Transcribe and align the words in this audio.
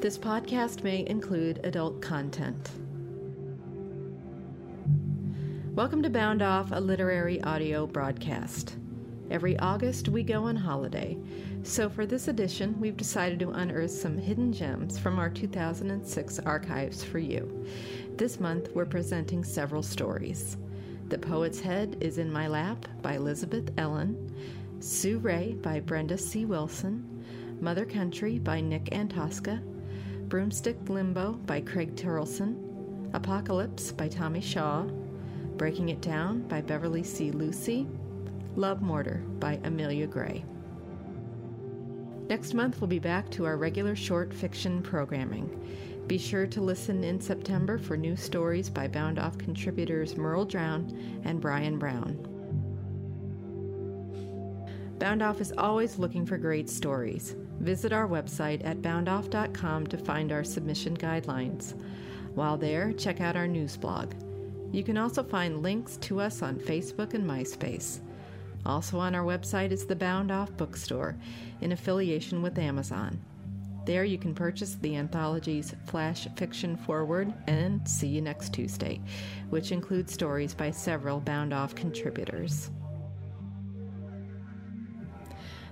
This 0.00 0.16
podcast 0.16 0.82
may 0.82 1.06
include 1.06 1.60
adult 1.62 2.00
content. 2.00 2.70
Welcome 5.74 6.02
to 6.02 6.08
Bound 6.08 6.40
Off, 6.40 6.72
a 6.72 6.80
literary 6.80 7.42
audio 7.42 7.86
broadcast. 7.86 8.78
Every 9.30 9.58
August, 9.58 10.08
we 10.08 10.22
go 10.22 10.44
on 10.44 10.56
holiday. 10.56 11.18
So, 11.64 11.90
for 11.90 12.06
this 12.06 12.28
edition, 12.28 12.80
we've 12.80 12.96
decided 12.96 13.40
to 13.40 13.50
unearth 13.50 13.90
some 13.90 14.16
hidden 14.16 14.54
gems 14.54 14.98
from 14.98 15.18
our 15.18 15.28
2006 15.28 16.38
archives 16.46 17.04
for 17.04 17.18
you. 17.18 17.66
This 18.16 18.40
month, 18.40 18.70
we're 18.74 18.86
presenting 18.86 19.44
several 19.44 19.82
stories. 19.82 20.56
The 21.10 21.18
Poet's 21.18 21.60
Head 21.60 21.98
is 22.00 22.16
in 22.16 22.32
My 22.32 22.48
Lap 22.48 22.88
by 23.02 23.16
Elizabeth 23.16 23.70
Ellen, 23.76 24.34
Sue 24.80 25.18
Ray 25.18 25.58
by 25.60 25.78
Brenda 25.78 26.16
C. 26.16 26.46
Wilson, 26.46 27.22
Mother 27.60 27.84
Country 27.84 28.38
by 28.38 28.62
Nick 28.62 28.86
Antosca, 28.86 29.62
Broomstick 30.30 30.88
Limbo 30.88 31.32
by 31.44 31.60
Craig 31.60 31.96
Terlson, 31.96 32.54
Apocalypse 33.14 33.90
by 33.90 34.06
Tomi 34.06 34.40
Shaw, 34.40 34.84
Breaking 35.56 35.88
It 35.88 36.00
Down 36.00 36.42
by 36.42 36.60
Beverly 36.60 37.02
C. 37.02 37.32
Lucey, 37.32 37.88
Love 38.54 38.80
Mortar 38.80 39.24
by 39.40 39.58
Amelia 39.64 40.06
Gray. 40.06 40.44
Next 42.28 42.54
month, 42.54 42.80
we'll 42.80 42.86
be 42.86 43.00
back 43.00 43.28
to 43.30 43.44
our 43.44 43.56
regular 43.56 43.96
short 43.96 44.32
fiction 44.32 44.82
programming. 44.82 45.50
Be 46.06 46.16
sure 46.16 46.46
to 46.46 46.60
listen 46.60 47.02
in 47.02 47.20
September 47.20 47.76
for 47.76 47.96
new 47.96 48.14
stories 48.14 48.70
by 48.70 48.86
Bound 48.86 49.18
Off 49.18 49.36
contributors 49.36 50.16
Merle 50.16 50.44
Drown 50.44 51.20
and 51.24 51.40
Brian 51.40 51.76
Brown. 51.76 52.14
Bound 55.00 55.22
Off 55.22 55.40
is 55.40 55.52
always 55.58 55.98
looking 55.98 56.24
for 56.24 56.38
great 56.38 56.70
stories. 56.70 57.34
Visit 57.60 57.92
our 57.92 58.08
website 58.08 58.64
at 58.64 58.80
boundoff.com 58.80 59.86
to 59.86 59.98
find 59.98 60.32
our 60.32 60.44
submission 60.44 60.96
guidelines. 60.96 61.74
While 62.34 62.56
there, 62.56 62.92
check 62.92 63.20
out 63.20 63.36
our 63.36 63.46
news 63.46 63.76
blog. 63.76 64.14
You 64.72 64.82
can 64.82 64.96
also 64.96 65.22
find 65.22 65.62
links 65.62 65.96
to 65.98 66.20
us 66.20 66.42
on 66.42 66.56
Facebook 66.56 67.12
and 67.14 67.28
MySpace. 67.28 68.00
Also 68.64 68.98
on 68.98 69.14
our 69.14 69.24
website 69.24 69.72
is 69.72 69.84
the 69.84 69.96
Bound 69.96 70.30
Off 70.30 70.56
Bookstore, 70.56 71.16
in 71.60 71.72
affiliation 71.72 72.40
with 72.40 72.58
Amazon. 72.58 73.20
There 73.84 74.04
you 74.04 74.18
can 74.18 74.34
purchase 74.34 74.76
the 74.76 74.96
anthologies 74.96 75.74
Flash 75.86 76.28
Fiction 76.36 76.76
Forward 76.76 77.32
and 77.46 77.86
See 77.88 78.08
You 78.08 78.20
Next 78.20 78.52
Tuesday, 78.52 79.00
which 79.48 79.72
include 79.72 80.08
stories 80.08 80.54
by 80.54 80.70
several 80.70 81.20
Bound 81.20 81.52
Off 81.52 81.74
contributors. 81.74 82.70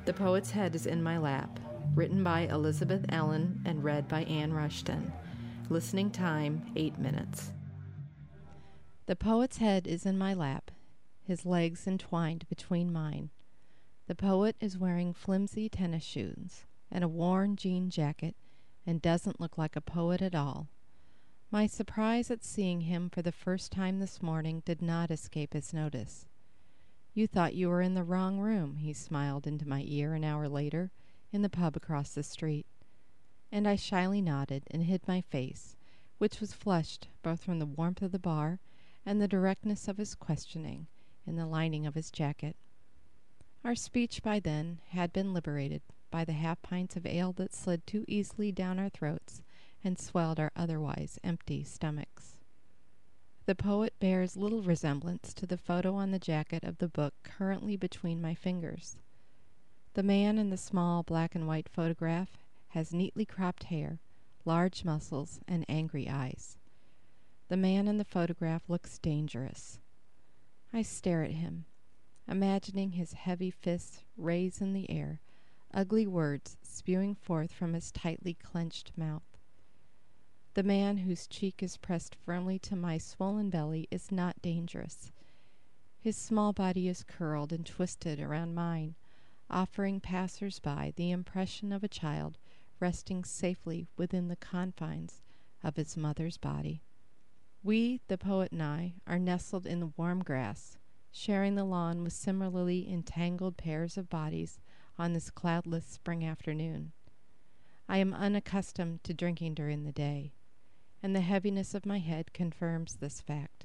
The 0.06 0.14
Poet's 0.14 0.50
Head 0.50 0.75
is 0.75 0.86
in 0.86 1.03
My 1.03 1.19
Lap, 1.19 1.61
written 1.94 2.22
by 2.22 2.41
Elizabeth 2.42 3.05
Ellen 3.08 3.61
and 3.64 3.83
read 3.83 4.08
by 4.08 4.22
Anne 4.25 4.53
Rushton. 4.53 5.12
Listening 5.69 6.11
time 6.11 6.70
8 6.77 6.98
minutes. 6.98 7.53
The 9.06 9.17
poet's 9.17 9.58
head 9.58 9.86
is 9.86 10.06
in 10.06 10.19
my 10.19 10.34
lap, 10.34 10.70
his 11.22 11.44
legs 11.44 11.86
entwined 11.86 12.48
between 12.48 12.92
mine. 12.92 13.31
The 14.06 14.14
poet 14.14 14.56
is 14.61 14.78
wearing 14.78 15.12
flimsy 15.12 15.69
tennis 15.69 16.05
shoes 16.05 16.64
and 16.91 17.05
a 17.05 17.09
worn 17.09 17.56
jean 17.56 17.91
jacket 17.91 18.36
and 18.86 19.03
doesn't 19.03 19.41
look 19.41 19.59
like 19.59 19.77
a 19.77 19.81
poet 19.81 20.22
at 20.22 20.34
all. 20.34 20.69
My 21.50 21.66
surprise 21.66 22.31
at 22.31 22.44
seeing 22.44 22.83
him 22.83 23.11
for 23.11 23.22
the 23.22 23.33
first 23.33 23.72
time 23.72 23.98
this 23.98 24.22
morning 24.22 24.62
did 24.64 24.81
not 24.81 25.11
escape 25.11 25.53
his 25.53 25.72
notice. 25.72 26.27
You 27.14 27.27
thought 27.27 27.55
you 27.55 27.69
were 27.69 27.83
in 27.83 27.94
the 27.94 28.05
wrong 28.05 28.39
room, 28.39 28.77
he 28.77 28.92
smiled 28.92 29.47
into 29.47 29.66
my 29.66 29.83
ear 29.86 30.14
an 30.14 30.25
hour 30.25 30.48
later 30.48 30.91
in 31.33 31.43
the 31.43 31.48
pub 31.48 31.77
across 31.77 32.15
the 32.15 32.23
street. 32.23 32.67
And 33.51 33.67
I 33.67 33.77
shyly 33.77 34.21
nodded 34.21 34.65
and 34.71 34.84
hid 34.84 35.07
my 35.07 35.21
face, 35.21 35.77
which 36.19 36.41
was 36.41 36.53
flushed 36.53 37.09
both 37.23 37.43
from 37.43 37.59
the 37.59 37.67
warmth 37.67 38.03
of 38.03 38.12
the 38.12 38.19
bar 38.19 38.61
and 39.07 39.21
the 39.21 39.29
directness 39.29 39.88
of 39.88 39.99
his 39.99 40.15
questioning 40.15 40.87
in 41.27 41.37
the 41.37 41.47
lining 41.47 41.87
of 41.87 41.94
his 41.94 42.11
jacket. 42.11 42.56
Our 43.65 43.75
speech 43.75 44.22
by 44.22 44.41
then 44.41 44.81
had 44.91 45.12
been 45.12 45.34
liberated 45.34 45.83
by 46.11 46.25
the 46.25 46.33
half 46.33 46.62
pints 46.62 46.97
of 46.97 47.06
ale 47.06 47.33
that 47.34 47.55
slid 47.55 47.87
too 47.87 48.05
easily 48.09 48.53
down 48.53 48.78
our 48.78 48.88
throats 48.88 49.43
and 49.84 49.99
swelled 49.99 50.41
our 50.41 50.53
otherwise 50.56 51.19
empty 51.22 51.65
stomachs. 51.65 52.37
The 53.47 53.55
poet 53.55 53.94
bears 53.99 54.37
little 54.37 54.62
resemblance 54.62 55.33
to 55.34 55.47
the 55.47 55.56
photo 55.56 55.94
on 55.94 56.11
the 56.11 56.19
jacket 56.19 56.65
of 56.65 56.78
the 56.78 56.88
book 56.88 57.15
currently 57.22 57.77
between 57.77 58.21
my 58.21 58.34
fingers. 58.34 58.97
The 59.98 60.04
man 60.04 60.38
in 60.38 60.50
the 60.50 60.56
small 60.56 61.03
black 61.03 61.34
and 61.34 61.48
white 61.48 61.69
photograph 61.69 62.38
has 62.69 62.94
neatly 62.94 63.25
cropped 63.25 63.64
hair, 63.64 63.98
large 64.44 64.84
muscles, 64.84 65.41
and 65.48 65.64
angry 65.69 66.09
eyes. 66.09 66.56
The 67.48 67.56
man 67.56 67.88
in 67.88 67.98
the 67.98 68.04
photograph 68.04 68.62
looks 68.69 69.00
dangerous. 69.00 69.81
I 70.72 70.82
stare 70.82 71.25
at 71.25 71.32
him, 71.32 71.64
imagining 72.28 72.92
his 72.92 73.14
heavy 73.14 73.50
fists 73.50 74.04
raised 74.16 74.62
in 74.62 74.72
the 74.72 74.88
air, 74.88 75.20
ugly 75.75 76.06
words 76.06 76.56
spewing 76.62 77.16
forth 77.16 77.50
from 77.50 77.72
his 77.72 77.91
tightly 77.91 78.34
clenched 78.34 78.97
mouth. 78.97 79.37
The 80.54 80.62
man 80.62 80.98
whose 80.98 81.26
cheek 81.26 81.60
is 81.60 81.76
pressed 81.76 82.14
firmly 82.14 82.60
to 82.60 82.76
my 82.76 82.98
swollen 82.98 83.50
belly 83.50 83.88
is 83.91 84.12
not 84.12 84.41
dangerous. 84.42 85.10
His 86.00 86.16
small 86.16 86.53
body 86.53 86.87
is 86.87 87.03
curled 87.03 87.53
and 87.53 87.66
twisted 87.66 88.20
around 88.20 88.54
mine, 88.54 88.94
offering 89.50 90.00
passers 90.00 90.59
by 90.59 90.92
the 90.97 91.10
impression 91.10 91.72
of 91.72 91.82
a 91.82 91.88
child 91.88 92.38
resting 92.81 93.25
safely 93.25 93.88
within 93.97 94.28
the 94.28 94.36
confines 94.36 95.22
of 95.62 95.76
his 95.76 95.97
mother's 95.97 96.36
body. 96.36 96.82
We, 97.62 98.00
the 98.08 98.19
poet 98.19 98.53
and 98.53 98.62
I, 98.62 98.94
are 99.06 99.19
nestled 99.19 99.66
in 99.66 99.81
the 99.81 99.92
warm 99.97 100.22
grass, 100.22 100.78
sharing 101.10 101.54
the 101.54 101.64
lawn 101.64 102.04
with 102.04 102.12
similarly 102.12 102.91
entangled 102.91 103.56
pairs 103.56 103.97
of 103.97 104.08
bodies 104.08 104.60
on 104.97 105.12
this 105.12 105.31
cloudless 105.31 105.87
spring 105.87 106.25
afternoon. 106.25 106.92
I 107.88 107.98
am 107.98 108.14
unaccustomed 108.14 109.03
to 109.04 109.14
drinking 109.14 109.54
during 109.54 109.84
the 109.84 109.92
day, 109.92 110.32
and 111.03 111.16
the 111.16 111.20
heaviness 111.20 111.75
of 111.75 111.87
my 111.87 111.98
head 111.98 112.32
confirms 112.32 112.97
this 112.97 113.20
fact. 113.20 113.57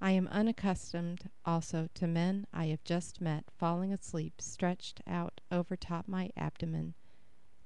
I 0.00 0.12
am 0.12 0.28
unaccustomed 0.28 1.28
also 1.44 1.88
to 1.94 2.06
men 2.06 2.46
I 2.52 2.66
have 2.66 2.84
just 2.84 3.20
met 3.20 3.50
falling 3.50 3.92
asleep 3.92 4.40
stretched 4.40 5.00
out 5.06 5.40
over 5.50 5.76
top 5.76 6.06
my 6.06 6.30
abdomen, 6.36 6.94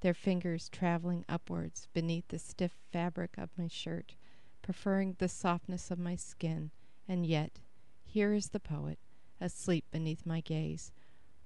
their 0.01 0.15
fingers 0.15 0.69
traveling 0.69 1.25
upwards 1.29 1.89
beneath 1.93 2.29
the 2.29 2.39
stiff 2.39 2.73
fabric 2.91 3.37
of 3.37 3.51
my 3.59 3.69
shirt 3.69 4.17
preferring 4.63 5.17
the 5.19 5.29
softness 5.29 5.91
of 5.91 5.99
my 5.99 6.17
skin, 6.17 6.71
and 7.07 7.27
yet 7.27 7.59
here 8.05 8.33
is 8.33 8.51
the 8.51 8.61
poet, 8.61 8.99
asleep 9.41 9.85
beneath 9.91 10.25
my 10.25 10.41
gaze, 10.41 10.93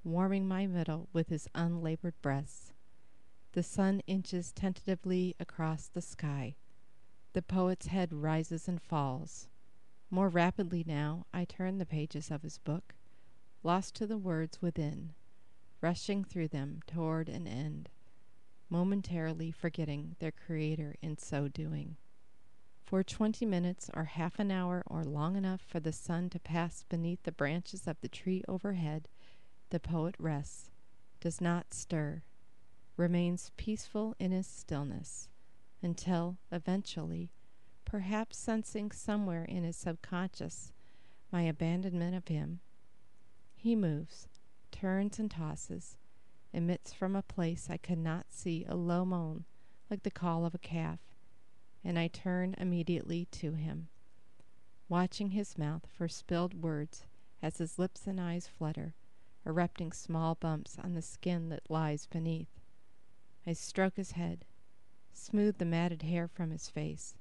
warming 0.04 0.46
my 0.46 0.66
middle 0.66 1.08
with 1.12 1.28
his 1.30 1.48
unlabored 1.54 2.14
breaths. 2.22 2.72
The 3.52 3.62
sun 3.62 4.02
inches 4.06 4.52
tentatively 4.52 5.34
across 5.40 5.88
the 5.88 6.02
sky. 6.02 6.56
The 7.32 7.42
poet's 7.42 7.86
head 7.86 8.12
rises 8.12 8.68
and 8.68 8.80
falls. 8.80 9.48
More 10.10 10.28
rapidly 10.28 10.84
now 10.86 11.26
I 11.34 11.44
turn 11.44 11.78
the 11.78 11.86
pages 11.86 12.30
of 12.30 12.42
his 12.42 12.58
book, 12.58 12.94
lost 13.62 13.94
to 13.96 14.06
the 14.06 14.18
words 14.18 14.62
within, 14.62 15.14
rushing 15.80 16.22
through 16.22 16.48
them 16.48 16.80
toward 16.86 17.28
an 17.28 17.46
end, 17.46 17.88
momentarily 18.70 19.50
forgetting 19.50 20.14
their 20.18 20.32
creator 20.32 20.94
in 21.02 21.18
so 21.18 21.48
doing. 21.48 21.96
For 22.84 23.02
twenty 23.02 23.44
minutes 23.44 23.90
or 23.94 24.04
half 24.04 24.38
an 24.38 24.52
hour 24.52 24.84
or 24.86 25.04
long 25.04 25.34
enough 25.34 25.60
for 25.60 25.80
the 25.80 25.92
sun 25.92 26.30
to 26.30 26.38
pass 26.38 26.84
beneath 26.88 27.24
the 27.24 27.32
branches 27.32 27.88
of 27.88 28.00
the 28.00 28.08
tree 28.08 28.44
overhead, 28.46 29.08
the 29.70 29.80
poet 29.80 30.14
rests, 30.20 30.70
does 31.18 31.40
not 31.40 31.74
stir, 31.74 32.22
remains 32.96 33.50
peaceful 33.56 34.14
in 34.20 34.30
his 34.30 34.46
stillness, 34.46 35.28
until 35.82 36.38
eventually, 36.52 37.32
perhaps 37.86 38.36
sensing 38.36 38.90
somewhere 38.90 39.44
in 39.44 39.64
his 39.64 39.76
subconscious 39.76 40.72
my 41.32 41.42
abandonment 41.42 42.14
of 42.14 42.28
him, 42.28 42.60
he 43.56 43.74
moves, 43.74 44.28
turns 44.70 45.18
and 45.18 45.30
tosses, 45.30 45.96
emits 46.52 46.92
from 46.92 47.16
a 47.16 47.22
place 47.22 47.68
I 47.70 47.78
could 47.78 47.98
not 47.98 48.26
see 48.28 48.66
a 48.68 48.76
low 48.76 49.06
moan 49.06 49.44
like 49.88 50.02
the 50.02 50.10
call 50.10 50.44
of 50.44 50.54
a 50.54 50.58
calf 50.58 51.00
and 51.86 51.98
I 51.98 52.08
turn 52.08 52.56
immediately 52.58 53.26
to 53.30 53.52
him, 53.52 53.86
watching 54.88 55.30
his 55.30 55.56
mouth 55.56 55.86
for 55.96 56.08
spilled 56.08 56.60
words 56.60 57.04
as 57.40 57.58
his 57.58 57.78
lips 57.78 58.08
and 58.08 58.20
eyes 58.20 58.48
flutter, 58.48 58.94
erupting 59.46 59.92
small 59.92 60.34
bumps 60.34 60.76
on 60.82 60.94
the 60.94 61.02
skin 61.02 61.48
that 61.50 61.70
lies 61.70 62.06
beneath. 62.06 62.48
I 63.46 63.52
stroke 63.52 63.96
his 63.96 64.12
head, 64.12 64.44
smooth 65.12 65.58
the 65.58 65.64
matted 65.64 66.02
hair 66.02 66.26
from 66.26 66.50
his 66.50 66.68
face, 66.68 67.14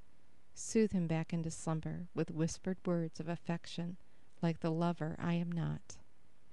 soothe 0.58 0.92
him 0.92 1.08
back 1.08 1.34
into 1.34 1.52
slumber 1.52 2.08
with 2.16 2.32
whispered 2.32 2.78
words 2.86 3.20
of 3.20 3.30
affection 3.30 3.98
like 4.42 4.60
the 4.60 4.72
lover 4.72 5.16
I 5.20 5.34
am 5.34 5.52
not. 5.52 5.98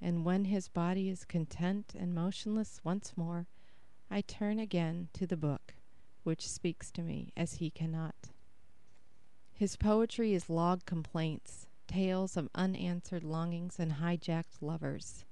And 0.01 0.25
when 0.25 0.47
his 0.47 0.69
body 0.69 1.09
is 1.09 1.25
content 1.25 1.95
and 1.99 2.15
motionless 2.15 2.81
once 2.83 3.17
more, 3.17 3.47
I 4.11 4.21
turn 4.21 4.59
again 4.59 5.09
to 5.15 5.27
the 5.27 5.37
book 5.37 5.75
which 6.25 6.49
speaks 6.49 6.91
to 6.93 7.03
me 7.03 7.33
as 7.37 7.55
he 7.55 7.71
cannot. 7.71 8.31
His 9.53 9.77
poetry 9.77 10.35
is 10.35 10.51
log 10.51 10.85
complaints, 10.87 11.67
tales 11.87 12.37
of 12.37 12.49
unanswered 12.55 13.25
longings 13.25 13.79
and 13.79 13.93
hijacked 13.93 14.61
lovers. 14.61 15.25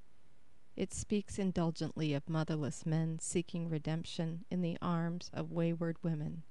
It 0.76 0.94
speaks 0.94 1.38
indulgently 1.38 2.14
of 2.14 2.28
motherless 2.28 2.87
men 2.87 3.19
seeking 3.19 3.69
redemption 3.69 4.44
in 4.50 4.62
the 4.62 4.78
arms 4.81 5.31
of 5.32 5.50
wayward 5.50 5.96
women, 6.02 6.43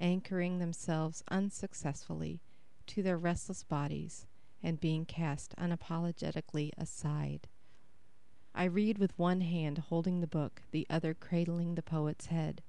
anchoring 0.00 0.58
themselves 0.58 1.22
unsuccessfully 1.28 2.40
to 2.86 3.02
their 3.02 3.18
restless 3.18 3.62
bodies 3.64 4.26
and 4.62 4.80
being 4.80 5.04
cast 5.04 5.54
unapologetically 5.56 6.70
aside. 6.78 7.48
I 8.54 8.64
read 8.64 8.98
with 8.98 9.18
one 9.18 9.42
hand 9.42 9.78
holding 9.78 10.20
the 10.20 10.26
book, 10.26 10.62
the 10.70 10.86
other 10.88 11.14
cradling 11.14 11.74
the 11.74 11.82
poet's 11.82 12.26
head. 12.26 12.62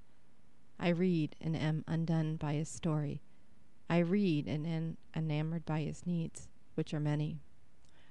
I 0.78 0.88
read 0.90 1.34
and 1.40 1.56
am 1.56 1.84
undone 1.86 2.36
by 2.36 2.54
his 2.54 2.68
story. 2.68 3.22
I 3.88 3.98
read 3.98 4.46
and 4.46 4.66
am 4.66 4.96
enamored 5.16 5.64
by 5.64 5.80
his 5.80 6.06
needs, 6.06 6.48
which 6.74 6.92
are 6.92 7.00
many. 7.00 7.40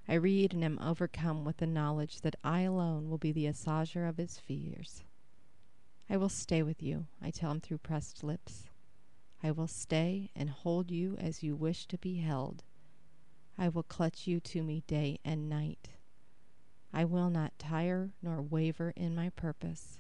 I 0.07 0.15
read 0.15 0.53
and 0.53 0.63
am 0.63 0.79
overcome 0.81 1.45
with 1.45 1.57
the 1.57 1.67
knowledge 1.67 2.21
that 2.21 2.35
I 2.43 2.61
alone 2.61 3.09
will 3.09 3.17
be 3.17 3.31
the 3.31 3.45
assuager 3.45 4.07
of 4.07 4.17
his 4.17 4.39
fears. 4.39 5.03
I 6.09 6.17
will 6.17 6.29
stay 6.29 6.63
with 6.63 6.81
you, 6.81 7.05
I 7.21 7.29
tell 7.29 7.51
him 7.51 7.59
through 7.59 7.79
pressed 7.79 8.23
lips. 8.23 8.66
I 9.43 9.51
will 9.51 9.67
stay 9.67 10.31
and 10.35 10.49
hold 10.49 10.89
you 10.91 11.15
as 11.17 11.43
you 11.43 11.55
wish 11.55 11.85
to 11.87 11.97
be 11.97 12.17
held. 12.17 12.63
I 13.57 13.69
will 13.69 13.83
clutch 13.83 14.27
you 14.27 14.39
to 14.39 14.63
me 14.63 14.83
day 14.87 15.19
and 15.23 15.49
night. 15.49 15.89
I 16.93 17.05
will 17.05 17.29
not 17.29 17.57
tire 17.59 18.13
nor 18.21 18.41
waver 18.41 18.91
in 18.95 19.15
my 19.15 19.29
purpose. 19.29 19.99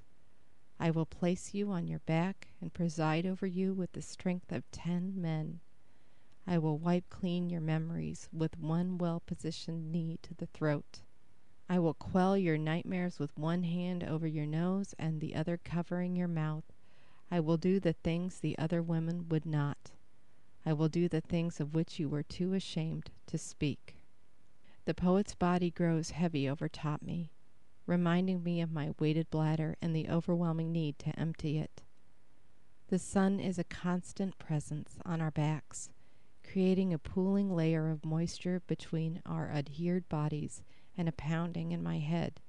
I 0.79 0.91
will 0.91 1.05
place 1.05 1.53
you 1.53 1.71
on 1.71 1.87
your 1.87 1.99
back 1.99 2.49
and 2.61 2.73
preside 2.73 3.25
over 3.25 3.45
you 3.45 3.73
with 3.73 3.91
the 3.93 4.01
strength 4.01 4.51
of 4.51 4.69
ten 4.71 5.19
men. 5.19 5.59
I 6.45 6.59
will 6.59 6.77
wipe 6.77 7.09
clean 7.09 7.49
your 7.49 7.61
memories 7.61 8.29
with 8.31 8.59
one 8.59 8.97
well 8.97 9.19
positioned 9.25 9.91
knee 9.91 10.17
to 10.21 10.33
the 10.33 10.45
throat. 10.47 11.01
I 11.67 11.79
will 11.79 11.93
quell 11.93 12.37
your 12.37 12.57
nightmares 12.57 13.19
with 13.19 13.37
one 13.37 13.63
hand 13.63 14.03
over 14.03 14.25
your 14.25 14.45
nose 14.45 14.95
and 14.97 15.19
the 15.19 15.35
other 15.35 15.57
covering 15.57 16.15
your 16.15 16.29
mouth. 16.29 16.63
I 17.29 17.39
will 17.39 17.57
do 17.57 17.79
the 17.79 17.93
things 17.93 18.39
the 18.39 18.57
other 18.57 18.81
women 18.81 19.27
would 19.29 19.45
not. 19.45 19.91
I 20.65 20.73
will 20.73 20.89
do 20.89 21.09
the 21.09 21.21
things 21.21 21.59
of 21.59 21.73
which 21.73 21.99
you 21.99 22.09
were 22.09 22.23
too 22.23 22.53
ashamed 22.53 23.11
to 23.27 23.37
speak. 23.37 23.97
The 24.85 24.93
poet's 24.93 25.35
body 25.35 25.69
grows 25.69 26.11
heavy 26.11 26.49
overtop 26.49 27.01
me, 27.01 27.31
reminding 27.85 28.43
me 28.43 28.61
of 28.61 28.71
my 28.71 28.93
weighted 28.99 29.29
bladder 29.29 29.75
and 29.81 29.95
the 29.95 30.09
overwhelming 30.09 30.71
need 30.71 30.97
to 30.99 31.19
empty 31.19 31.57
it. 31.57 31.81
The 32.89 32.99
sun 32.99 33.41
is 33.41 33.59
a 33.59 33.65
constant 33.65 34.37
presence 34.39 34.97
on 35.05 35.19
our 35.19 35.31
backs, 35.31 35.89
creating 36.49 36.93
a 36.93 36.99
pooling 36.99 37.53
layer 37.53 37.89
of 37.89 38.05
moisture 38.05 38.61
between 38.67 39.21
our 39.25 39.49
adhered 39.49 40.07
bodies 40.07 40.63
and 40.97 41.09
a 41.09 41.13
pounding 41.13 41.73
in 41.73 41.83
my 41.83 41.99
head. 41.99 42.39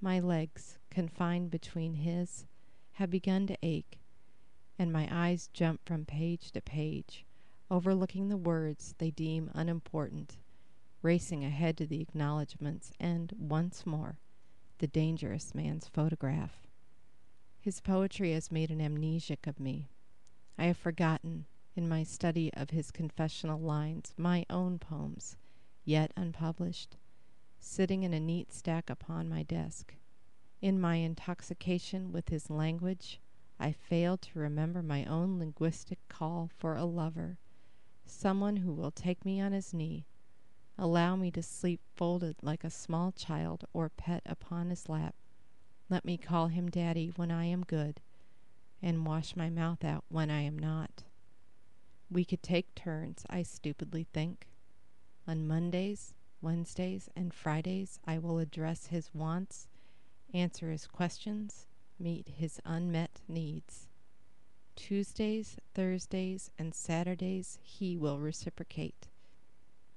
My 0.00 0.20
legs, 0.20 0.78
confined 0.90 1.50
between 1.50 1.94
his, 1.94 2.46
have 2.98 3.10
begun 3.10 3.46
to 3.46 3.56
ache, 3.62 3.98
and 4.78 4.92
my 4.92 5.08
eyes 5.10 5.48
jump 5.52 5.80
from 5.84 6.04
page 6.04 6.52
to 6.52 6.60
page, 6.60 7.24
overlooking 7.70 8.28
the 8.28 8.36
words 8.36 8.94
they 8.98 9.10
deem 9.10 9.50
unimportant 9.54 10.38
racing 11.02 11.44
ahead 11.44 11.76
to 11.76 11.86
the 11.86 12.00
acknowledgments, 12.00 12.92
and, 12.98 13.32
once 13.38 13.86
more, 13.86 14.18
the 14.78 14.86
dangerous 14.86 15.54
man's 15.54 15.86
photograph. 15.88 16.66
His 17.60 17.80
poetry 17.80 18.32
has 18.32 18.50
made 18.50 18.70
an 18.70 18.80
amnesiac 18.80 19.46
of 19.46 19.60
me. 19.60 19.90
I 20.56 20.64
have 20.64 20.76
forgotten, 20.76 21.46
in 21.76 21.88
my 21.88 22.02
study 22.02 22.52
of 22.54 22.70
his 22.70 22.90
confessional 22.90 23.60
lines, 23.60 24.12
my 24.16 24.44
own 24.50 24.78
poems, 24.78 25.36
yet 25.84 26.12
unpublished, 26.16 26.96
sitting 27.60 28.02
in 28.02 28.12
a 28.12 28.20
neat 28.20 28.52
stack 28.52 28.90
upon 28.90 29.28
my 29.28 29.42
desk. 29.44 29.94
In 30.60 30.80
my 30.80 30.96
intoxication 30.96 32.12
with 32.12 32.28
his 32.28 32.50
language, 32.50 33.20
I 33.60 33.72
failed 33.72 34.22
to 34.22 34.38
remember 34.38 34.82
my 34.82 35.04
own 35.04 35.38
linguistic 35.38 35.98
call 36.08 36.50
for 36.56 36.74
a 36.74 36.84
lover, 36.84 37.38
someone 38.04 38.56
who 38.56 38.72
will 38.72 38.90
take 38.90 39.24
me 39.24 39.40
on 39.40 39.52
his 39.52 39.72
knee 39.72 40.06
Allow 40.80 41.16
me 41.16 41.32
to 41.32 41.42
sleep 41.42 41.80
folded 41.96 42.36
like 42.40 42.62
a 42.62 42.70
small 42.70 43.10
child 43.10 43.64
or 43.72 43.88
pet 43.88 44.22
upon 44.24 44.70
his 44.70 44.88
lap. 44.88 45.16
Let 45.88 46.04
me 46.04 46.16
call 46.16 46.48
him 46.48 46.70
Daddy 46.70 47.08
when 47.16 47.32
I 47.32 47.46
am 47.46 47.64
good, 47.64 48.00
and 48.80 49.04
wash 49.04 49.34
my 49.34 49.50
mouth 49.50 49.84
out 49.84 50.04
when 50.08 50.30
I 50.30 50.42
am 50.42 50.56
not. 50.56 51.02
We 52.08 52.24
could 52.24 52.44
take 52.44 52.76
turns, 52.76 53.26
I 53.28 53.42
stupidly 53.42 54.06
think. 54.12 54.46
On 55.26 55.48
Mondays, 55.48 56.14
Wednesdays, 56.40 57.10
and 57.16 57.34
Fridays, 57.34 57.98
I 58.06 58.18
will 58.18 58.38
address 58.38 58.86
his 58.86 59.12
wants, 59.12 59.66
answer 60.34 60.70
his 60.70 60.86
questions, 60.86 61.66
meet 61.98 62.28
his 62.28 62.60
unmet 62.64 63.20
needs. 63.28 63.88
Tuesdays, 64.76 65.56
Thursdays, 65.74 66.50
and 66.58 66.74
Saturdays, 66.74 67.58
he 67.62 67.96
will 67.96 68.20
reciprocate. 68.20 69.08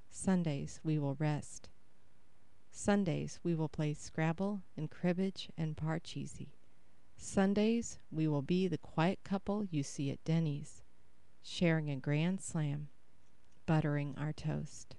Sundays 0.10 0.80
we 0.84 0.98
will 0.98 1.16
rest. 1.20 1.70
Sundays 2.72 3.40
we 3.44 3.54
will 3.54 3.70
play 3.70 3.94
Scrabble 3.94 4.62
and 4.76 4.90
cribbage 4.90 5.50
and 5.58 5.78
parcheesi. 5.78 6.50
Sundays 7.16 8.00
we 8.12 8.28
will 8.28 8.42
be 8.42 8.68
the 8.68 8.78
quiet 8.78 9.20
couple 9.24 9.66
you 9.66 9.84
see 9.84 10.10
at 10.10 10.24
Denny's, 10.24 10.82
sharing 11.44 11.90
a 11.90 11.96
grand 11.96 12.42
slam, 12.42 12.88
buttering 13.66 14.16
our 14.18 14.34
toast. 14.34 14.96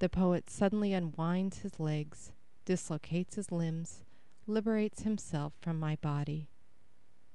The 0.00 0.08
poet 0.08 0.50
suddenly 0.50 0.92
unwinds 0.92 1.58
his 1.58 1.78
legs, 1.78 2.32
dislocates 2.64 3.36
his 3.36 3.52
limbs, 3.52 4.02
liberates 4.46 5.02
himself 5.02 5.52
from 5.60 5.78
my 5.78 5.96
body. 5.96 6.48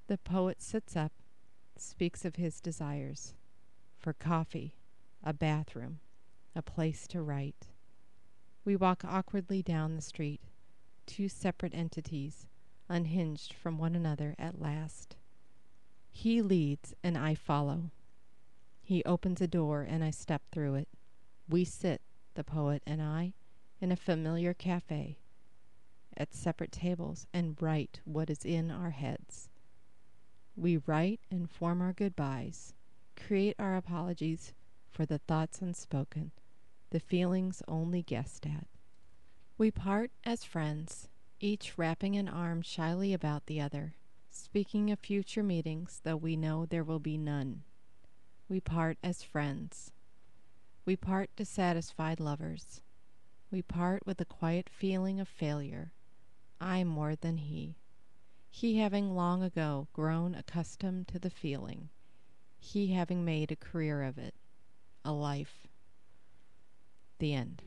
The 0.07 0.17
poet 0.17 0.61
sits 0.61 0.95
up, 0.95 1.11
speaks 1.77 2.25
of 2.25 2.35
his 2.35 2.59
desires 2.59 3.33
for 3.97 4.13
coffee, 4.13 4.75
a 5.23 5.33
bathroom, 5.33 5.99
a 6.55 6.61
place 6.61 7.07
to 7.07 7.21
write. 7.21 7.67
We 8.63 8.75
walk 8.75 9.03
awkwardly 9.03 9.61
down 9.61 9.95
the 9.95 10.01
street, 10.01 10.41
two 11.05 11.27
separate 11.29 11.73
entities, 11.73 12.47
unhinged 12.89 13.53
from 13.53 13.77
one 13.77 13.95
another 13.95 14.35
at 14.37 14.61
last. 14.61 15.15
He 16.11 16.41
leads 16.41 16.93
and 17.03 17.17
I 17.17 17.35
follow. 17.35 17.91
He 18.83 19.03
opens 19.03 19.41
a 19.41 19.47
door 19.47 19.81
and 19.87 20.03
I 20.03 20.11
step 20.11 20.43
through 20.51 20.75
it. 20.75 20.87
We 21.49 21.65
sit, 21.65 22.01
the 22.35 22.43
poet 22.43 22.83
and 22.85 23.01
I, 23.01 23.33
in 23.81 23.91
a 23.91 23.95
familiar 23.95 24.53
cafe, 24.53 25.17
at 26.17 26.33
separate 26.33 26.71
tables, 26.71 27.27
and 27.33 27.61
write 27.61 28.01
what 28.05 28.29
is 28.29 28.45
in 28.45 28.71
our 28.71 28.91
heads. 28.91 29.49
We 30.55 30.77
write 30.77 31.19
and 31.29 31.49
form 31.49 31.81
our 31.81 31.93
goodbyes, 31.93 32.73
create 33.15 33.55
our 33.59 33.75
apologies 33.75 34.53
for 34.91 35.05
the 35.05 35.17
thoughts 35.19 35.61
unspoken 35.61 36.31
the 36.95 36.99
feelings 37.01 37.61
only 37.67 38.01
guessed 38.01 38.45
at. 38.45 38.67
We 39.57 39.69
part 39.69 40.11
as 40.23 40.45
friends, 40.45 41.09
each 41.41 41.77
wrapping 41.77 42.15
an 42.15 42.29
arm 42.29 42.61
shyly 42.61 43.13
about 43.13 43.47
the 43.47 43.59
other, 43.59 43.95
speaking 44.29 44.89
of 44.91 44.99
future 44.99 45.43
meetings, 45.43 45.99
though 46.03 46.15
we 46.15 46.37
know 46.37 46.65
there 46.65 46.85
will 46.85 46.99
be 46.99 47.17
none. 47.17 47.63
We 48.47 48.61
part 48.61 48.97
as 49.03 49.23
friends. 49.23 49.91
We 50.85 50.95
part 50.95 51.31
dissatisfied 51.35 52.21
lovers. 52.21 52.81
We 53.51 53.61
part 53.61 54.05
with 54.05 54.21
a 54.21 54.25
quiet 54.25 54.69
feeling 54.69 55.19
of 55.19 55.27
failure, 55.27 55.91
I 56.59 56.83
more 56.83 57.15
than 57.15 57.37
he. 57.37 57.75
He 58.49 58.79
having 58.79 59.15
long 59.15 59.43
ago 59.43 59.87
grown 59.93 60.35
accustomed 60.35 61.07
to 61.09 61.19
the 61.19 61.29
feeling, 61.29 61.89
he 62.57 62.87
having 62.87 63.25
made 63.25 63.51
a 63.51 63.55
career 63.55 64.03
of 64.03 64.17
it, 64.17 64.33
a 65.03 65.11
life. 65.11 65.67
The 67.19 67.33
end. 67.33 67.61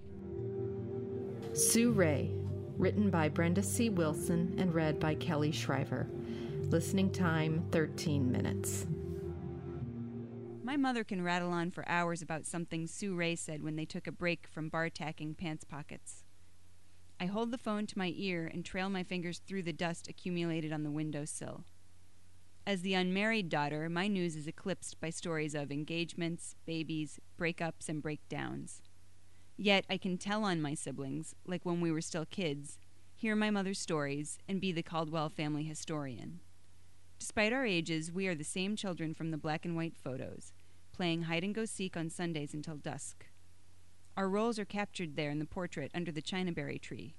Sue 1.53 1.93
Ray, 1.93 2.31
written 2.77 3.11
by 3.11 3.29
Brenda 3.29 3.63
C. 3.63 3.91
Wilson 3.91 4.55
and 4.59 4.75
read 4.75 4.99
by 4.99 5.15
Kelly 5.15 5.53
Shriver. 5.53 6.09
Listening 6.63 7.11
time 7.11 7.65
13 7.73 8.31
minutes. 8.31 8.87
My 10.63 10.77
mother 10.77 11.03
can 11.03 11.23
rattle 11.23 11.51
on 11.51 11.71
for 11.71 11.89
hours 11.89 12.21
about 12.21 12.45
something 12.47 12.87
Sue 12.87 13.15
Ray 13.15 13.37
said 13.37 13.63
when 13.63 13.77
they 13.77 13.87
took 13.87 14.07
a 14.07 14.13
break 14.13 14.47
from 14.47 14.69
bar 14.69 14.91
tacking 14.91 15.35
pants 15.35 15.65
pockets. 15.65 16.25
I 17.21 17.27
hold 17.27 17.51
the 17.51 17.59
phone 17.59 17.87
to 17.89 17.99
my 17.99 18.13
ear 18.17 18.49
and 18.53 18.65
trail 18.65 18.89
my 18.89 19.03
fingers 19.03 19.41
through 19.41 19.65
the 19.65 19.73
dust 19.73 20.07
accumulated 20.09 20.73
on 20.73 20.85
the 20.85 20.91
window 20.91 21.25
sill. 21.25 21.65
As 22.65 22.83
the 22.83 22.95
unmarried 22.95 23.49
daughter, 23.49 23.89
my 23.89 24.07
news 24.07 24.37
is 24.37 24.47
eclipsed 24.47 25.01
by 25.01 25.11
stories 25.11 25.55
of 25.55 25.73
engagements, 25.73 26.55
babies, 26.65 27.19
breakups, 27.37 27.89
and 27.89 28.01
breakdowns. 28.01 28.83
Yet 29.57 29.85
I 29.91 29.97
can 29.97 30.17
tell 30.17 30.45
on 30.45 30.63
my 30.63 30.75
siblings, 30.75 31.35
like 31.45 31.65
when 31.65 31.81
we 31.81 31.91
were 31.91 32.01
still 32.01 32.27
kids, 32.27 32.79
hear 33.17 33.35
my 33.35 33.51
mother's 33.51 33.81
stories, 33.81 34.39
and 34.47 34.61
be 34.61 34.71
the 34.71 34.83
Caldwell 34.83 35.29
family 35.29 35.65
historian. 35.65 36.39
Despite 37.19 37.53
our 37.53 37.67
ages, 37.67 38.13
we 38.13 38.29
are 38.29 38.37
the 38.37 38.45
same 38.45 38.77
children 38.77 39.13
from 39.13 39.33
the 39.33 39.39
black 39.39 39.65
and 39.65 39.75
white 39.75 39.97
photos, 39.97 40.53
playing 40.93 41.23
hide 41.23 41.43
and 41.43 41.55
go 41.55 41.65
seek 41.65 41.97
on 41.97 42.11
Sundays 42.11 42.55
until 42.55 42.77
dusk. 42.77 43.27
Our 44.19 44.29
roles 44.29 44.59
are 44.59 44.65
captured 44.65 45.15
there 45.15 45.31
in 45.31 45.39
the 45.39 45.45
portrait 45.45 45.93
under 45.95 46.11
the 46.11 46.21
chinaberry 46.21 46.81
tree 46.81 47.15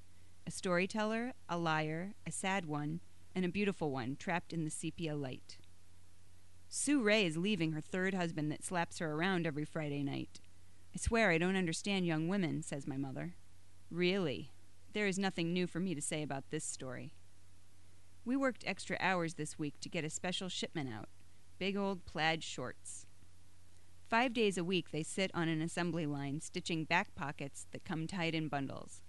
a 0.45 0.51
storyteller, 0.51 1.31
a 1.47 1.57
liar, 1.57 2.13
a 2.27 2.31
sad 2.31 2.65
one, 2.65 2.99
and 3.33 3.45
a 3.45 3.49
beautiful 3.49 3.89
one 3.89 4.17
trapped 4.17 4.51
in 4.51 4.65
the 4.65 4.69
sepia 4.69 5.15
light. 5.15 5.59
Sue 6.67 7.01
Ray 7.01 7.25
is 7.25 7.37
leaving 7.37 7.71
her 7.71 7.79
third 7.79 8.13
husband 8.13 8.51
that 8.51 8.65
slaps 8.65 8.99
her 8.99 9.13
around 9.13 9.47
every 9.47 9.63
Friday 9.63 10.03
night. 10.03 10.41
I 10.93 10.97
swear 10.97 11.31
I 11.31 11.37
don't 11.37 11.55
understand 11.55 12.05
young 12.05 12.27
women, 12.27 12.63
says 12.63 12.85
my 12.85 12.97
mother. 12.97 13.35
Really? 13.89 14.51
There 14.91 15.07
is 15.07 15.17
nothing 15.17 15.53
new 15.53 15.67
for 15.67 15.79
me 15.79 15.95
to 15.95 16.01
say 16.01 16.21
about 16.21 16.49
this 16.49 16.65
story. 16.65 17.13
We 18.25 18.35
worked 18.35 18.65
extra 18.67 18.97
hours 18.99 19.35
this 19.35 19.57
week 19.57 19.79
to 19.79 19.89
get 19.89 20.03
a 20.03 20.09
special 20.09 20.49
shipment 20.49 20.89
out 20.93 21.07
big 21.59 21.77
old 21.77 22.03
plaid 22.03 22.43
shorts. 22.43 23.05
Five 24.09 24.33
days 24.33 24.57
a 24.57 24.63
week, 24.63 24.89
they 24.89 25.03
sit 25.03 25.29
on 25.35 25.49
an 25.49 25.61
assembly 25.61 26.07
line 26.07 26.41
stitching 26.41 26.83
back 26.83 27.13
pockets 27.13 27.67
that 27.71 27.85
come 27.85 28.07
tied 28.07 28.33
in 28.33 28.47
bundles. 28.47 29.03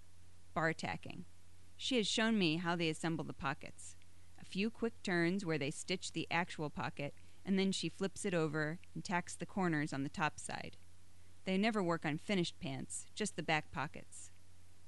Bar 0.53 0.75
tacking. 0.75 1.25
She 1.79 1.97
has 1.97 2.07
shown 2.07 2.39
me 2.39 2.59
how 2.59 2.77
they 2.77 2.91
assemble 2.91 3.25
the 3.25 3.33
pockets. 3.33 3.97
A 4.39 4.45
few 4.45 4.69
quick 4.69 5.03
turns 5.03 5.43
where 5.43 5.57
they 5.57 5.71
stitch 5.71 6.13
the 6.13 6.27
actual 6.31 6.69
pocket, 6.69 7.15
and 7.47 7.59
then 7.59 7.73
she 7.73 7.89
flips 7.89 8.27
it 8.27 8.35
over 8.35 8.79
and 8.95 9.03
tacks 9.03 9.35
the 9.35 9.47
corners 9.47 9.95
on 9.95 10.03
the 10.03 10.11
top 10.11 10.39
side. 10.39 10.77
They 11.47 11.57
never 11.57 11.83
work 11.83 12.05
on 12.05 12.19
finished 12.19 12.61
pants, 12.61 13.07
just 13.15 13.37
the 13.37 13.43
back 13.43 13.71
pockets. 13.73 14.31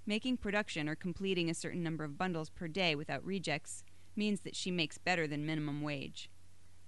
Making 0.05 0.37
production 0.37 0.91
or 0.91 0.95
completing 0.95 1.49
a 1.49 1.55
certain 1.55 1.83
number 1.83 2.05
of 2.05 2.19
bundles 2.19 2.51
per 2.51 2.69
day 2.69 2.95
without 2.95 3.25
rejects 3.25 3.83
means 4.15 4.41
that 4.41 4.57
she 4.57 4.71
makes 4.71 4.99
better 4.99 5.27
than 5.27 5.47
minimum 5.47 5.81
wage. 5.81 6.29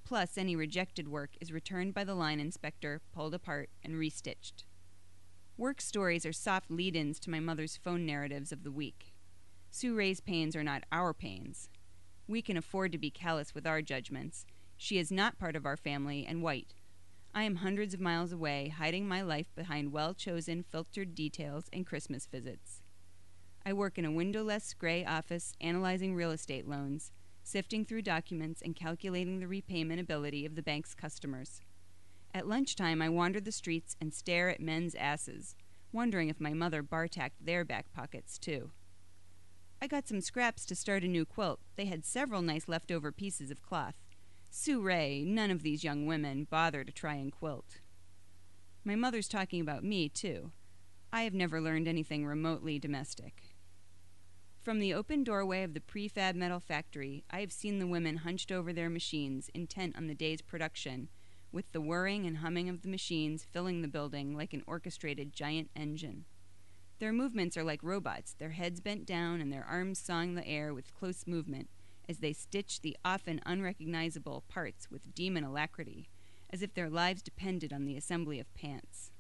Plus, 0.04 0.36
any 0.36 0.54
rejected 0.54 1.08
work 1.08 1.30
is 1.40 1.50
returned 1.50 1.94
by 1.94 2.04
the 2.04 2.14
line 2.14 2.38
inspector, 2.38 3.00
pulled 3.14 3.34
apart, 3.34 3.70
and 3.82 3.94
restitched. 3.94 4.64
Work 5.56 5.80
stories 5.80 6.26
are 6.26 6.32
soft 6.32 6.70
lead 6.70 6.94
ins 6.94 7.18
to 7.20 7.30
my 7.30 7.40
mother's 7.40 7.76
phone 7.76 8.04
narratives 8.04 8.52
of 8.52 8.64
the 8.64 8.72
week. 8.72 9.14
Sue 9.70 9.94
Ray's 9.94 10.20
pains 10.20 10.54
are 10.54 10.62
not 10.62 10.84
our 10.92 11.14
pains. 11.14 11.68
We 12.28 12.42
can 12.42 12.56
afford 12.56 12.92
to 12.92 12.98
be 12.98 13.10
callous 13.10 13.54
with 13.54 13.66
our 13.66 13.80
judgments. 13.80 14.44
She 14.76 14.98
is 14.98 15.10
not 15.10 15.38
part 15.38 15.56
of 15.56 15.64
our 15.64 15.76
family 15.76 16.26
and 16.28 16.42
white. 16.42 16.74
I 17.34 17.44
am 17.44 17.56
hundreds 17.56 17.94
of 17.94 18.00
miles 18.00 18.30
away, 18.30 18.68
hiding 18.68 19.08
my 19.08 19.22
life 19.22 19.54
behind 19.56 19.90
well 19.90 20.14
chosen, 20.14 20.64
filtered 20.70 21.14
details 21.14 21.66
and 21.72 21.86
Christmas 21.86 22.26
visits. 22.26 22.82
I 23.66 23.72
work 23.72 23.96
in 23.98 24.04
a 24.04 24.12
windowless 24.12 24.74
gray 24.74 25.04
office 25.04 25.54
analyzing 25.60 26.14
real 26.14 26.30
estate 26.30 26.68
loans, 26.68 27.10
sifting 27.44 27.84
through 27.84 28.02
documents 28.02 28.60
and 28.60 28.74
calculating 28.74 29.38
the 29.38 29.46
repayment 29.46 30.00
ability 30.00 30.44
of 30.44 30.56
the 30.56 30.62
bank's 30.62 30.94
customers. 30.94 31.60
At 32.34 32.48
lunchtime, 32.48 33.00
I 33.00 33.08
wander 33.08 33.40
the 33.40 33.52
streets 33.52 33.94
and 34.00 34.12
stare 34.12 34.48
at 34.48 34.60
men's 34.60 34.96
asses, 34.96 35.54
wondering 35.92 36.28
if 36.28 36.40
my 36.40 36.52
mother 36.52 36.82
bar-tacked 36.82 37.46
their 37.46 37.64
back 37.64 37.92
pockets 37.92 38.38
too. 38.38 38.72
I 39.80 39.86
got 39.86 40.08
some 40.08 40.20
scraps 40.20 40.64
to 40.66 40.74
start 40.74 41.04
a 41.04 41.08
new 41.08 41.24
quilt. 41.24 41.60
They 41.76 41.84
had 41.84 42.04
several 42.04 42.42
nice 42.42 42.66
leftover 42.66 43.12
pieces 43.12 43.50
of 43.50 43.62
cloth. 43.62 43.94
Sue 44.50 44.80
Ray, 44.80 45.22
none 45.24 45.50
of 45.50 45.62
these 45.62 45.84
young 45.84 46.06
women 46.06 46.46
bother 46.50 46.82
to 46.82 46.92
try 46.92 47.14
and 47.14 47.30
quilt. 47.30 47.80
My 48.84 48.96
mother's 48.96 49.28
talking 49.28 49.60
about 49.60 49.84
me, 49.84 50.08
too. 50.08 50.52
I 51.12 51.22
have 51.22 51.34
never 51.34 51.60
learned 51.60 51.86
anything 51.86 52.26
remotely 52.26 52.78
domestic. 52.78 53.53
From 54.64 54.78
the 54.78 54.94
open 54.94 55.24
doorway 55.24 55.62
of 55.62 55.74
the 55.74 55.80
prefab 55.80 56.34
metal 56.34 56.58
factory, 56.58 57.22
I 57.30 57.40
have 57.40 57.52
seen 57.52 57.78
the 57.78 57.86
women 57.86 58.16
hunched 58.16 58.50
over 58.50 58.72
their 58.72 58.88
machines, 58.88 59.50
intent 59.52 59.94
on 59.94 60.06
the 60.06 60.14
day's 60.14 60.40
production, 60.40 61.10
with 61.52 61.70
the 61.72 61.82
whirring 61.82 62.24
and 62.24 62.38
humming 62.38 62.70
of 62.70 62.80
the 62.80 62.88
machines 62.88 63.44
filling 63.44 63.82
the 63.82 63.88
building 63.88 64.34
like 64.34 64.54
an 64.54 64.64
orchestrated 64.66 65.34
giant 65.34 65.68
engine. 65.76 66.24
Their 66.98 67.12
movements 67.12 67.58
are 67.58 67.62
like 67.62 67.82
robots, 67.82 68.32
their 68.32 68.52
heads 68.52 68.80
bent 68.80 69.04
down 69.04 69.42
and 69.42 69.52
their 69.52 69.66
arms 69.66 69.98
sawing 69.98 70.34
the 70.34 70.48
air 70.48 70.72
with 70.72 70.94
close 70.94 71.26
movement 71.26 71.68
as 72.08 72.20
they 72.20 72.32
stitch 72.32 72.80
the 72.80 72.96
often 73.04 73.42
unrecognizable 73.44 74.44
parts 74.48 74.90
with 74.90 75.14
demon 75.14 75.44
alacrity, 75.44 76.08
as 76.48 76.62
if 76.62 76.72
their 76.72 76.88
lives 76.88 77.20
depended 77.20 77.70
on 77.70 77.84
the 77.84 77.98
assembly 77.98 78.40
of 78.40 78.54
pants. 78.54 79.10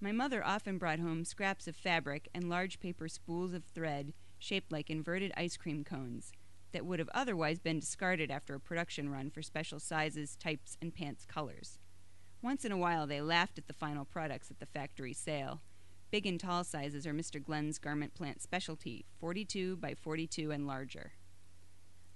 My 0.00 0.12
mother 0.12 0.44
often 0.46 0.78
brought 0.78 1.00
home 1.00 1.24
scraps 1.24 1.66
of 1.66 1.74
fabric 1.74 2.28
and 2.32 2.48
large 2.48 2.78
paper 2.78 3.08
spools 3.08 3.52
of 3.52 3.64
thread 3.64 4.12
shaped 4.38 4.72
like 4.72 4.90
inverted 4.90 5.32
ice 5.36 5.56
cream 5.56 5.84
cones 5.84 6.32
that 6.72 6.84
would 6.84 6.98
have 6.98 7.10
otherwise 7.14 7.58
been 7.58 7.80
discarded 7.80 8.30
after 8.30 8.54
a 8.54 8.60
production 8.60 9.08
run 9.08 9.30
for 9.30 9.42
special 9.42 9.80
sizes, 9.80 10.36
types, 10.36 10.76
and 10.82 10.94
pants 10.94 11.24
colors. 11.24 11.78
Once 12.42 12.64
in 12.64 12.72
a 12.72 12.76
while, 12.76 13.06
they 13.06 13.20
laughed 13.20 13.58
at 13.58 13.66
the 13.66 13.72
final 13.72 14.04
products 14.04 14.50
at 14.50 14.60
the 14.60 14.66
factory 14.66 15.12
sale. 15.12 15.62
Big 16.10 16.26
and 16.26 16.38
tall 16.38 16.64
sizes 16.64 17.06
are 17.06 17.14
Mr. 17.14 17.42
Glenn's 17.42 17.78
garment 17.78 18.14
plant 18.14 18.40
specialty, 18.40 19.04
42 19.18 19.76
by 19.76 19.94
42 19.94 20.50
and 20.50 20.66
larger. 20.66 21.12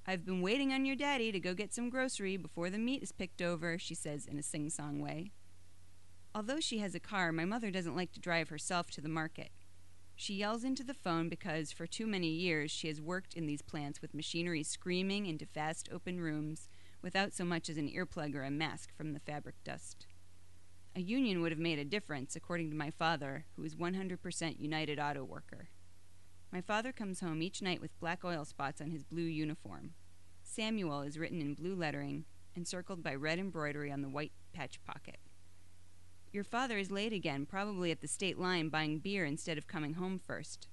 I've 0.07 0.25
been 0.25 0.43
waiting 0.43 0.73
on 0.73 0.85
your 0.85 0.97
daddy 0.97 1.33
to 1.33 1.41
go 1.41 1.55
get 1.55 1.73
some 1.73 1.91
grocery 1.91 2.37
before 2.37 2.71
the 2.71 2.79
meat 2.79 3.03
is 3.03 3.13
picked 3.13 3.43
over, 3.43 3.79
she 3.79 3.95
says 3.95 4.27
in 4.27 4.39
a 4.39 4.43
sing 4.43 4.71
song 4.71 5.01
way. 5.01 5.33
Although 6.35 6.61
she 6.61 6.79
has 6.79 6.95
a 6.95 7.01
car, 7.01 7.33
my 7.33 7.45
mother 7.45 7.71
doesn't 7.71 7.97
like 7.97 8.13
to 8.13 8.21
drive 8.21 8.49
herself 8.49 8.91
to 8.93 9.01
the 9.01 9.09
market. 9.09 9.51
She 10.21 10.35
yells 10.35 10.65
into 10.65 10.85
the 10.85 10.93
phone 10.93 11.31
because 11.31 11.73
for 11.73 11.87
too 11.87 12.07
many 12.07 12.29
years 12.29 12.71
she 12.71 12.89
has 12.89 13.01
worked 13.01 13.33
in 13.33 13.47
these 13.47 13.63
plants 13.63 14.03
with 14.03 14.13
machinery 14.13 14.63
screaming 14.63 15.25
into 15.25 15.47
fast 15.47 15.89
open 15.91 16.21
rooms 16.21 16.69
without 17.01 17.33
so 17.33 17.43
much 17.43 17.71
as 17.71 17.79
an 17.79 17.89
earplug 17.89 18.35
or 18.35 18.45
a 18.45 18.51
mask 18.51 18.95
from 18.95 19.15
the 19.15 19.21
fabric 19.21 19.55
dust. 19.65 20.07
A 20.95 21.01
union 21.01 21.41
would 21.41 21.53
have 21.53 21.59
made 21.59 21.79
a 21.79 21.87
difference, 21.87 22.37
according 22.37 22.69
to 22.69 22.77
my 22.77 22.91
father, 22.91 23.47
who 23.57 23.65
is 23.65 23.77
100% 23.77 24.61
United 24.61 25.01
Auto 25.01 25.25
Worker. 25.25 25.71
My 26.53 26.61
father 26.61 26.93
comes 26.93 27.21
home 27.21 27.41
each 27.41 27.63
night 27.63 27.81
with 27.81 27.99
black 27.99 28.23
oil 28.23 28.45
spots 28.45 28.83
on 28.83 28.91
his 28.91 29.05
blue 29.05 29.23
uniform. 29.23 29.95
Samuel 30.43 31.01
is 31.01 31.19
written 31.19 31.41
in 31.41 31.55
blue 31.55 31.75
lettering, 31.75 32.27
encircled 32.55 33.03
by 33.03 33.15
red 33.15 33.39
embroidery 33.39 33.91
on 33.91 34.03
the 34.03 34.11
white 34.11 34.33
patch 34.53 34.85
pocket. 34.85 35.17
Your 36.33 36.45
father 36.45 36.79
is 36.79 36.93
late 36.93 37.13
again, 37.13 37.45
probably 37.45 37.91
at 37.91 38.01
the 38.01 38.07
state 38.07 38.39
line 38.39 38.69
buying 38.69 39.01
beer 39.01 39.25
instead 39.25 39.59
of 39.59 39.67
coming 39.67 39.95
home 39.95 40.21
first. 40.25 40.69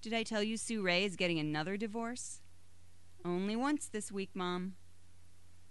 Did 0.00 0.14
I 0.14 0.22
tell 0.22 0.42
you 0.42 0.56
Sue 0.56 0.82
Ray 0.82 1.04
is 1.04 1.16
getting 1.16 1.40
another 1.40 1.76
divorce? 1.76 2.42
Only 3.24 3.56
once 3.56 3.88
this 3.88 4.12
week, 4.12 4.30
Mom. 4.34 4.74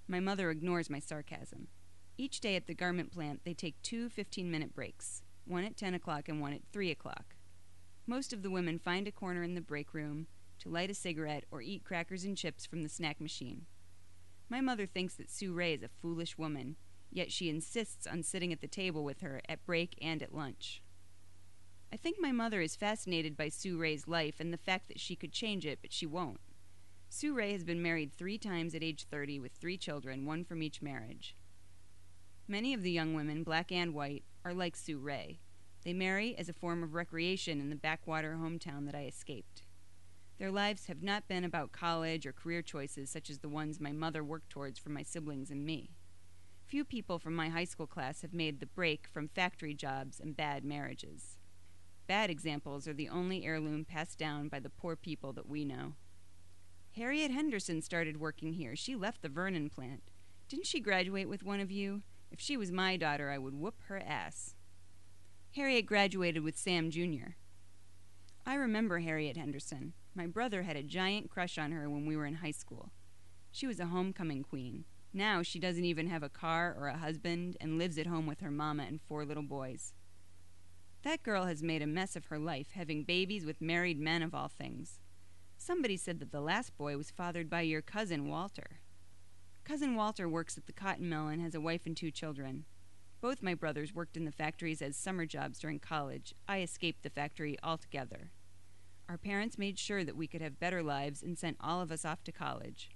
My 0.10 0.20
mother 0.20 0.50
ignores 0.50 0.90
my 0.90 1.00
sarcasm. 1.00 1.70
Each 2.18 2.42
day 2.42 2.58
at 2.58 2.68
the 2.68 2.74
garment 2.74 3.14
plant, 3.14 3.42
they 3.46 3.54
take 3.54 3.82
two 3.82 4.10
15 4.10 4.52
minute 4.52 4.76
breaks, 4.76 5.22
one 5.46 5.64
at 5.64 5.78
10 5.78 5.94
o'clock 5.94 6.28
and 6.28 6.42
one 6.42 6.52
at 6.52 6.62
3 6.74 6.92
o'clock. 6.92 7.36
Most 8.06 8.34
of 8.34 8.44
the 8.44 8.52
women 8.52 8.78
find 8.78 9.08
a 9.08 9.12
corner 9.12 9.42
in 9.42 9.56
the 9.56 9.62
break 9.62 9.94
room 9.94 10.28
to 10.60 10.68
light 10.68 10.90
a 10.90 10.94
cigarette 10.94 11.46
or 11.50 11.62
eat 11.62 11.86
crackers 11.86 12.26
and 12.26 12.36
chips 12.36 12.66
from 12.66 12.84
the 12.84 12.90
snack 12.90 13.22
machine. 13.22 13.68
My 14.50 14.60
mother 14.60 14.86
thinks 14.86 15.14
that 15.14 15.32
Sue 15.32 15.54
Ray 15.54 15.76
is 15.76 15.84
a 15.84 15.90
foolish 16.02 16.38
woman 16.38 16.76
yet 17.12 17.32
she 17.32 17.50
insists 17.50 18.06
on 18.06 18.24
sitting 18.24 18.54
at 18.54 18.62
the 18.62 18.68
table 18.68 19.04
with 19.04 19.22
her 19.22 19.42
at 19.48 19.66
break 19.66 19.98
and 20.02 20.22
at 20.22 20.34
lunch. 20.34 20.82
I 21.92 21.98
think 21.98 22.18
my 22.20 22.32
mother 22.32 22.62
is 22.62 22.76
fascinated 22.76 23.36
by 23.36 23.50
Sue 23.50 23.78
Ray's 23.78 24.08
life 24.08 24.40
and 24.40 24.54
the 24.54 24.58
fact 24.58 24.88
that 24.90 25.00
she 25.00 25.16
could 25.16 25.32
change 25.32 25.66
it, 25.66 25.80
but 25.82 25.92
she 25.92 26.06
won't. 26.06 26.40
Sue 27.10 27.34
Ray 27.34 27.52
has 27.52 27.64
been 27.64 27.82
married 27.82 28.14
three 28.14 28.38
times 28.38 28.76
at 28.76 28.84
age 28.84 29.08
30 29.10 29.40
with 29.40 29.54
three 29.54 29.78
children, 29.78 30.26
one 30.26 30.44
from 30.44 30.62
each 30.62 30.82
marriage. 30.82 31.36
Many 32.48 32.74
of 32.74 32.84
the 32.84 32.92
young 32.92 33.16
women, 33.16 33.44
black 33.44 33.72
and 33.72 33.96
white, 33.96 34.24
are 34.46 34.54
like 34.54 34.76
Sue 34.76 35.00
Ray. 35.00 35.40
They 35.84 35.94
marry 35.94 36.38
as 36.38 36.50
a 36.50 36.54
form 36.54 36.84
of 36.84 36.94
recreation 36.94 37.60
in 37.60 37.70
the 37.70 37.76
backwater 37.76 38.38
hometown 38.40 38.86
that 38.86 38.96
I 38.96 39.06
escaped. 39.06 39.64
Their 40.38 40.52
lives 40.52 40.86
have 40.86 41.02
not 41.02 41.28
been 41.28 41.44
about 41.44 41.72
college 41.72 42.26
or 42.26 42.32
career 42.32 42.62
choices 42.62 43.10
such 43.10 43.30
as 43.30 43.40
the 43.40 43.50
ones 43.50 43.80
my 43.80 43.92
mother 43.92 44.24
worked 44.24 44.50
towards 44.50 44.78
for 44.78 44.90
my 44.90 45.04
siblings 45.04 45.50
and 45.50 45.66
me. 45.66 45.90
Few 46.70 46.86
people 46.86 47.18
from 47.18 47.34
my 47.34 47.50
high 47.50 47.64
school 47.64 47.88
class 47.88 48.22
have 48.22 48.32
made 48.32 48.60
the 48.60 48.68
break 48.68 49.08
from 49.12 49.28
factory 49.28 49.74
jobs 49.74 50.20
and 50.20 50.38
bad 50.38 50.64
marriages. 50.64 51.40
Bad 52.06 52.30
examples 52.30 52.88
are 52.88 52.94
the 52.94 53.10
only 53.10 53.44
heirloom 53.44 53.86
passed 53.86 54.20
down 54.20 54.50
by 54.50 54.60
the 54.60 54.70
poor 54.70 54.96
people 54.96 55.34
that 55.34 55.50
we 55.50 55.66
know. 55.66 55.94
Harriet 56.96 57.32
Henderson 57.32 57.82
started 57.82 58.20
working 58.20 58.54
here. 58.54 58.76
She 58.76 58.96
left 58.96 59.24
the 59.24 59.30
Vernon 59.30 59.72
plant. 59.72 60.12
Didn't 60.48 60.68
she 60.68 60.80
graduate 60.80 61.28
with 61.28 61.42
one 61.42 61.60
of 61.60 61.72
you? 61.72 62.04
If 62.30 62.40
she 62.40 62.56
was 62.56 62.72
my 62.72 62.98
daughter, 62.98 63.32
I 63.32 63.40
would 63.40 63.56
whoop 63.56 63.82
her 63.88 63.98
ass. 63.98 64.54
Harriet 65.56 65.88
graduated 65.88 66.44
with 66.44 66.56
Sam 66.56 66.92
Jr. 66.92 67.32
I 68.46 68.54
remember 68.54 69.00
Harriet 69.00 69.38
Henderson. 69.38 69.94
My 70.14 70.28
brother 70.28 70.62
had 70.62 70.76
a 70.76 70.84
giant 70.84 71.32
crush 71.32 71.58
on 71.58 71.72
her 71.72 71.90
when 71.90 72.06
we 72.06 72.16
were 72.16 72.28
in 72.28 72.36
high 72.36 72.52
school. 72.52 72.92
She 73.52 73.66
was 73.66 73.80
a 73.80 73.88
homecoming 73.88 74.44
queen. 74.44 74.86
Now 75.14 75.42
she 75.42 75.60
doesn't 75.60 75.86
even 75.86 76.08
have 76.08 76.24
a 76.24 76.30
car 76.30 76.76
or 76.78 76.88
a 76.88 76.98
husband 76.98 77.58
and 77.60 77.78
lives 77.78 77.98
at 77.98 78.08
home 78.08 78.28
with 78.28 78.42
her 78.42 78.52
mama 78.52 78.84
and 78.88 79.02
four 79.02 79.26
little 79.26 79.44
boys. 79.44 79.94
That 81.04 81.24
girl 81.24 81.46
has 81.46 81.64
made 81.64 81.82
a 81.82 81.88
mess 81.88 82.16
of 82.16 82.26
her 82.26 82.38
life, 82.38 82.68
having 82.74 83.04
babies 83.04 83.46
with 83.46 83.62
married 83.62 84.00
men 84.00 84.22
of 84.22 84.36
all 84.36 84.50
things. 84.50 85.00
Somebody 85.58 85.98
said 85.98 86.20
that 86.20 86.32
the 86.32 86.42
last 86.42 86.78
boy 86.78 86.96
was 86.98 87.10
fathered 87.10 87.50
by 87.50 87.62
your 87.62 87.82
cousin 87.82 88.28
Walter. 88.30 88.82
Cousin 89.64 89.96
Walter 89.96 90.28
works 90.28 90.58
at 90.58 90.66
the 90.66 90.74
cotton 90.74 91.10
mill 91.10 91.28
and 91.28 91.42
has 91.42 91.56
a 91.56 91.62
wife 91.62 91.86
and 91.86 91.96
two 91.96 92.12
children. 92.12 92.66
Both 93.22 93.44
my 93.44 93.54
brothers 93.54 93.94
worked 93.94 94.16
in 94.16 94.26
the 94.26 94.32
factories 94.32 94.82
as 94.82 94.96
summer 94.96 95.26
jobs 95.26 95.60
during 95.60 95.80
college. 95.80 96.34
I 96.48 96.62
escaped 96.62 97.04
the 97.04 97.10
factory 97.10 97.58
altogether. 97.64 98.32
Our 99.10 99.18
parents 99.18 99.58
made 99.58 99.80
sure 99.80 100.04
that 100.04 100.16
we 100.16 100.28
could 100.28 100.42
have 100.42 100.60
better 100.60 100.84
lives 100.84 101.24
and 101.24 101.38
sent 101.38 101.58
all 101.60 101.82
of 101.82 101.92
us 101.92 102.06
off 102.06 102.24
to 102.26 102.32
college. 102.32 102.90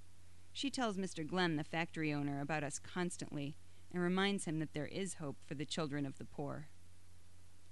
She 0.53 0.69
tells 0.69 0.97
Mr. 0.97 1.25
Glenn, 1.25 1.55
the 1.55 1.63
factory 1.63 2.13
owner, 2.13 2.39
about 2.39 2.63
us 2.63 2.77
constantly 2.79 3.55
and 3.91 4.01
reminds 4.01 4.45
him 4.45 4.59
that 4.59 4.73
there 4.73 4.85
is 4.85 5.15
hope 5.15 5.37
for 5.45 5.55
the 5.55 5.65
children 5.65 6.05
of 6.05 6.17
the 6.19 6.25
poor. 6.25 6.67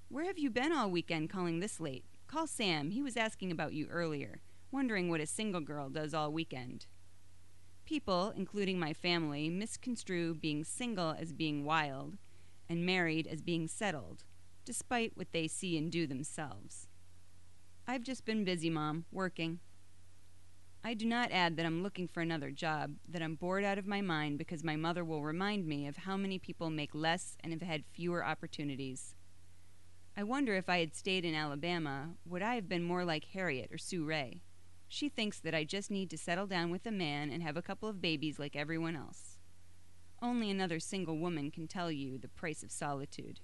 Where 0.09 0.25
have 0.25 0.39
you 0.39 0.49
been 0.49 0.73
all 0.73 0.89
weekend 0.89 1.29
calling 1.29 1.59
this 1.59 1.79
late? 1.79 2.03
Call 2.27 2.47
Sam. 2.47 2.89
He 2.89 3.01
was 3.01 3.15
asking 3.15 3.51
about 3.51 3.73
you 3.73 3.87
earlier, 3.87 4.41
wondering 4.71 5.09
what 5.09 5.21
a 5.21 5.27
single 5.27 5.61
girl 5.61 5.89
does 5.89 6.13
all 6.13 6.33
weekend. 6.33 6.87
People, 7.85 8.33
including 8.35 8.79
my 8.79 8.93
family, 8.93 9.47
misconstrue 9.47 10.33
being 10.33 10.63
single 10.63 11.15
as 11.17 11.33
being 11.33 11.63
wild 11.63 12.17
and 12.67 12.85
married 12.85 13.27
as 13.27 13.41
being 13.41 13.67
settled, 13.67 14.23
despite 14.65 15.15
what 15.15 15.31
they 15.33 15.47
see 15.47 15.77
and 15.77 15.91
do 15.91 16.07
themselves. 16.07 16.87
I've 17.87 18.03
just 18.03 18.25
been 18.25 18.43
busy, 18.43 18.69
Mom, 18.69 19.05
working. 19.11 19.59
I 20.83 20.95
do 20.95 21.05
not 21.05 21.31
add 21.31 21.57
that 21.57 21.65
I'm 21.65 21.83
looking 21.83 22.07
for 22.07 22.21
another 22.21 22.49
job, 22.49 22.95
that 23.07 23.21
I'm 23.21 23.35
bored 23.35 23.63
out 23.63 23.77
of 23.77 23.85
my 23.85 24.01
mind 24.01 24.39
because 24.39 24.63
my 24.63 24.75
mother 24.75 25.05
will 25.05 25.21
remind 25.21 25.67
me 25.67 25.85
of 25.85 25.95
how 25.95 26.17
many 26.17 26.39
people 26.39 26.71
make 26.71 26.95
less 26.95 27.37
and 27.43 27.53
have 27.53 27.61
had 27.61 27.83
fewer 27.93 28.25
opportunities. 28.25 29.15
I 30.17 30.23
wonder 30.23 30.55
if 30.55 30.69
I 30.69 30.79
had 30.79 30.95
stayed 30.95 31.23
in 31.23 31.35
Alabama, 31.35 32.15
would 32.25 32.41
I 32.41 32.55
have 32.55 32.67
been 32.67 32.81
more 32.83 33.05
like 33.05 33.25
Harriet 33.25 33.69
or 33.71 33.77
Sue 33.77 34.03
Ray? 34.03 34.41
She 34.87 35.07
thinks 35.07 35.39
that 35.39 35.53
I 35.53 35.65
just 35.65 35.91
need 35.91 36.09
to 36.09 36.17
settle 36.17 36.47
down 36.47 36.71
with 36.71 36.87
a 36.87 36.91
man 36.91 37.29
and 37.29 37.43
have 37.43 37.57
a 37.57 37.61
couple 37.61 37.87
of 37.87 38.01
babies 38.01 38.39
like 38.39 38.55
everyone 38.55 38.95
else. 38.95 39.37
Only 40.19 40.49
another 40.49 40.79
single 40.79 41.17
woman 41.19 41.51
can 41.51 41.67
tell 41.67 41.91
you 41.91 42.17
the 42.17 42.27
price 42.27 42.63
of 42.63 42.71
solitude. 42.71 43.39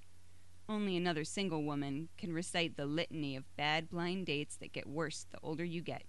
Only 0.68 0.98
another 0.98 1.24
single 1.24 1.64
woman 1.64 2.10
can 2.18 2.34
recite 2.34 2.78
the 2.78 2.88
litany 2.88 3.36
of 3.36 3.56
bad 3.56 3.90
blind 3.90 4.26
dates 4.26 4.58
that 4.58 4.74
get 4.74 4.90
worse 4.90 5.28
the 5.30 5.38
older 5.44 5.64
you 5.64 5.82
get 5.82 6.04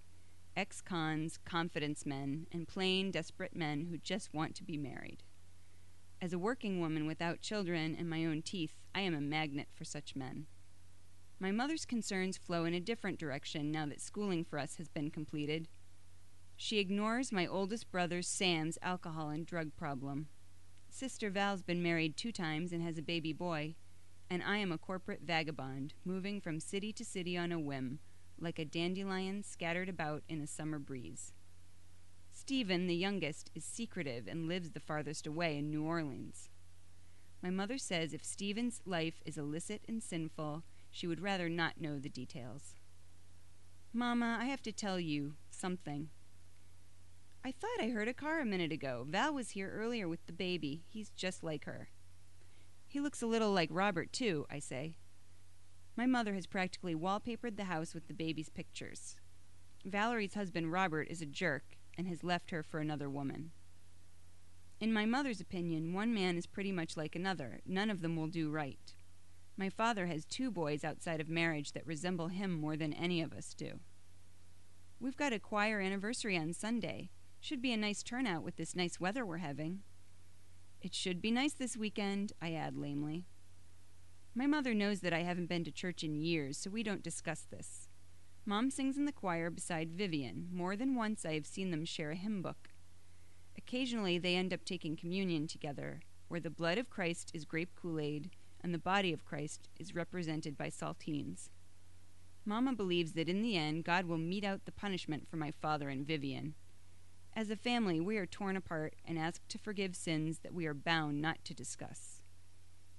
ex 0.59 0.81
cons, 0.81 1.39
confidence 1.45 2.05
men, 2.05 2.49
and 2.51 2.67
plain, 2.67 3.13
desperate 3.13 3.55
men 3.55 3.87
who 3.89 3.97
just 3.97 4.35
want 4.35 4.57
to 4.57 4.65
be 4.65 4.77
married. 4.77 5.23
As 6.21 6.33
a 6.33 6.39
working 6.39 6.81
woman 6.81 7.07
without 7.07 7.41
children 7.41 7.95
and 7.97 8.11
my 8.11 8.25
own 8.25 8.43
teeth, 8.43 8.75
I 8.93 9.03
am 9.03 9.15
a 9.15 9.21
magnet 9.21 9.69
for 9.73 9.85
such 9.85 10.17
men. 10.17 10.47
My 11.39 11.53
mother's 11.53 11.85
concerns 11.85 12.37
flow 12.37 12.65
in 12.65 12.75
a 12.75 12.81
different 12.81 13.21
direction 13.21 13.71
now 13.71 13.87
that 13.87 14.01
schooling 14.01 14.45
for 14.45 14.59
us 14.59 14.79
has 14.79 14.89
been 14.89 15.13
completed. 15.13 15.69
She 16.57 16.81
ignores 16.81 17.31
my 17.31 17.47
oldest 17.47 17.93
brother 17.93 18.21
Sam's 18.21 18.79
alcohol 18.83 19.29
and 19.29 19.47
drug 19.47 19.77
problem. 19.77 20.27
Sister 20.91 21.31
Val's 21.31 21.63
been 21.63 21.85
married 21.85 22.17
two 22.17 22.33
times 22.33 22.73
and 22.73 22.83
has 22.83 22.99
a 22.99 23.03
baby 23.03 23.33
boy, 23.33 23.77
and 24.29 24.43
I 24.43 24.57
am 24.57 24.73
a 24.73 24.79
corporate 24.79 25.21
vagabond, 25.23 25.95
moving 26.05 26.41
from 26.41 26.59
city 26.59 26.93
to 26.95 27.05
city 27.05 27.39
on 27.39 27.53
a 27.53 27.61
whim, 27.61 28.01
like 28.41 28.59
a 28.59 28.65
dandelion 28.65 29.43
scattered 29.43 29.89
about 29.89 30.23
in 30.29 30.41
a 30.41 30.47
summer 30.47 30.79
breeze. 30.79 31.33
Stephen, 32.31 32.87
the 32.87 32.95
youngest, 32.95 33.51
is 33.55 33.65
secretive 33.65 34.27
and 34.27 34.49
lives 34.49 34.71
the 34.71 34.81
farthest 34.81 35.27
away 35.27 35.59
in 35.59 35.71
New 35.71 35.85
Orleans. 35.85 36.49
My 37.43 37.51
mother 37.51 37.79
says 37.79 38.13
if 38.13 38.25
Stephen's 38.25 38.81
life 38.85 39.21
is 39.25 39.39
illicit 39.39 39.83
and 39.89 40.03
sinful, 40.03 40.65
she 40.91 41.07
would 41.07 41.21
rather 41.21 41.49
not 41.49 41.81
know 41.81 41.99
the 41.99 42.09
details. 42.09 42.75
Mama, 43.93 44.39
I 44.41 44.47
have 44.47 44.63
to 44.63 44.73
tell 44.73 44.99
you 44.99 45.35
something. 45.51 46.09
I 47.45 47.53
thought 47.53 47.81
I 47.81 47.89
heard 47.89 48.09
a 48.09 48.15
car 48.15 48.41
a 48.41 48.47
minute 48.47 48.73
ago. 48.73 49.07
Val 49.09 49.33
was 49.33 49.51
here 49.51 49.71
earlier 49.71 50.09
with 50.09 50.27
the 50.27 50.33
baby. 50.33 50.83
He's 50.89 51.11
just 51.11 51.43
like 51.43 51.65
her. 51.65 51.89
He 52.87 53.01
looks 53.01 53.23
a 53.23 53.27
little 53.27 53.53
like 53.53 53.71
Robert, 53.73 54.13
too, 54.13 54.47
I 54.51 54.59
say. 54.59 54.97
My 55.99 56.07
mother 56.07 56.35
has 56.35 56.47
practically 56.47 56.95
wallpapered 56.95 57.57
the 57.57 57.65
house 57.65 57.93
with 57.93 58.07
the 58.07 58.15
baby's 58.15 58.49
pictures. 58.49 59.17
Valerie's 59.85 60.35
husband, 60.35 60.71
Robert, 60.71 61.09
is 61.11 61.21
a 61.21 61.27
jerk 61.27 61.65
and 61.97 62.07
has 62.07 62.23
left 62.23 62.53
her 62.53 62.63
for 62.63 62.79
another 62.79 63.11
woman. 63.11 63.51
In 64.79 64.93
my 64.93 65.07
mother's 65.07 65.41
opinion, 65.41 65.93
one 65.93 66.15
man 66.15 66.37
is 66.37 66.47
pretty 66.47 66.71
much 66.71 66.97
like 66.97 67.17
another. 67.17 67.59
None 67.67 67.91
of 67.91 68.01
them 68.01 68.15
will 68.15 68.29
do 68.29 68.49
right. 68.49 68.95
My 69.57 69.69
father 69.69 70.07
has 70.07 70.25
two 70.25 70.53
boys 70.53 70.85
outside 70.85 71.21
of 71.21 71.29
marriage 71.29 71.73
that 71.73 71.85
resemble 71.85 72.29
him 72.29 72.53
more 72.53 72.77
than 72.77 72.93
any 72.93 73.21
of 73.21 73.33
us 73.33 73.53
do. 73.53 73.81
We've 75.01 75.17
got 75.17 75.33
a 75.33 75.41
choir 75.41 75.81
anniversary 75.81 76.39
on 76.39 76.53
Sunday. 76.53 77.11
Should 77.41 77.61
be 77.61 77.73
a 77.73 77.77
nice 77.77 78.05
turnout 78.05 78.45
with 78.45 78.55
this 78.55 78.77
nice 78.77 79.01
weather 79.01 79.27
we're 79.27 79.39
having. 79.39 79.81
It 80.81 80.95
should 80.95 81.21
be 81.21 81.33
nice 81.33 81.55
this 81.55 81.77
weekend, 81.77 82.35
I 82.41 82.53
add 82.53 82.77
lamely. 82.77 83.27
My 84.35 84.47
mother 84.47 84.75
knows 84.75 85.01
that 85.01 85.13
I 85.13 85.23
haven't 85.23 85.49
been 85.49 85.65
to 85.65 85.71
church 85.71 86.05
in 86.05 86.15
years, 86.15 86.59
so 86.59 86.71
we 86.71 86.83
don't 86.83 87.03
discuss 87.03 87.41
this. 87.41 87.89
Mom 88.47 88.71
sings 88.71 88.97
in 88.97 89.05
the 89.05 89.13
choir 89.13 89.51
beside 89.51 89.93
Vivian. 89.93 90.49
More 90.53 90.77
than 90.77 90.95
once 90.95 91.27
I 91.27 91.35
have 91.35 91.47
seen 91.47 91.71
them 91.71 91.85
share 91.85 92.13
a 92.13 92.17
hymn 92.17 92.41
book. 92.41 92.69
Occasionally 93.57 94.19
they 94.19 94.37
end 94.37 94.55
up 94.55 94.65
taking 94.65 94.97
communion 94.97 95.47
together, 95.47 96.01
where 96.29 96.41
the 96.41 96.49
blood 96.49 96.79
of 96.79 96.89
Christ 96.89 97.31
is 97.35 97.45
grape 97.45 97.75
Kool 97.75 98.01
Aid 98.01 98.31
and 98.63 98.73
the 98.73 98.79
body 98.79 99.13
of 99.13 99.25
Christ 99.25 99.69
is 99.79 99.95
represented 99.95 100.57
by 100.57 100.69
saltines. 100.69 101.51
Mama 102.45 102.73
believes 102.73 103.13
that 103.13 103.29
in 103.29 103.43
the 103.43 103.57
end, 103.57 103.85
God 103.85 104.07
will 104.07 104.19
mete 104.19 104.45
out 104.45 104.65
the 104.65 104.73
punishment 104.73 105.29
for 105.29 105.37
my 105.37 105.51
father 105.51 105.91
and 105.91 106.07
Vivian. 106.07 106.55
As 107.37 107.51
a 107.51 107.57
family, 107.57 108.01
we 108.01 108.17
are 108.17 108.27
torn 108.27 108.57
apart 108.57 108.95
and 109.07 109.19
asked 109.19 109.49
to 109.51 109.59
forgive 109.59 109.95
sins 109.95 110.39
that 110.39 110.55
we 110.55 110.67
are 110.67 110.75
bound 110.75 111.21
not 111.21 111.45
to 111.45 111.55
discuss. 111.55 112.18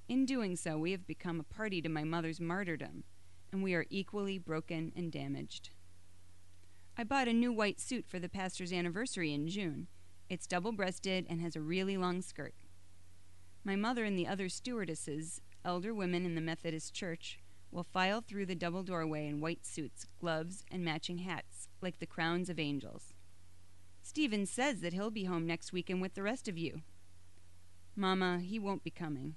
In 0.10 0.26
doing 0.26 0.56
so, 0.56 0.76
we 0.76 0.90
have 0.90 1.06
become 1.06 1.40
a 1.40 1.44
party 1.44 1.84
to 1.84 1.88
my 1.88 2.04
mother's 2.04 2.42
martyrdom, 2.42 3.04
and 3.52 3.62
we 3.62 3.76
are 3.76 3.86
equally 3.92 4.40
broken 4.40 4.92
and 4.96 5.12
damaged. 5.12 5.70
I 6.98 7.04
bought 7.04 7.28
a 7.28 7.34
new 7.34 7.54
white 7.54 7.80
suit 7.80 8.08
for 8.08 8.18
the 8.18 8.28
pastor's 8.28 8.74
anniversary 8.74 9.32
in 9.32 9.48
June. 9.48 9.86
It's 10.28 10.48
double 10.48 10.72
breasted 10.72 11.28
and 11.30 11.42
has 11.42 11.56
a 11.56 11.62
really 11.62 11.96
long 11.96 12.24
skirt. 12.24 12.56
My 13.64 13.76
mother 13.76 14.04
and 14.04 14.18
the 14.18 14.26
other 14.26 14.50
stewardesses, 14.50 15.42
elder 15.64 15.94
women 15.94 16.26
in 16.26 16.34
the 16.34 16.42
Methodist 16.42 16.92
Church, 16.92 17.38
will 17.72 17.84
file 17.84 18.22
through 18.22 18.48
the 18.48 18.56
double 18.56 18.82
doorway 18.82 19.28
in 19.28 19.42
white 19.42 19.64
suits, 19.64 20.08
gloves, 20.20 20.66
and 20.72 20.84
matching 20.84 21.20
hats, 21.20 21.70
like 21.84 22.00
the 22.00 22.08
crowns 22.08 22.50
of 22.50 22.58
angels. 22.58 23.14
Stephen 24.02 24.48
says 24.48 24.82
that 24.82 24.94
he'll 24.94 25.12
be 25.12 25.26
home 25.26 25.46
next 25.46 25.72
weekend 25.72 26.02
with 26.02 26.16
the 26.16 26.24
rest 26.24 26.48
of 26.48 26.58
you. 26.58 26.82
Mama, 27.96 28.40
he 28.40 28.58
won't 28.58 28.84
be 28.84 28.90
coming. 28.90 29.36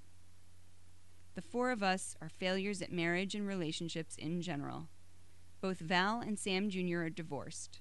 The 1.35 1.41
four 1.41 1.71
of 1.71 1.81
us 1.81 2.15
are 2.21 2.29
failures 2.29 2.81
at 2.81 2.91
marriage 2.91 3.33
and 3.33 3.47
relationships 3.47 4.15
in 4.17 4.41
general. 4.41 4.89
Both 5.61 5.79
Val 5.79 6.19
and 6.19 6.37
Sam 6.37 6.69
Jr. 6.69 6.99
are 6.99 7.09
divorced. 7.09 7.79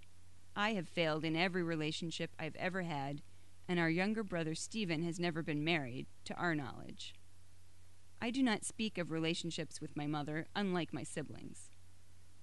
I 0.56 0.72
have 0.72 0.88
failed 0.88 1.24
in 1.24 1.36
every 1.36 1.62
relationship 1.62 2.30
I've 2.38 2.56
ever 2.56 2.82
had, 2.82 3.20
and 3.68 3.78
our 3.78 3.90
younger 3.90 4.22
brother 4.22 4.54
Stephen 4.54 5.02
has 5.02 5.20
never 5.20 5.42
been 5.42 5.64
married, 5.64 6.06
to 6.24 6.34
our 6.34 6.54
knowledge. 6.54 7.14
I 8.22 8.30
do 8.30 8.42
not 8.42 8.64
speak 8.64 8.96
of 8.96 9.10
relationships 9.10 9.80
with 9.80 9.96
my 9.96 10.06
mother, 10.06 10.46
unlike 10.56 10.94
my 10.94 11.02
siblings. 11.02 11.70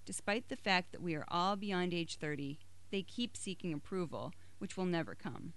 Despite 0.04 0.48
the 0.48 0.56
fact 0.56 0.92
that 0.92 1.02
we 1.02 1.14
are 1.14 1.24
all 1.28 1.56
beyond 1.56 1.92
age 1.92 2.18
30, 2.18 2.58
they 2.90 3.02
keep 3.02 3.36
seeking 3.36 3.72
approval, 3.72 4.32
which 4.58 4.76
will 4.76 4.86
never 4.86 5.14
come. 5.14 5.54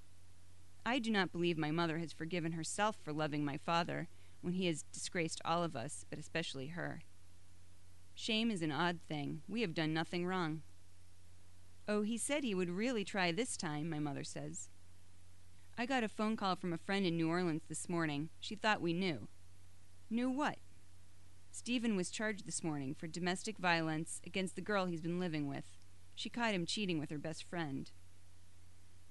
I 0.86 1.00
do 1.00 1.12
not 1.12 1.32
believe 1.32 1.58
my 1.58 1.72
mother 1.72 2.00
has 2.00 2.12
forgiven 2.12 2.54
herself 2.54 2.98
for 3.04 3.14
loving 3.14 3.46
my 3.46 3.58
father 3.58 4.08
when 4.44 4.54
he 4.54 4.68
has 4.68 4.84
disgraced 4.92 5.42
all 5.44 5.64
of 5.64 5.76
us, 5.76 6.06
but 6.10 6.20
especially 6.20 6.68
her. 6.68 7.02
Shame 8.14 8.52
is 8.52 8.62
an 8.62 8.72
odd 8.72 9.00
thing. 9.08 9.42
We 9.48 9.62
have 9.62 9.74
done 9.74 9.94
nothing 9.94 10.26
wrong. 10.26 10.62
Oh, 11.88 12.04
he 12.04 12.18
said 12.18 12.44
he 12.44 12.54
would 12.54 12.70
really 12.70 13.04
try 13.04 13.32
this 13.32 13.58
time, 13.58 13.90
my 13.90 14.00
mother 14.00 14.24
says. 14.24 14.70
I 15.78 15.86
got 15.86 16.04
a 16.04 16.08
phone 16.08 16.38
call 16.38 16.56
from 16.56 16.72
a 16.72 16.78
friend 16.78 17.06
in 17.06 17.18
New 17.18 17.30
Orleans 17.30 17.64
this 17.68 17.90
morning. 17.90 18.30
She 18.40 18.56
thought 18.56 18.82
we 18.82 18.94
knew. 18.94 19.28
Knew 20.10 20.30
what? 20.30 20.58
Stephen 21.52 21.96
was 21.96 22.12
charged 22.12 22.46
this 22.46 22.64
morning 22.64 22.94
for 22.94 23.08
domestic 23.08 23.58
violence 23.58 24.22
against 24.26 24.56
the 24.56 24.62
girl 24.62 24.86
he's 24.86 25.02
been 25.02 25.20
living 25.20 25.48
with. 25.48 25.66
She 26.16 26.30
caught 26.30 26.54
him 26.54 26.66
cheating 26.66 27.00
with 27.00 27.10
her 27.10 27.18
best 27.18 27.44
friend. 27.44 27.92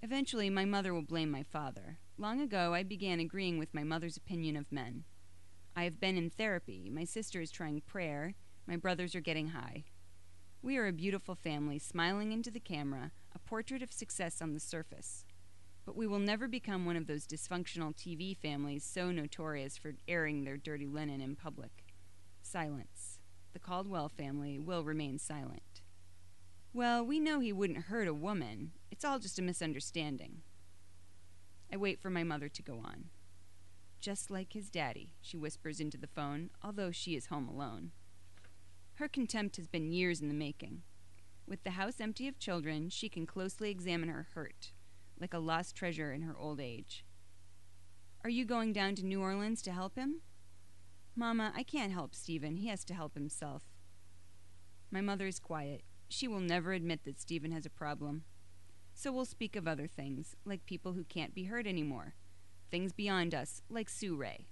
Eventually, 0.02 0.50
my 0.50 0.64
mother 0.64 0.92
will 0.92 1.02
blame 1.02 1.30
my 1.30 1.42
father. 1.42 1.98
Long 2.18 2.40
ago, 2.40 2.74
I 2.74 2.82
began 2.82 3.20
agreeing 3.20 3.58
with 3.58 3.74
my 3.74 3.84
mother's 3.84 4.16
opinion 4.16 4.56
of 4.56 4.70
men. 4.70 5.04
I 5.74 5.84
have 5.84 5.98
been 5.98 6.18
in 6.18 6.28
therapy. 6.28 6.90
My 6.92 7.04
sister 7.04 7.40
is 7.40 7.50
trying 7.50 7.80
prayer. 7.80 8.34
My 8.66 8.76
brothers 8.76 9.14
are 9.14 9.20
getting 9.20 9.48
high. 9.48 9.84
We 10.60 10.76
are 10.76 10.86
a 10.86 10.92
beautiful 10.92 11.34
family, 11.34 11.78
smiling 11.78 12.30
into 12.30 12.50
the 12.50 12.60
camera, 12.60 13.10
a 13.34 13.38
portrait 13.38 13.82
of 13.82 13.92
success 13.92 14.42
on 14.42 14.52
the 14.52 14.60
surface. 14.60 15.24
But 15.84 15.96
we 15.96 16.06
will 16.06 16.18
never 16.18 16.46
become 16.46 16.84
one 16.84 16.96
of 16.96 17.06
those 17.06 17.26
dysfunctional 17.26 17.96
TV 17.96 18.36
families 18.36 18.84
so 18.84 19.10
notorious 19.10 19.76
for 19.76 19.94
airing 20.06 20.44
their 20.44 20.56
dirty 20.56 20.86
linen 20.86 21.20
in 21.20 21.36
public. 21.36 21.84
Silence. 22.42 23.18
The 23.54 23.58
Caldwell 23.58 24.08
family 24.08 24.58
will 24.58 24.84
remain 24.84 25.18
silent. 25.18 25.80
Well, 26.72 27.04
we 27.04 27.18
know 27.18 27.40
he 27.40 27.52
wouldn't 27.52 27.86
hurt 27.86 28.08
a 28.08 28.14
woman. 28.14 28.72
It's 28.90 29.04
all 29.04 29.18
just 29.18 29.38
a 29.38 29.42
misunderstanding. 29.42 30.42
I 31.72 31.76
wait 31.76 32.00
for 32.00 32.10
my 32.10 32.22
mother 32.22 32.48
to 32.48 32.62
go 32.62 32.74
on. 32.84 33.06
Just 34.02 34.32
like 34.32 34.52
his 34.52 34.68
daddy, 34.68 35.14
she 35.20 35.36
whispers 35.36 35.78
into 35.78 35.96
the 35.96 36.08
phone, 36.08 36.50
although 36.60 36.90
she 36.90 37.14
is 37.14 37.26
home 37.26 37.46
alone. 37.46 37.92
Her 38.94 39.06
contempt 39.06 39.56
has 39.58 39.68
been 39.68 39.92
years 39.92 40.20
in 40.20 40.26
the 40.26 40.34
making. 40.34 40.82
With 41.46 41.62
the 41.62 41.70
house 41.70 42.00
empty 42.00 42.26
of 42.26 42.36
children, 42.36 42.88
she 42.88 43.08
can 43.08 43.26
closely 43.26 43.70
examine 43.70 44.08
her 44.08 44.26
hurt, 44.34 44.72
like 45.20 45.32
a 45.32 45.38
lost 45.38 45.76
treasure 45.76 46.12
in 46.12 46.22
her 46.22 46.36
old 46.36 46.58
age. 46.58 47.04
Are 48.24 48.30
you 48.30 48.44
going 48.44 48.72
down 48.72 48.96
to 48.96 49.06
New 49.06 49.22
Orleans 49.22 49.62
to 49.62 49.72
help 49.72 49.94
him? 49.94 50.22
Mama, 51.14 51.52
I 51.54 51.62
can't 51.62 51.92
help 51.92 52.16
Stephen. 52.16 52.56
He 52.56 52.66
has 52.66 52.84
to 52.86 52.94
help 52.94 53.14
himself. 53.14 53.62
My 54.90 55.00
mother 55.00 55.28
is 55.28 55.38
quiet. 55.38 55.82
She 56.08 56.26
will 56.26 56.40
never 56.40 56.72
admit 56.72 57.04
that 57.04 57.20
Stephen 57.20 57.52
has 57.52 57.66
a 57.66 57.70
problem. 57.70 58.24
So 58.94 59.12
we'll 59.12 59.26
speak 59.26 59.54
of 59.54 59.68
other 59.68 59.86
things, 59.86 60.34
like 60.44 60.66
people 60.66 60.94
who 60.94 61.04
can't 61.04 61.36
be 61.36 61.44
hurt 61.44 61.68
anymore. 61.68 62.14
Things 62.72 62.94
beyond 62.94 63.34
us, 63.34 63.60
like 63.68 63.90
Sue 63.90 64.16
Ray. 64.16 64.46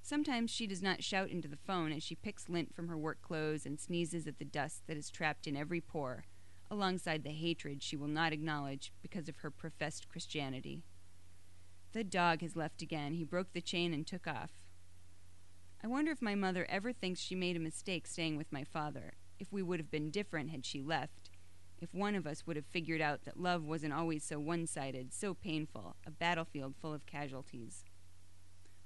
Sometimes 0.00 0.50
she 0.50 0.66
does 0.66 0.82
not 0.82 1.04
shout 1.04 1.28
into 1.28 1.46
the 1.46 1.58
phone 1.58 1.92
as 1.92 2.02
she 2.02 2.14
picks 2.14 2.48
lint 2.48 2.74
from 2.74 2.88
her 2.88 2.96
work 2.96 3.20
clothes 3.20 3.66
and 3.66 3.78
sneezes 3.78 4.26
at 4.26 4.38
the 4.38 4.46
dust 4.46 4.86
that 4.86 4.96
is 4.96 5.10
trapped 5.10 5.46
in 5.46 5.54
every 5.54 5.82
pore, 5.82 6.24
alongside 6.70 7.24
the 7.24 7.30
hatred 7.30 7.82
she 7.82 7.96
will 7.96 8.08
not 8.08 8.32
acknowledge 8.32 8.94
because 9.02 9.28
of 9.28 9.36
her 9.36 9.50
professed 9.50 10.08
Christianity. 10.08 10.84
The 11.92 12.02
dog 12.02 12.40
has 12.40 12.56
left 12.56 12.80
again. 12.80 13.12
He 13.12 13.24
broke 13.24 13.52
the 13.52 13.60
chain 13.60 13.92
and 13.92 14.06
took 14.06 14.26
off. 14.26 14.64
I 15.84 15.86
wonder 15.86 16.10
if 16.10 16.22
my 16.22 16.34
mother 16.34 16.66
ever 16.70 16.94
thinks 16.94 17.20
she 17.20 17.34
made 17.34 17.56
a 17.56 17.60
mistake 17.60 18.06
staying 18.06 18.38
with 18.38 18.50
my 18.50 18.64
father, 18.64 19.12
if 19.38 19.52
we 19.52 19.62
would 19.62 19.80
have 19.80 19.90
been 19.90 20.10
different 20.10 20.48
had 20.48 20.64
she 20.64 20.80
left, 20.80 21.27
if 21.80 21.94
one 21.94 22.14
of 22.14 22.26
us 22.26 22.46
would 22.46 22.56
have 22.56 22.66
figured 22.66 23.00
out 23.00 23.24
that 23.24 23.40
love 23.40 23.64
wasn't 23.64 23.92
always 23.92 24.24
so 24.24 24.38
one 24.38 24.66
sided, 24.66 25.12
so 25.12 25.34
painful, 25.34 25.96
a 26.06 26.10
battlefield 26.10 26.74
full 26.80 26.92
of 26.92 27.06
casualties. 27.06 27.84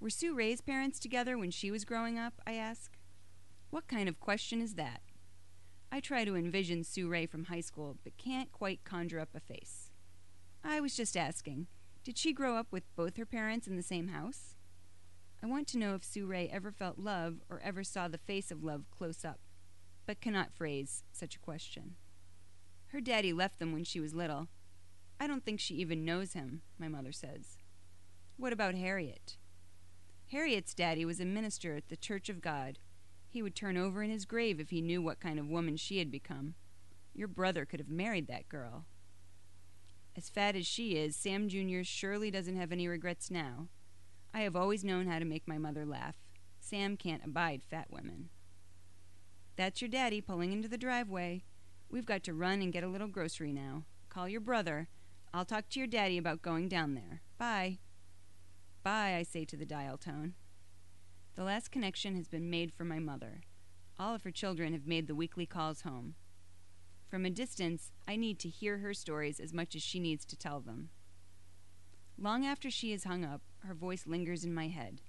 Were 0.01 0.11
Sue 0.11 0.35
Ray's 0.35 0.61
parents 0.61 0.99
together 0.99 1.39
when 1.39 1.51
she 1.51 1.71
was 1.71 1.85
growing 1.85 2.19
up? 2.19 2.35
I 2.47 2.55
ask. 2.55 2.99
What 3.71 3.89
kind 3.89 4.09
of 4.09 4.21
question 4.21 4.61
is 4.61 4.75
that? 4.75 5.01
I 5.91 6.01
try 6.01 6.25
to 6.25 6.37
envision 6.37 6.85
Sue 6.85 7.09
Ray 7.09 7.27
from 7.27 7.45
high 7.45 7.61
school, 7.61 7.99
but 8.03 8.17
can't 8.17 8.51
quite 8.51 8.85
conjure 8.85 9.21
up 9.21 9.29
a 9.35 9.41
face. 9.41 9.91
I 10.65 10.81
was 10.81 10.97
just 10.97 11.17
asking. 11.17 11.67
Did 12.05 12.19
she 12.19 12.33
grow 12.33 12.57
up 12.57 12.67
with 12.71 12.85
both 12.97 13.17
her 13.17 13.27
parents 13.27 13.67
in 13.67 13.77
the 13.77 13.83
same 13.83 14.09
house? 14.09 14.57
I 15.43 15.47
want 15.47 15.67
to 15.69 15.79
know 15.79 15.95
if 15.95 16.05
Sue 16.05 16.27
Ray 16.27 16.49
ever 16.53 16.73
felt 16.73 16.99
love 16.99 17.41
or 17.49 17.61
ever 17.65 17.85
saw 17.85 18.09
the 18.09 18.19
face 18.19 18.51
of 18.51 18.63
love 18.65 18.85
close 18.91 19.25
up, 19.25 19.41
but 20.07 20.21
cannot 20.21 20.53
phrase 20.53 21.05
such 21.13 21.37
a 21.37 21.41
question. 21.41 21.97
Her 22.93 23.01
daddy 23.01 23.33
left 23.33 23.59
them 23.59 23.73
when 23.73 23.85
she 23.85 24.01
was 24.01 24.13
little. 24.13 24.49
I 25.19 25.27
don't 25.27 25.43
think 25.45 25.61
she 25.61 25.77
even 25.77 26.05
knows 26.05 26.35
him, 26.35 26.61
my 26.79 26.89
mother 26.89 27.11
says. 27.11 27.57
What 28.37 28.53
about 28.53 28.75
Harriet? 28.75 29.39
Harriet's 30.31 30.75
daddy 30.75 31.07
was 31.07 31.19
a 31.19 31.25
minister 31.25 31.75
at 31.75 31.89
the 31.89 31.97
Church 31.97 32.29
of 32.29 32.43
God. 32.43 32.79
He 33.31 33.43
would 33.43 33.57
turn 33.57 33.79
over 33.79 34.03
in 34.03 34.11
his 34.11 34.27
grave 34.27 34.61
if 34.61 34.69
he 34.69 34.83
knew 34.83 35.01
what 35.01 35.21
kind 35.21 35.39
of 35.39 35.49
woman 35.49 35.79
she 35.79 35.99
had 35.99 36.11
become. 36.11 36.55
Your 37.15 37.29
brother 37.29 37.65
could 37.65 37.81
have 37.81 37.89
married 37.89 38.29
that 38.29 38.51
girl. 38.51 38.85
As 40.15 40.29
fat 40.29 40.55
as 40.55 40.67
she 40.67 40.97
is, 40.97 41.17
Sam 41.17 41.49
Jr. 41.49 41.85
surely 41.85 42.31
doesn't 42.31 42.57
have 42.57 42.73
any 42.73 42.89
regrets 42.89 43.31
now. 43.31 43.69
I 44.35 44.41
have 44.41 44.55
always 44.55 44.85
known 44.85 45.07
how 45.07 45.19
to 45.19 45.25
make 45.25 45.49
my 45.49 45.57
mother 45.57 45.87
laugh. 45.87 46.17
Sam 46.61 46.99
can't 46.99 47.25
abide 47.25 47.63
fat 47.63 47.87
women. 47.91 48.29
That's 49.57 49.81
your 49.81 49.89
daddy 49.89 50.21
pulling 50.21 50.53
into 50.53 50.69
the 50.69 50.77
driveway. 50.77 51.45
We've 51.93 52.07
got 52.07 52.25
to 52.25 52.33
run 52.33 52.63
and 52.63 52.73
get 52.73 52.83
a 52.83 52.89
little 52.89 53.07
grocery 53.07 53.53
now. 53.53 53.85
Call 54.09 54.27
your 54.27 54.41
brother. 54.41 54.89
I'll 55.35 55.45
talk 55.45 55.69
to 55.69 55.79
your 55.79 55.87
daddy 55.87 56.17
about 56.17 56.41
going 56.41 56.69
down 56.69 56.95
there. 56.95 57.21
Bye. 57.37 57.81
Bye, 58.83 59.15
I 59.17 59.25
say 59.25 59.45
to 59.45 59.59
the 59.59 59.67
dial 59.67 59.99
tone. 59.99 60.33
The 61.37 61.45
last 61.45 61.71
connection 61.71 62.17
has 62.17 62.29
been 62.29 62.49
made 62.49 62.73
for 62.73 62.85
my 62.85 62.99
mother. 62.99 63.43
All 63.99 64.15
of 64.15 64.23
her 64.23 64.31
children 64.31 64.73
have 64.73 64.87
made 64.87 65.07
the 65.07 65.15
weekly 65.15 65.45
calls 65.45 65.83
home. 65.83 66.15
From 67.11 67.27
a 67.27 67.31
distance, 67.31 67.93
I 68.09 68.17
need 68.17 68.39
to 68.39 68.49
hear 68.49 68.79
her 68.79 68.95
stories 68.95 69.39
as 69.39 69.53
much 69.53 69.77
as 69.77 69.83
she 69.83 70.01
needs 70.01 70.25
to 70.25 70.37
tell 70.37 70.61
them. 70.61 70.89
Long 72.19 72.47
after 72.47 72.71
she 72.71 72.95
is 72.95 73.05
hung 73.05 73.23
up, 73.23 73.43
her 73.67 73.75
voice 73.75 74.07
lingers 74.07 74.45
in 74.45 74.55
my 74.55 74.69
head. 74.69 75.03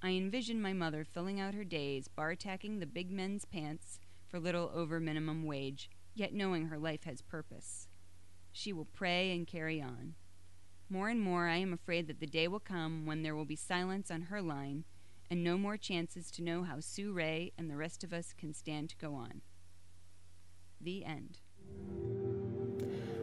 I 0.00 0.10
envision 0.10 0.62
my 0.62 0.74
mother 0.74 1.02
filling 1.04 1.40
out 1.40 1.54
her 1.54 1.64
days 1.64 2.06
bar 2.06 2.36
tacking 2.36 2.78
the 2.78 2.86
big 2.86 3.10
men's 3.10 3.44
pants 3.44 3.98
for 4.28 4.38
little 4.38 4.70
over 4.72 5.00
minimum 5.00 5.44
wage, 5.44 5.90
yet 6.14 6.32
knowing 6.32 6.66
her 6.66 6.78
life 6.78 7.04
has 7.04 7.22
purpose. 7.22 7.88
She 8.52 8.72
will 8.72 8.86
pray 8.86 9.32
and 9.32 9.46
carry 9.46 9.80
on. 9.80 10.14
More 10.88 11.08
and 11.08 11.20
more, 11.20 11.48
I 11.48 11.56
am 11.56 11.72
afraid 11.72 12.06
that 12.08 12.20
the 12.20 12.26
day 12.26 12.46
will 12.46 12.60
come 12.60 13.06
when 13.06 13.22
there 13.22 13.34
will 13.34 13.44
be 13.44 13.56
silence 13.56 14.10
on 14.10 14.22
her 14.22 14.40
line 14.40 14.84
and 15.30 15.42
no 15.42 15.56
more 15.56 15.76
chances 15.76 16.30
to 16.30 16.42
know 16.42 16.62
how 16.62 16.80
Sue 16.80 17.12
Ray 17.12 17.52
and 17.58 17.70
the 17.70 17.76
rest 17.76 18.04
of 18.04 18.12
us 18.12 18.34
can 18.36 18.54
stand 18.54 18.90
to 18.90 18.96
go 18.96 19.14
on. 19.14 19.40
The 20.80 21.04
end. 21.04 21.40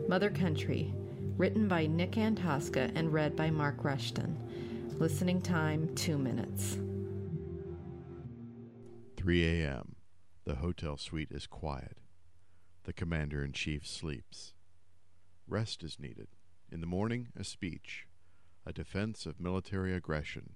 Mother 0.07 0.29
Country, 0.29 0.93
written 1.37 1.67
by 1.67 1.85
Nick 1.85 2.11
Antosca 2.13 2.91
and 2.95 3.13
read 3.13 3.35
by 3.35 3.49
Mark 3.49 3.83
Rushton. 3.83 4.37
Listening 4.97 5.41
time, 5.41 5.93
two 5.95 6.17
minutes. 6.17 6.77
3 9.15 9.61
a.m. 9.61 9.95
The 10.45 10.55
hotel 10.55 10.97
suite 10.97 11.31
is 11.31 11.47
quiet. 11.47 12.00
The 12.83 12.93
commander 12.93 13.43
in 13.43 13.53
chief 13.53 13.87
sleeps. 13.87 14.53
Rest 15.47 15.83
is 15.83 15.99
needed. 15.99 16.27
In 16.71 16.81
the 16.81 16.87
morning, 16.87 17.27
a 17.37 17.43
speech, 17.43 18.07
a 18.65 18.73
defense 18.73 19.25
of 19.25 19.39
military 19.39 19.93
aggression. 19.93 20.53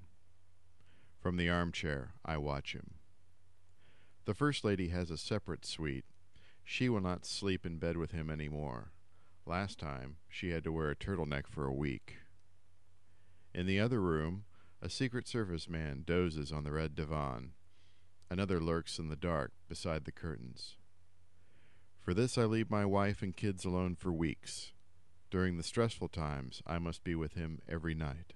From 1.19 1.37
the 1.37 1.49
armchair, 1.49 2.13
I 2.23 2.37
watch 2.37 2.73
him. 2.73 2.95
The 4.25 4.33
First 4.33 4.63
Lady 4.63 4.87
has 4.89 5.11
a 5.11 5.17
separate 5.17 5.65
suite 5.65 6.05
she 6.67 6.89
will 6.89 6.99
not 6.99 7.27
sleep 7.27 7.63
in 7.63 7.77
bed 7.77 7.95
with 7.95 8.11
him 8.11 8.29
any 8.29 8.49
more. 8.49 8.91
Last 9.45 9.77
time, 9.77 10.17
she 10.27 10.49
had 10.49 10.63
to 10.63 10.71
wear 10.71 10.89
a 10.89 10.95
turtleneck 10.95 11.47
for 11.47 11.67
a 11.67 11.73
week. 11.73 12.17
In 13.53 13.67
the 13.67 13.79
other 13.79 14.01
room, 14.01 14.45
a 14.81 14.89
Secret 14.89 15.27
Service 15.27 15.69
man 15.69 16.03
dozes 16.05 16.51
on 16.51 16.63
the 16.63 16.71
red 16.71 16.95
divan. 16.95 17.51
Another 18.31 18.59
lurks 18.59 18.97
in 18.97 19.09
the 19.09 19.15
dark 19.15 19.51
beside 19.69 20.05
the 20.05 20.11
curtains. 20.11 20.77
For 22.05 22.13
this, 22.13 22.37
I 22.37 22.43
leave 22.43 22.69
my 22.69 22.85
wife 22.85 23.23
and 23.23 23.35
kids 23.35 23.65
alone 23.65 23.95
for 23.95 24.13
weeks. 24.13 24.73
During 25.31 25.57
the 25.57 25.63
stressful 25.63 26.09
times, 26.09 26.61
I 26.67 26.77
must 26.77 27.03
be 27.03 27.15
with 27.15 27.33
him 27.33 27.63
every 27.67 27.95
night. 27.95 28.33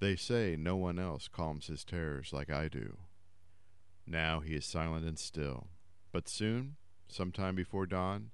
They 0.00 0.16
say 0.16 0.56
no 0.58 0.74
one 0.74 0.98
else 0.98 1.28
calms 1.28 1.66
his 1.66 1.84
terrors 1.84 2.32
like 2.32 2.48
I 2.48 2.68
do. 2.68 2.96
Now 4.06 4.40
he 4.40 4.54
is 4.54 4.64
silent 4.64 5.04
and 5.04 5.18
still. 5.18 5.66
But 6.12 6.26
soon, 6.26 6.76
sometime 7.08 7.54
before 7.54 7.84
dawn, 7.84 8.30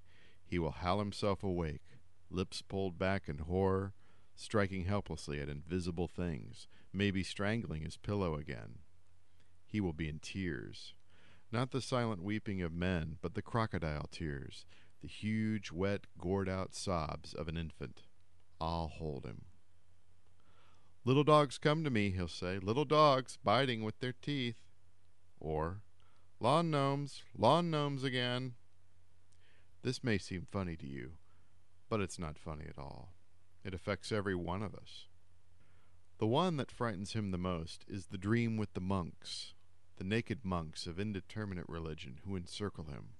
he 0.46 0.60
will 0.60 0.70
howl 0.70 1.00
himself 1.00 1.42
awake, 1.42 1.98
lips 2.30 2.62
pulled 2.62 2.96
back 2.96 3.28
in 3.28 3.38
horror, 3.38 3.92
striking 4.36 4.84
helplessly 4.84 5.40
at 5.40 5.48
invisible 5.48 6.06
things, 6.06 6.68
maybe 6.92 7.24
strangling 7.24 7.82
his 7.82 7.96
pillow 7.96 8.36
again. 8.36 8.78
He 9.66 9.80
will 9.80 9.92
be 9.92 10.08
in 10.08 10.20
tears. 10.20 10.94
Not 11.52 11.70
the 11.72 11.80
silent 11.80 12.22
weeping 12.22 12.62
of 12.62 12.72
men, 12.72 13.16
but 13.20 13.34
the 13.34 13.42
crocodile 13.42 14.08
tears, 14.10 14.64
the 15.02 15.08
huge, 15.08 15.72
wet, 15.72 16.06
gored 16.18 16.48
out 16.48 16.74
sobs 16.74 17.34
of 17.34 17.48
an 17.48 17.56
infant. 17.56 18.02
I'll 18.60 18.88
hold 18.88 19.24
him. 19.24 19.42
Little 21.04 21.24
dogs 21.24 21.58
come 21.58 21.82
to 21.82 21.90
me, 21.90 22.10
he'll 22.10 22.28
say, 22.28 22.58
little 22.58 22.84
dogs 22.84 23.38
biting 23.42 23.82
with 23.82 23.98
their 24.00 24.14
teeth. 24.22 24.56
Or, 25.40 25.80
Lawn 26.42 26.70
gnomes, 26.70 27.22
lawn 27.36 27.70
gnomes 27.70 28.02
again. 28.02 28.54
This 29.82 30.02
may 30.02 30.16
seem 30.16 30.46
funny 30.50 30.74
to 30.76 30.86
you, 30.86 31.12
but 31.90 32.00
it's 32.00 32.18
not 32.18 32.38
funny 32.38 32.64
at 32.66 32.78
all. 32.78 33.12
It 33.62 33.74
affects 33.74 34.10
every 34.10 34.34
one 34.34 34.62
of 34.62 34.74
us. 34.74 35.06
The 36.16 36.26
one 36.26 36.56
that 36.56 36.72
frightens 36.72 37.12
him 37.12 37.30
the 37.30 37.36
most 37.36 37.84
is 37.88 38.06
the 38.06 38.16
dream 38.16 38.56
with 38.56 38.72
the 38.72 38.80
monks, 38.80 39.52
the 40.00 40.06
naked 40.06 40.46
monks 40.46 40.86
of 40.86 40.98
indeterminate 40.98 41.68
religion 41.68 42.20
who 42.24 42.34
encircle 42.34 42.84
him. 42.84 43.10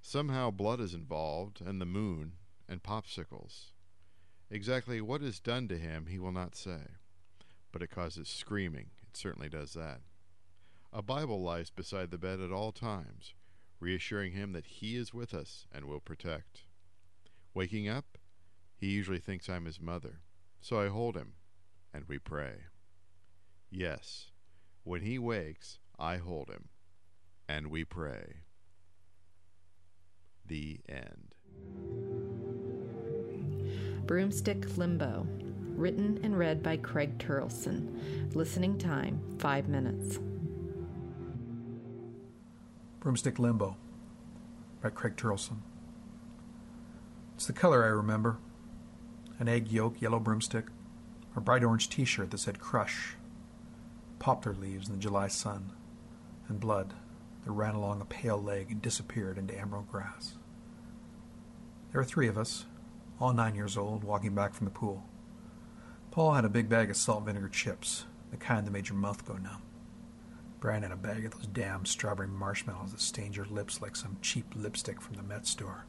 Somehow 0.00 0.52
blood 0.52 0.80
is 0.80 0.94
involved, 0.94 1.60
and 1.60 1.80
the 1.80 1.84
moon, 1.84 2.34
and 2.68 2.80
popsicles. 2.80 3.72
Exactly 4.48 5.00
what 5.00 5.20
is 5.20 5.40
done 5.40 5.66
to 5.66 5.76
him 5.76 6.06
he 6.06 6.20
will 6.20 6.30
not 6.30 6.54
say, 6.54 6.82
but 7.72 7.82
it 7.82 7.90
causes 7.90 8.28
screaming. 8.28 8.90
It 9.02 9.16
certainly 9.16 9.48
does 9.48 9.72
that. 9.72 9.98
A 10.92 11.02
Bible 11.02 11.42
lies 11.42 11.70
beside 11.70 12.12
the 12.12 12.18
bed 12.18 12.38
at 12.38 12.52
all 12.52 12.70
times, 12.70 13.34
reassuring 13.80 14.30
him 14.30 14.52
that 14.52 14.66
He 14.66 14.94
is 14.94 15.12
with 15.12 15.34
us 15.34 15.66
and 15.74 15.86
will 15.86 15.98
protect. 15.98 16.62
Waking 17.52 17.88
up, 17.88 18.16
he 18.76 18.86
usually 18.86 19.18
thinks 19.18 19.48
I'm 19.48 19.64
his 19.64 19.80
mother, 19.80 20.20
so 20.60 20.80
I 20.80 20.86
hold 20.86 21.16
him, 21.16 21.32
and 21.92 22.04
we 22.06 22.20
pray. 22.20 22.58
Yes, 23.72 24.30
when 24.84 25.02
he 25.02 25.18
wakes, 25.18 25.80
I 25.98 26.16
hold 26.16 26.50
him, 26.50 26.68
and 27.48 27.68
we 27.68 27.84
pray. 27.84 28.42
The 30.46 30.80
end. 30.88 31.34
Broomstick 34.06 34.76
Limbo, 34.76 35.26
written 35.74 36.20
and 36.22 36.38
read 36.38 36.62
by 36.62 36.76
Craig 36.76 37.18
Terlson. 37.18 38.34
Listening 38.34 38.78
time, 38.78 39.20
five 39.38 39.68
minutes. 39.68 40.18
Broomstick 43.00 43.38
Limbo 43.38 43.76
by 44.82 44.90
Craig 44.90 45.16
Terlson. 45.16 45.58
It's 47.34 47.46
the 47.46 47.52
color 47.52 47.84
I 47.84 47.88
remember 47.88 48.38
an 49.38 49.48
egg 49.48 49.70
yolk 49.70 50.00
yellow 50.00 50.18
broomstick, 50.18 50.66
a 51.34 51.40
bright 51.40 51.62
orange 51.62 51.88
t 51.88 52.04
shirt 52.04 52.30
that 52.30 52.38
said 52.38 52.58
Crush, 52.58 53.14
poplar 54.18 54.54
leaves 54.54 54.88
in 54.88 54.94
the 54.94 55.00
July 55.00 55.28
sun, 55.28 55.72
and 56.48 56.60
blood 56.60 56.94
that 57.44 57.52
ran 57.52 57.74
along 57.74 58.00
a 58.00 58.04
pale 58.04 58.40
leg 58.42 58.70
and 58.70 58.82
disappeared 58.82 59.38
into 59.38 59.58
emerald 59.58 59.90
grass. 59.90 60.34
There 61.92 62.00
were 62.00 62.04
three 62.04 62.28
of 62.28 62.36
us, 62.36 62.66
all 63.20 63.32
nine 63.32 63.54
years 63.54 63.76
old, 63.76 64.04
walking 64.04 64.34
back 64.34 64.54
from 64.54 64.64
the 64.66 64.70
pool. 64.70 65.04
Paul 66.10 66.34
had 66.34 66.44
a 66.44 66.50
big 66.50 66.68
bag 66.68 66.90
of 66.90 66.96
salt 66.96 67.24
vinegar 67.24 67.48
chips, 67.48 68.04
the 68.30 68.36
kind 68.36 68.66
that 68.66 68.70
made 68.70 68.88
your 68.88 68.98
mouth 68.98 69.24
go 69.24 69.34
numb. 69.34 69.62
Brian 70.60 70.82
had 70.82 70.92
a 70.92 70.96
bag 70.96 71.24
of 71.24 71.32
those 71.32 71.46
damn 71.46 71.84
strawberry 71.84 72.28
marshmallows 72.28 72.92
that 72.92 73.00
stained 73.00 73.36
your 73.36 73.46
lips 73.46 73.80
like 73.80 73.94
some 73.94 74.16
cheap 74.22 74.46
lipstick 74.56 75.00
from 75.00 75.14
the 75.14 75.22
Met 75.22 75.46
store. 75.46 75.84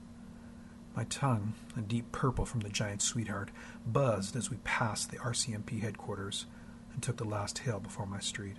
My 0.95 1.05
tongue, 1.05 1.53
a 1.77 1.81
deep 1.81 2.11
purple 2.11 2.45
from 2.45 2.61
the 2.61 2.69
giant 2.69 3.01
sweetheart, 3.01 3.49
buzzed 3.85 4.35
as 4.35 4.49
we 4.49 4.57
passed 4.57 5.09
the 5.09 5.17
RCMP 5.17 5.81
headquarters 5.81 6.45
and 6.93 7.01
took 7.01 7.17
the 7.17 7.23
last 7.23 7.59
hill 7.59 7.79
before 7.79 8.05
my 8.05 8.19
street. 8.19 8.57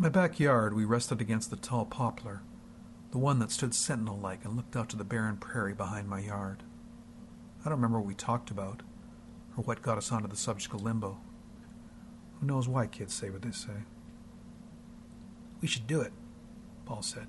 In 0.00 0.04
my 0.04 0.08
backyard, 0.08 0.72
we 0.72 0.86
rested 0.86 1.20
against 1.20 1.50
the 1.50 1.56
tall 1.56 1.84
poplar, 1.84 2.40
the 3.10 3.18
one 3.18 3.38
that 3.40 3.50
stood 3.50 3.74
sentinel 3.74 4.16
like 4.16 4.46
and 4.46 4.56
looked 4.56 4.74
out 4.74 4.88
to 4.88 4.96
the 4.96 5.04
barren 5.04 5.36
prairie 5.36 5.74
behind 5.74 6.08
my 6.08 6.20
yard. 6.20 6.62
I 7.60 7.64
don't 7.64 7.76
remember 7.76 7.98
what 7.98 8.06
we 8.06 8.14
talked 8.14 8.50
about, 8.50 8.80
or 9.58 9.64
what 9.64 9.82
got 9.82 9.98
us 9.98 10.10
onto 10.10 10.26
the 10.26 10.38
subject 10.38 10.72
of 10.72 10.80
limbo. 10.80 11.18
Who 12.40 12.46
knows 12.46 12.66
why 12.66 12.86
kids 12.86 13.12
say 13.12 13.28
what 13.28 13.42
they 13.42 13.50
say? 13.50 13.74
We 15.60 15.68
should 15.68 15.86
do 15.86 16.00
it, 16.00 16.14
Paul 16.86 17.02
said. 17.02 17.26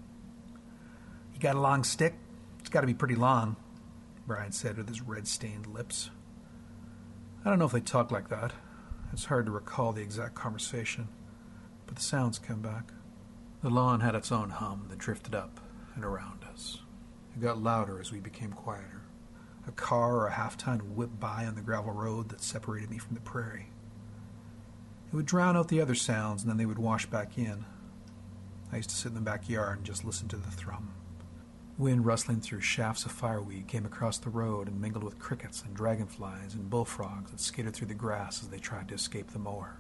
You 1.34 1.42
got 1.42 1.58
a 1.58 1.60
long 1.60 1.84
stick? 1.84 2.14
It's 2.62 2.70
got 2.70 2.82
to 2.82 2.88
be 2.88 2.94
pretty 2.94 3.16
long, 3.16 3.58
Brian 4.26 4.54
said 4.54 4.78
with 4.78 4.88
his 4.88 5.02
red 5.02 5.28
stained 5.28 5.68
lips. 5.68 6.10
I 7.44 7.50
don't 7.50 7.60
know 7.60 7.66
if 7.66 7.74
they 7.74 7.82
talk 7.82 8.12
like 8.12 8.30
that. 8.30 8.54
It's 9.12 9.26
hard 9.26 9.48
to 9.48 9.52
recall 9.52 9.92
the 9.92 10.02
exact 10.02 10.36
conversation, 10.36 11.10
but 11.92 11.98
the 11.98 12.04
sounds 12.04 12.40
came 12.40 12.62
back. 12.62 12.94
The 13.62 13.70
lawn 13.70 14.00
had 14.00 14.16
its 14.16 14.32
own 14.32 14.50
hum 14.50 14.86
that 14.88 14.98
drifted 14.98 15.36
up 15.36 15.60
and 15.94 16.06
around 16.06 16.46
us. 16.50 16.78
It 17.36 17.42
got 17.42 17.62
louder 17.62 18.00
as 18.00 18.14
we 18.14 18.22
became 18.22 18.54
quieter. 18.54 19.02
A 19.68 19.74
car 19.74 20.16
or 20.16 20.28
a 20.28 20.32
half 20.32 20.56
ton 20.56 20.96
whipped 20.96 21.20
by 21.20 21.46
on 21.46 21.56
the 21.56 21.62
gravel 21.62 21.92
road 21.92 22.30
that 22.30 22.42
separated 22.42 22.90
me 22.90 22.98
from 22.98 23.16
the 23.16 23.20
prairie. 23.20 23.72
It 25.12 25.16
would 25.18 25.26
drown 25.26 25.58
out 25.58 25.68
the 25.68 25.82
other 25.82 25.94
sounds, 25.94 26.44
and 26.44 26.50
then 26.50 26.56
they 26.56 26.66
would 26.66 26.80
wash 26.80 27.08
back 27.08 27.38
in, 27.38 27.66
I 28.72 28.78
used 28.78 28.92
to 28.92 28.96
sit 28.96 29.10
in 29.10 29.16
the 29.16 29.20
backyard 29.20 29.80
and 29.80 29.86
just 29.86 30.06
listen 30.06 30.30
to 30.30 30.38
the 30.38 30.50
thrum. 30.50 30.94
Wind 31.78 32.06
rustling 32.06 32.40
through 32.40 32.62
shafts 32.62 33.06
of 33.06 33.12
fireweed 33.12 33.68
came 33.68 33.86
across 33.86 34.18
the 34.18 34.30
road 34.30 34.70
and 34.70 34.80
mingled 34.80 35.04
with 35.04 35.20
crickets 35.20 35.62
and 35.62 35.76
dragonflies 35.76 36.54
and 36.54 36.70
bullfrogs 36.70 37.32
that 37.32 37.42
skated 37.42 37.74
through 37.74 37.88
the 37.88 37.94
grass 37.94 38.42
as 38.42 38.48
they 38.48 38.60
tried 38.60 38.88
to 38.88 38.96
escape 38.96 39.32
the 39.32 39.40
mower. 39.40 39.76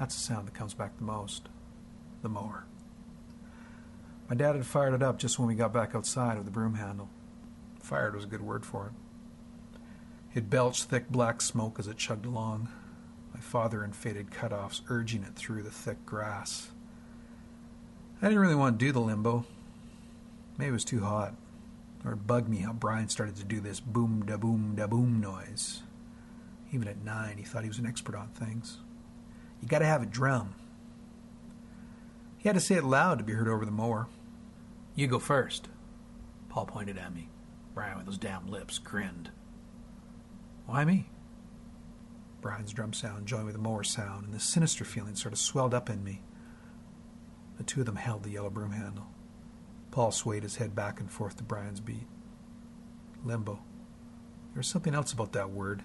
That's 0.00 0.14
the 0.14 0.20
sound 0.22 0.46
that 0.46 0.54
comes 0.54 0.72
back 0.72 0.96
the 0.96 1.04
most 1.04 1.50
the 2.22 2.28
mower. 2.28 2.64
My 4.28 4.34
dad 4.34 4.56
had 4.56 4.64
fired 4.64 4.94
it 4.94 5.02
up 5.02 5.18
just 5.18 5.38
when 5.38 5.46
we 5.46 5.54
got 5.54 5.74
back 5.74 5.94
outside 5.94 6.36
with 6.36 6.46
the 6.46 6.50
broom 6.50 6.74
handle. 6.74 7.10
Fired 7.80 8.14
was 8.14 8.24
a 8.24 8.28
good 8.28 8.40
word 8.40 8.64
for 8.64 8.86
it. 8.86 9.78
It 10.34 10.48
belched 10.48 10.84
thick 10.84 11.10
black 11.10 11.42
smoke 11.42 11.78
as 11.78 11.86
it 11.86 11.98
chugged 11.98 12.24
along, 12.24 12.68
my 13.34 13.40
father 13.40 13.84
in 13.84 13.92
faded 13.92 14.30
cutoffs 14.30 14.80
urging 14.88 15.22
it 15.22 15.34
through 15.34 15.62
the 15.62 15.70
thick 15.70 16.06
grass. 16.06 16.70
I 18.22 18.26
didn't 18.26 18.40
really 18.40 18.54
want 18.54 18.78
to 18.78 18.84
do 18.84 18.92
the 18.92 19.00
limbo. 19.00 19.44
Maybe 20.56 20.70
it 20.70 20.72
was 20.72 20.84
too 20.84 21.00
hot. 21.00 21.34
Or 22.04 22.12
it 22.12 22.26
bugged 22.26 22.48
me 22.48 22.58
how 22.58 22.72
Brian 22.72 23.08
started 23.08 23.36
to 23.36 23.44
do 23.44 23.60
this 23.60 23.80
boom 23.80 24.24
da 24.24 24.38
boom 24.38 24.74
da 24.76 24.86
boom 24.86 25.20
noise. 25.20 25.82
Even 26.72 26.88
at 26.88 27.04
nine, 27.04 27.36
he 27.36 27.44
thought 27.44 27.64
he 27.64 27.68
was 27.68 27.78
an 27.78 27.86
expert 27.86 28.14
on 28.14 28.28
things. 28.28 28.78
You 29.60 29.68
gotta 29.68 29.86
have 29.86 30.02
a 30.02 30.06
drum. 30.06 30.54
He 32.38 32.48
had 32.48 32.54
to 32.54 32.60
say 32.60 32.76
it 32.76 32.84
loud 32.84 33.18
to 33.18 33.24
be 33.24 33.34
heard 33.34 33.48
over 33.48 33.64
the 33.64 33.70
mower. 33.70 34.08
You 34.94 35.06
go 35.06 35.18
first. 35.18 35.68
Paul 36.48 36.66
pointed 36.66 36.96
at 36.96 37.14
me. 37.14 37.28
Brian, 37.74 37.96
with 37.96 38.06
those 38.06 38.18
damn 38.18 38.50
lips, 38.50 38.78
grinned. 38.78 39.30
Why 40.66 40.84
me? 40.84 41.08
Brian's 42.40 42.72
drum 42.72 42.92
sound 42.92 43.26
joined 43.26 43.44
with 43.44 43.54
the 43.54 43.60
mower 43.60 43.84
sound, 43.84 44.24
and 44.24 44.34
the 44.34 44.40
sinister 44.40 44.84
feeling 44.84 45.14
sort 45.14 45.32
of 45.32 45.38
swelled 45.38 45.74
up 45.74 45.90
in 45.90 46.02
me. 46.02 46.22
The 47.58 47.64
two 47.64 47.80
of 47.80 47.86
them 47.86 47.96
held 47.96 48.22
the 48.22 48.30
yellow 48.30 48.50
broom 48.50 48.72
handle. 48.72 49.06
Paul 49.90 50.10
swayed 50.10 50.42
his 50.42 50.56
head 50.56 50.74
back 50.74 51.00
and 51.00 51.10
forth 51.10 51.36
to 51.36 51.42
Brian's 51.42 51.80
beat. 51.80 52.06
Limbo. 53.24 53.54
There 53.54 54.60
was 54.60 54.66
something 54.66 54.94
else 54.94 55.12
about 55.12 55.32
that 55.32 55.50
word. 55.50 55.82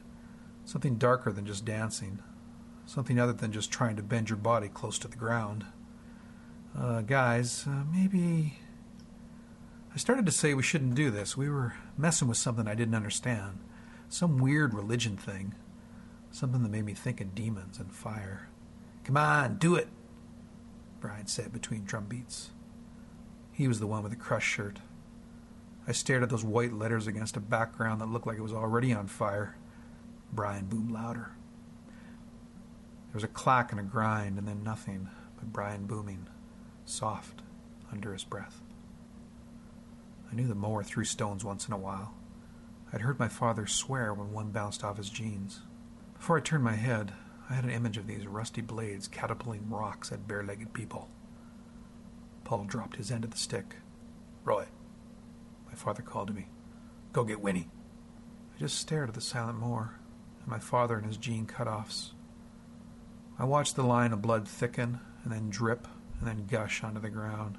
Something 0.64 0.96
darker 0.96 1.32
than 1.32 1.46
just 1.46 1.66
dancing. 1.66 2.20
Something 2.86 3.20
other 3.20 3.34
than 3.34 3.52
just 3.52 3.72
trying 3.72 3.96
to 3.96 4.04
bend 4.04 4.30
your 4.30 4.38
body 4.38 4.68
close 4.68 5.00
to 5.00 5.08
the 5.08 5.18
ground. 5.18 5.66
Uh, 6.78 7.02
guys, 7.02 7.66
uh, 7.68 7.84
maybe. 7.92 8.60
I 9.94 9.98
started 9.98 10.26
to 10.26 10.32
say 10.32 10.54
we 10.54 10.64
shouldn't 10.64 10.96
do 10.96 11.10
this. 11.10 11.38
We 11.38 11.50
were 11.50 11.74
messing 11.98 12.28
with 12.28 12.38
something 12.38 12.68
I 12.68 12.76
didn't 12.76 12.96
understand. 12.96 13.60
Some 14.10 14.38
weird 14.38 14.74
religion 14.74 15.18
thing. 15.18 15.56
Something 16.32 16.64
that 16.64 16.70
made 16.70 16.86
me 16.86 16.94
think 16.94 17.22
of 17.22 17.34
demons 17.34 17.80
and 17.80 17.92
fire. 17.94 18.50
Come 19.06 19.18
on, 19.18 19.58
do 19.58 19.76
it, 19.76 19.88
Brian 21.00 21.28
said 21.28 21.54
between 21.54 21.86
drum 21.86 22.06
beats. 22.06 22.50
He 23.52 23.68
was 23.68 23.80
the 23.80 23.88
one 23.88 24.04
with 24.04 24.12
the 24.12 24.18
crushed 24.18 24.50
shirt. 24.50 24.80
I 25.88 25.92
stared 25.92 26.24
at 26.24 26.30
those 26.30 26.44
white 26.44 26.74
letters 26.74 27.08
against 27.08 27.38
a 27.38 27.40
background 27.40 28.02
that 28.02 28.10
looked 28.10 28.28
like 28.28 28.38
it 28.38 28.42
was 28.42 28.52
already 28.52 28.92
on 28.92 29.08
fire. 29.08 29.56
Brian 30.34 30.66
boomed 30.66 30.92
louder. 30.92 31.36
There 33.16 33.22
was 33.22 33.32
a 33.32 33.34
clack 33.34 33.72
and 33.72 33.80
a 33.80 33.84
grind, 33.84 34.38
and 34.38 34.46
then 34.46 34.62
nothing 34.62 35.08
but 35.38 35.54
Brian 35.54 35.86
booming, 35.86 36.28
soft, 36.84 37.44
under 37.90 38.12
his 38.12 38.26
breath. 38.26 38.62
I 40.30 40.36
knew 40.36 40.48
the 40.48 40.54
mower 40.54 40.84
threw 40.84 41.06
stones 41.06 41.46
once 41.46 41.66
in 41.66 41.74
a 41.74 41.78
while. 41.78 42.14
I'd 42.92 43.00
heard 43.00 43.18
my 43.18 43.30
father 43.30 43.68
swear 43.68 44.14
when 44.14 44.34
one 44.34 44.52
bounced 44.52 44.84
off 44.84 44.98
his 44.98 45.10
jeans. 45.10 45.62
Before 46.18 46.38
I 46.38 46.42
turned 46.42 46.66
my 46.66 46.76
head, 46.76 47.14
I 47.50 47.54
had 47.54 47.64
an 47.64 47.70
image 47.70 47.96
of 47.96 48.06
these 48.06 48.28
rusty 48.28 48.60
blades 48.60 49.08
catapulting 49.08 49.70
rocks 49.70 50.12
at 50.12 50.28
bare 50.28 50.44
legged 50.44 50.74
people. 50.74 51.08
Paul 52.44 52.66
dropped 52.66 52.98
his 52.98 53.12
end 53.12 53.24
of 53.24 53.32
the 53.32 53.38
stick. 53.38 53.78
Roy, 54.44 54.66
my 55.66 55.74
father 55.74 56.02
called 56.02 56.28
to 56.28 56.34
me. 56.34 56.48
Go 57.14 57.24
get 57.24 57.40
Winnie. 57.40 57.70
I 58.58 58.60
just 58.60 58.78
stared 58.78 59.08
at 59.08 59.16
the 59.16 59.22
silent 59.22 59.58
moor, 59.58 60.02
and 60.42 60.50
my 60.50 60.60
father 60.60 60.98
in 60.98 61.06
his 61.06 61.16
jean 61.16 61.46
cut-offs. 61.46 62.12
I 63.38 63.44
watched 63.44 63.76
the 63.76 63.84
line 63.84 64.14
of 64.14 64.22
blood 64.22 64.48
thicken, 64.48 65.00
and 65.24 65.34
then 65.34 65.50
drip, 65.50 65.88
and 66.20 66.28
then 66.28 66.48
gush 66.48 66.84
onto 66.84 67.02
the 67.02 67.10
ground. 67.10 67.58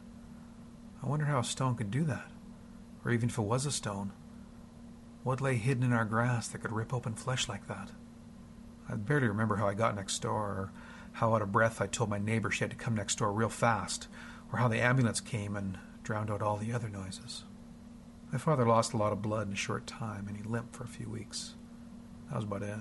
I 1.02 1.06
wondered 1.06 1.26
how 1.26 1.40
a 1.40 1.44
stone 1.44 1.74
could 1.74 1.90
do 1.90 2.04
that, 2.04 2.30
or 3.04 3.10
even 3.10 3.28
if 3.28 3.36
it 3.36 3.42
was 3.42 3.66
a 3.66 3.72
stone. 3.72 4.12
What 5.22 5.40
lay 5.40 5.56
hidden 5.56 5.82
in 5.82 5.92
our 5.92 6.04
grass 6.04 6.48
that 6.48 6.58
could 6.58 6.72
rip 6.72 6.94
open 6.94 7.14
flesh 7.14 7.48
like 7.48 7.66
that? 7.66 7.90
I 8.88 8.94
barely 8.94 9.28
remember 9.28 9.56
how 9.56 9.68
I 9.68 9.74
got 9.74 9.96
next 9.96 10.20
door, 10.20 10.42
or 10.42 10.72
how 11.12 11.34
out 11.34 11.42
of 11.42 11.52
breath 11.52 11.80
I 11.80 11.86
told 11.86 12.08
my 12.08 12.18
neighbor 12.18 12.50
she 12.50 12.64
had 12.64 12.70
to 12.70 12.76
come 12.76 12.94
next 12.94 13.18
door 13.18 13.32
real 13.32 13.48
fast, 13.48 14.08
or 14.52 14.58
how 14.58 14.68
the 14.68 14.80
ambulance 14.80 15.20
came 15.20 15.56
and 15.56 15.78
drowned 16.02 16.30
out 16.30 16.40
all 16.40 16.56
the 16.56 16.72
other 16.72 16.88
noises. 16.88 17.44
My 18.32 18.38
father 18.38 18.66
lost 18.66 18.92
a 18.92 18.96
lot 18.96 19.12
of 19.12 19.22
blood 19.22 19.48
in 19.48 19.52
a 19.52 19.56
short 19.56 19.86
time, 19.86 20.26
and 20.26 20.36
he 20.36 20.42
limped 20.42 20.74
for 20.74 20.84
a 20.84 20.88
few 20.88 21.08
weeks. 21.08 21.54
That 22.28 22.36
was 22.36 22.44
about 22.44 22.62
it. 22.62 22.78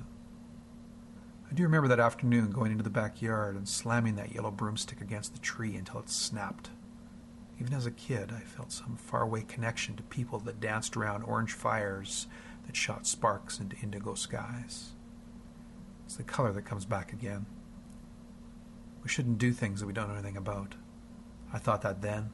I 1.50 1.54
do 1.54 1.64
remember 1.64 1.88
that 1.88 2.00
afternoon 2.00 2.52
going 2.52 2.72
into 2.72 2.84
the 2.84 2.90
backyard 2.90 3.56
and 3.56 3.68
slamming 3.70 4.16
that 4.16 4.34
yellow 4.34 4.52
broomstick 4.52 5.02
against 5.02 5.34
the 5.34 5.40
tree 5.40 5.76
until 5.76 6.00
it 6.00 6.10
snapped. 6.10 6.70
Even 7.60 7.74
as 7.74 7.86
a 7.86 7.92
kid, 7.92 8.32
I 8.36 8.42
felt 8.42 8.72
some 8.72 8.98
faraway 8.98 9.44
connection 9.44 9.96
to 9.96 10.04
people 10.04 10.40
that 10.40 10.60
danced 10.60 10.98
around 10.98 11.24
orange 11.24 11.54
fires 11.54 12.28
that 12.66 12.76
shot 12.76 13.08
sparks 13.08 13.60
into 13.60 13.78
indigo 13.78 14.16
skies. 14.16 14.94
It's 16.06 16.18
the 16.18 16.24
color 16.24 16.52
that 16.52 16.64
comes 16.64 16.86
back 16.86 17.14
again. 17.14 17.46
We 19.04 19.10
shouldn't 19.10 19.38
do 19.38 19.54
things 19.54 19.80
that 19.80 19.88
we 19.88 19.94
don't 19.94 20.10
know 20.10 20.16
anything 20.16 20.38
about. 20.38 20.76
I 21.54 21.60
thought 21.60 21.84
that 21.84 22.02
then. 22.02 22.32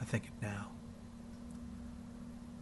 I 0.00 0.04
think 0.04 0.24
it 0.24 0.42
now. 0.42 0.68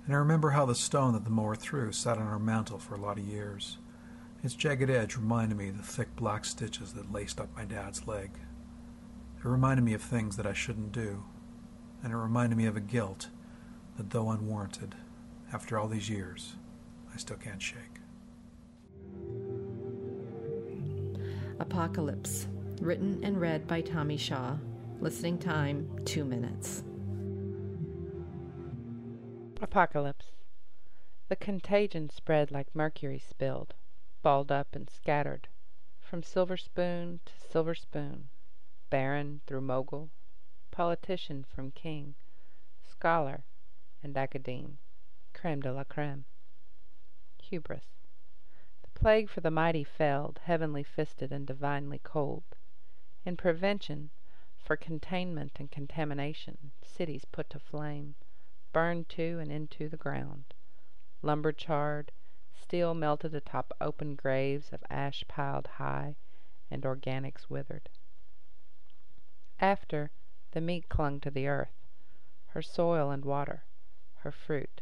And 0.07 0.15
I 0.15 0.19
remember 0.19 0.51
how 0.51 0.67
the 0.67 0.75
stone 0.75 1.13
that 1.15 1.25
the 1.25 1.31
mower 1.31 1.55
threw 1.55 1.93
sat 1.93 2.19
on 2.19 2.27
our 2.27 2.39
mantel 2.39 2.79
for 2.79 2.95
a 2.95 3.01
lot 3.01 3.19
of 3.19 3.25
years. 3.25 3.79
Its 4.45 4.55
jagged 4.55 4.91
edge 4.91 5.17
reminded 5.17 5.57
me 5.57 5.71
of 5.71 5.79
the 5.79 5.83
thick 5.83 6.15
black 6.17 6.45
stitches 6.45 6.93
that 6.93 7.11
laced 7.11 7.41
up 7.41 7.49
my 7.57 7.65
dad's 7.65 8.07
leg. 8.07 8.31
It 9.39 9.45
reminded 9.47 9.83
me 9.83 9.95
of 9.95 10.03
things 10.03 10.37
that 10.37 10.47
I 10.47 10.53
shouldn't 10.53 10.93
do, 10.93 11.25
and 12.03 12.13
it 12.13 12.17
reminded 12.17 12.59
me 12.59 12.67
of 12.67 12.77
a 12.77 12.81
guilt 12.81 13.31
that, 13.97 14.11
though 14.11 14.29
unwarranted, 14.29 14.97
after 15.51 15.79
all 15.79 15.89
these 15.89 16.11
years, 16.11 16.57
I 17.15 17.17
still 17.17 17.39
can't 17.39 17.63
shake. 17.63 17.81
Apocalypse, 21.59 22.47
written 22.83 23.21
and 23.25 23.41
read 23.41 23.67
by 23.67 23.81
Tomi 23.81 24.19
Shaw. 24.19 24.59
Listening 25.01 25.39
time, 25.39 25.89
two 26.05 26.25
minutes. 26.25 26.83
Apocalypse. 29.63 30.27
The 31.31 31.37
contagion 31.37 32.11
spread 32.11 32.51
like 32.51 32.75
mercury 32.75 33.19
spilled, 33.19 33.73
balled 34.25 34.51
up 34.51 34.75
and 34.75 34.89
scattered, 34.89 35.49
from 36.01 36.23
silver 36.23 36.57
spoon 36.57 37.21
to 37.27 37.33
silver 37.39 37.75
spoon, 37.75 38.31
baron 38.89 39.43
through 39.47 39.61
mogul, 39.61 40.09
politician 40.71 41.45
from 41.45 41.71
king, 41.71 42.15
scholar 42.83 43.45
and 44.03 44.17
academe, 44.17 44.79
creme 45.35 45.61
de 45.61 45.71
la 45.71 45.85
creme. 45.85 46.25
Hubris. 47.43 47.85
The 48.81 48.99
plague 48.99 49.29
for 49.29 49.43
the 49.43 49.51
mighty 49.51 49.85
failed, 49.85 50.41
heavenly 50.45 50.85
fisted 50.85 51.31
and 51.31 51.47
divinely 51.47 51.99
cold. 52.03 52.45
In 53.27 53.37
prevention, 53.37 54.09
for 54.57 54.75
containment 54.75 55.53
and 55.61 55.71
contamination, 55.71 56.73
cities 56.83 57.27
put 57.27 57.51
to 57.51 57.59
flame, 57.59 58.15
burned 58.73 59.11
to 59.11 59.39
and 59.39 59.53
into 59.53 59.91
the 59.91 59.99
ground, 59.99 60.55
lumber 61.21 61.53
charred, 61.53 62.11
steel 62.65 62.95
melted 62.95 63.35
atop 63.35 63.75
open 63.79 64.15
graves 64.15 64.73
of 64.73 64.83
ash 64.89 65.23
piled 65.29 65.67
high, 65.67 66.17
and 66.71 66.83
organics 66.85 67.51
withered. 67.51 67.91
After, 69.61 70.11
the 70.53 70.63
meat 70.63 70.89
clung 70.89 71.21
to 71.21 71.31
the 71.31 71.47
earth, 71.47 71.77
her 72.49 72.63
soil 72.63 73.11
and 73.11 73.23
water, 73.23 73.65
her 74.21 74.33
fruit, 74.33 74.81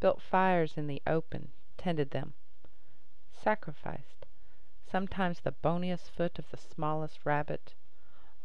built 0.00 0.22
fires 0.22 0.78
in 0.78 0.86
the 0.86 1.02
open, 1.06 1.52
tended 1.76 2.10
them, 2.10 2.32
sacrificed, 3.30 4.24
sometimes 4.90 5.40
the 5.40 5.52
boniest 5.52 6.10
foot 6.10 6.38
of 6.38 6.50
the 6.50 6.56
smallest 6.56 7.26
rabbit, 7.26 7.74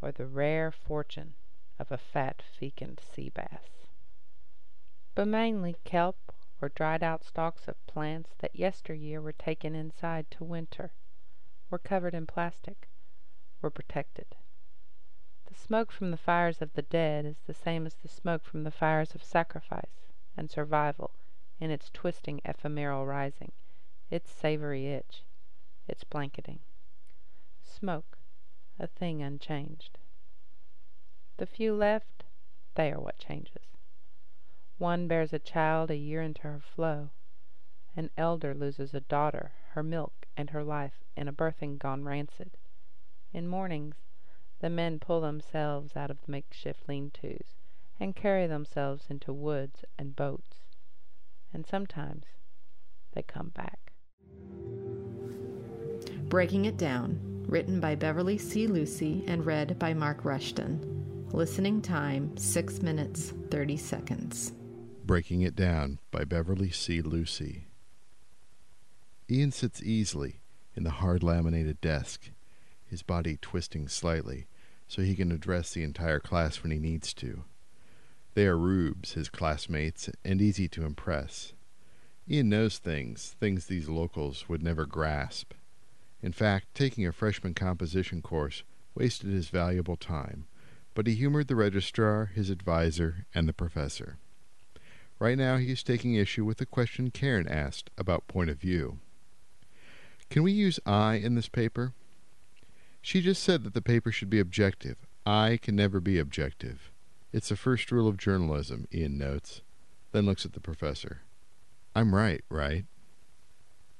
or 0.02 0.12
the 0.12 0.26
rare 0.26 0.70
fortune 0.70 1.32
of 1.78 1.90
a 1.90 1.96
fat 1.96 2.42
fecund 2.42 3.00
sea 3.00 3.30
bass. 3.30 3.86
But 5.14 5.28
mainly 5.28 5.76
kelp 5.84 6.25
or 6.62 6.68
dried 6.70 7.02
out 7.02 7.22
stalks 7.24 7.68
of 7.68 7.86
plants 7.86 8.34
that 8.38 8.56
yesteryear 8.56 9.20
were 9.20 9.32
taken 9.32 9.74
inside 9.74 10.30
to 10.30 10.44
winter, 10.44 10.92
were 11.70 11.78
covered 11.78 12.14
in 12.14 12.26
plastic, 12.26 12.88
were 13.60 13.70
protected. 13.70 14.34
The 15.46 15.54
smoke 15.54 15.92
from 15.92 16.10
the 16.10 16.16
fires 16.16 16.62
of 16.62 16.72
the 16.72 16.82
dead 16.82 17.24
is 17.24 17.38
the 17.46 17.54
same 17.54 17.86
as 17.86 17.94
the 17.94 18.08
smoke 18.08 18.44
from 18.44 18.64
the 18.64 18.70
fires 18.70 19.14
of 19.14 19.22
sacrifice 19.22 20.10
and 20.36 20.50
survival 20.50 21.12
in 21.60 21.70
its 21.70 21.90
twisting 21.90 22.40
ephemeral 22.44 23.06
rising, 23.06 23.52
its 24.10 24.30
savory 24.30 24.88
itch, 24.88 25.24
its 25.86 26.04
blanketing. 26.04 26.60
Smoke, 27.62 28.18
a 28.78 28.86
thing 28.86 29.22
unchanged. 29.22 29.98
The 31.36 31.46
few 31.46 31.74
left, 31.74 32.24
they 32.74 32.90
are 32.92 33.00
what 33.00 33.18
changes. 33.18 33.75
One 34.78 35.08
bears 35.08 35.32
a 35.32 35.38
child 35.38 35.90
a 35.90 35.96
year 35.96 36.20
into 36.20 36.42
her 36.42 36.60
flow. 36.60 37.08
An 37.96 38.10
elder 38.18 38.52
loses 38.52 38.92
a 38.92 39.00
daughter, 39.00 39.52
her 39.70 39.82
milk, 39.82 40.26
and 40.36 40.50
her 40.50 40.62
life 40.62 41.02
in 41.16 41.28
a 41.28 41.32
birthing 41.32 41.78
gone 41.78 42.04
rancid. 42.04 42.58
In 43.32 43.48
mornings, 43.48 43.96
the 44.60 44.68
men 44.68 44.98
pull 44.98 45.22
themselves 45.22 45.96
out 45.96 46.10
of 46.10 46.18
the 46.20 46.30
makeshift 46.30 46.86
lean-tos 46.86 47.54
and 47.98 48.14
carry 48.14 48.46
themselves 48.46 49.06
into 49.08 49.32
woods 49.32 49.82
and 49.98 50.14
boats. 50.14 50.58
And 51.54 51.66
sometimes 51.66 52.26
they 53.14 53.22
come 53.22 53.48
back. 53.48 53.92
Breaking 56.28 56.66
It 56.66 56.76
Down, 56.76 57.46
written 57.48 57.80
by 57.80 57.94
Beverly 57.94 58.36
C. 58.36 58.66
Lucey 58.66 59.24
and 59.26 59.46
read 59.46 59.78
by 59.78 59.94
Mark 59.94 60.22
Rushton. 60.24 61.26
Listening 61.32 61.80
time 61.80 62.36
6 62.36 62.82
minutes 62.82 63.32
30 63.50 63.76
seconds. 63.78 64.52
Breaking 65.06 65.42
It 65.42 65.54
Down 65.54 66.00
by 66.10 66.24
Beverly 66.24 66.72
C. 66.72 67.00
Lucey. 67.00 67.68
Ian 69.30 69.52
sits 69.52 69.80
easily 69.80 70.40
in 70.74 70.82
the 70.82 70.90
hard 70.90 71.22
laminated 71.22 71.80
desk 71.80 72.30
his 72.84 73.04
body 73.04 73.38
twisting 73.40 73.86
slightly 73.86 74.48
so 74.88 75.02
he 75.02 75.14
can 75.14 75.30
address 75.30 75.72
the 75.72 75.84
entire 75.84 76.18
class 76.18 76.60
when 76.60 76.72
he 76.72 76.80
needs 76.80 77.14
to. 77.14 77.44
They 78.34 78.48
are 78.48 78.58
rubes, 78.58 79.12
his 79.12 79.28
classmates, 79.28 80.10
and 80.24 80.42
easy 80.42 80.66
to 80.70 80.84
impress. 80.84 81.52
Ian 82.28 82.48
knows 82.48 82.78
things, 82.78 83.36
things 83.38 83.66
these 83.66 83.88
locals 83.88 84.48
would 84.48 84.60
never 84.60 84.86
grasp. 84.86 85.52
In 86.20 86.32
fact, 86.32 86.74
taking 86.74 87.06
a 87.06 87.12
freshman 87.12 87.54
composition 87.54 88.22
course 88.22 88.64
wasted 88.96 89.30
his 89.30 89.50
valuable 89.50 89.96
time, 89.96 90.48
but 90.94 91.06
he 91.06 91.14
humored 91.14 91.46
the 91.46 91.54
registrar, 91.54 92.32
his 92.34 92.50
advisor, 92.50 93.26
and 93.32 93.48
the 93.48 93.52
professor. 93.52 94.18
Right 95.18 95.38
now 95.38 95.56
he 95.56 95.72
is 95.72 95.82
taking 95.82 96.14
issue 96.14 96.44
with 96.44 96.58
the 96.58 96.66
question 96.66 97.10
Karen 97.10 97.48
asked 97.48 97.90
about 97.96 98.28
point 98.28 98.50
of 98.50 98.60
view. 98.60 98.98
Can 100.28 100.42
we 100.42 100.52
use 100.52 100.78
I 100.84 101.14
in 101.14 101.34
this 101.34 101.48
paper? 101.48 101.94
She 103.00 103.20
just 103.20 103.42
said 103.42 103.64
that 103.64 103.72
the 103.72 103.80
paper 103.80 104.12
should 104.12 104.28
be 104.28 104.40
objective. 104.40 104.96
I 105.24 105.58
can 105.62 105.76
never 105.76 106.00
be 106.00 106.18
objective. 106.18 106.90
It's 107.32 107.48
the 107.48 107.56
first 107.56 107.90
rule 107.90 108.08
of 108.08 108.16
journalism, 108.16 108.86
Ian 108.92 109.16
notes, 109.16 109.62
then 110.12 110.26
looks 110.26 110.44
at 110.44 110.52
the 110.52 110.60
professor. 110.60 111.22
I'm 111.94 112.14
right, 112.14 112.42
right? 112.50 112.84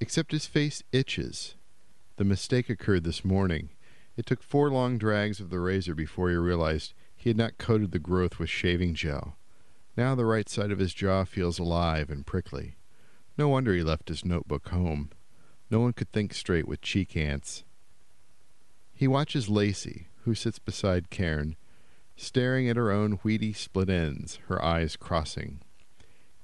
Except 0.00 0.33
his 0.33 0.46
face 0.46 0.83
itches. 0.92 1.55
The 2.16 2.24
mistake 2.24 2.68
occurred 2.68 3.05
this 3.05 3.24
morning. 3.24 3.70
It 4.16 4.26
took 4.26 4.42
four 4.42 4.70
long 4.70 4.98
drags 4.98 5.40
of 5.40 5.50
the 5.50 5.61
razor 5.61 5.94
before 5.94 6.31
he 6.31 6.37
realized 6.37 6.94
he 7.14 7.31
had 7.31 7.37
not 7.37 7.59
coated 7.59 7.92
the 7.92 7.98
growth 7.98 8.38
with 8.38 8.50
shaving 8.50 8.94
gel. 8.94 9.37
Now 9.96 10.14
the 10.14 10.26
right 10.26 10.48
side 10.48 10.70
of 10.70 10.78
his 10.78 10.92
jaw 10.92 11.24
feels 11.24 11.59
alive 11.59 12.11
and 12.11 12.26
prickly. 12.26 12.76
No 13.38 13.48
wonder 13.48 13.74
he 13.74 13.82
left 13.82 14.09
his 14.09 14.24
notebook 14.24 14.68
home. 14.68 15.11
No 15.70 15.80
one 15.80 15.94
could 15.94 16.12
think 16.12 16.35
straight 16.35 16.68
with 16.68 16.80
cheek 16.82 17.16
ants. 17.16 17.64
He 18.92 19.09
watches 19.09 19.48
Lacey, 19.48 20.09
who 20.24 20.35
sits 20.35 20.59
beside 20.59 21.11
Karen, 21.11 21.56
staring 22.14 22.68
at 22.68 22.76
her 22.76 22.90
own 22.90 23.18
weedy 23.22 23.52
split 23.52 23.90
ends, 23.90 24.38
her 24.48 24.62
eyes 24.62 24.96
crossing. 24.96 25.61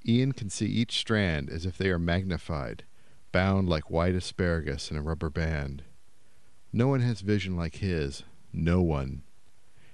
Ian 0.05 0.33
can 0.33 0.49
see 0.49 0.67
each 0.67 0.97
strand 0.97 1.49
as 1.49 1.65
if 1.65 1.77
they 1.77 1.89
are 1.89 1.99
magnified, 1.99 2.83
bound 3.31 3.69
like 3.69 3.89
white 3.89 4.15
asparagus 4.15 4.91
in 4.91 4.97
a 4.97 5.01
rubber 5.01 5.29
band. 5.29 5.83
No 6.71 6.87
one 6.87 7.01
has 7.01 7.21
vision 7.21 7.55
like 7.55 7.75
his. 7.75 8.23
No 8.51 8.81
one. 8.81 9.23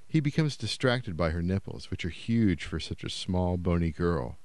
He 0.09 0.19
becomes 0.19 0.57
distracted 0.57 1.15
by 1.15 1.29
her 1.29 1.41
nipples, 1.43 1.89
which 1.91 2.03
are 2.03 2.09
huge 2.09 2.65
for 2.65 2.79
such 2.79 3.03
a 3.03 3.09
small, 3.09 3.57
bony 3.57 3.91
girl. 3.91 4.39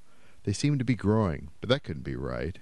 They 0.45 0.53
seem 0.53 0.79
to 0.79 0.85
be 0.85 0.95
growing, 0.95 1.49
but 1.61 1.71
that 1.71 1.83
couldn't 1.83 2.05
be 2.05 2.17
right. 2.17 2.59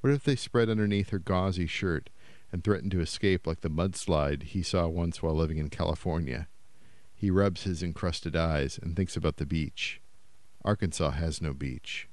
What 0.00 0.12
if 0.12 0.24
they 0.24 0.36
spread 0.36 0.70
underneath 0.70 1.10
her 1.10 1.18
gauzy 1.18 1.66
shirt 1.66 2.08
and 2.52 2.64
threaten 2.64 2.90
to 2.90 3.00
escape 3.00 3.46
like 3.46 3.60
the 3.60 3.70
mudslide 3.70 4.42
he 4.42 4.62
saw 4.62 4.88
once 4.88 5.22
while 5.22 5.34
living 5.34 5.58
in 5.58 5.68
California. 5.68 6.48
He 7.14 7.30
rubs 7.30 7.64
his 7.64 7.82
encrusted 7.82 8.34
eyes 8.34 8.78
and 8.82 8.96
thinks 8.96 9.16
about 9.16 9.36
the 9.36 9.46
beach. 9.46 10.00
Arkansas 10.64 11.10
has 11.10 11.40
no 11.40 11.52
beach. 11.52 12.08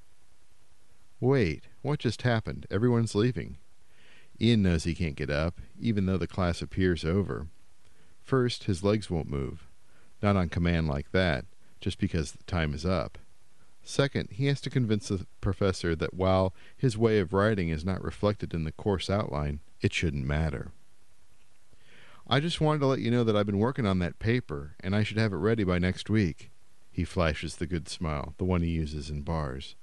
Wait, 1.20 1.64
what 1.82 2.00
just 2.00 2.22
happened? 2.22 2.68
Everyone's 2.70 3.16
leaving. 3.16 3.58
Ian 4.40 4.62
knows 4.62 4.84
he 4.84 4.94
can't 4.94 5.16
get 5.16 5.30
up, 5.30 5.60
even 5.80 6.06
though 6.06 6.18
the 6.18 6.28
class 6.28 6.62
appears 6.62 7.04
over. 7.04 7.48
First, 8.22 8.66
his 8.66 8.84
legs 8.84 9.10
won't 9.10 9.30
move. 9.30 9.67
Not 10.22 10.36
on 10.36 10.50
command 10.50 10.88
like 10.88 11.12
that, 11.12 11.46
just 11.80 12.00
because 12.00 12.32
the 12.32 12.44
time 12.44 12.74
is 12.74 12.86
up. 12.86 13.18
Second, 13.84 14.30
he 14.32 14.48
has 14.48 14.60
to 14.62 14.70
convince 14.70 15.08
the 15.08 15.26
professor 15.40 15.96
that 15.96 16.14
while 16.14 16.54
his 16.76 16.98
way 16.98 17.20
of 17.20 17.32
writing 17.32 17.70
is 17.70 17.86
not 17.86 18.04
reflected 18.04 18.54
in 18.54 18.66
the 18.66 18.72
course 18.72 19.10
outline, 19.10 19.62
it 19.80 19.94
shouldn't 19.94 20.26
matter. 20.26 20.72
I 22.28 22.42
just 22.42 22.60
wanted 22.60 22.80
to 22.80 22.88
let 22.88 23.00
you 23.00 23.10
know 23.10 23.24
that 23.24 23.38
I've 23.38 23.46
been 23.46 23.60
working 23.60 23.86
on 23.86 24.00
that 24.00 24.20
paper, 24.20 24.76
and 24.82 24.94
I 24.94 25.04
should 25.04 25.18
have 25.18 25.32
it 25.32 25.38
ready 25.38 25.64
by 25.64 25.80
next 25.80 26.10
week. 26.10 26.52
He 26.92 27.06
flashes 27.06 27.56
the 27.56 27.68
good 27.68 27.88
smile, 27.88 28.34
the 28.38 28.44
one 28.44 28.62
he 28.62 28.70
uses 28.70 29.10
in 29.10 29.22
bars. 29.22 29.76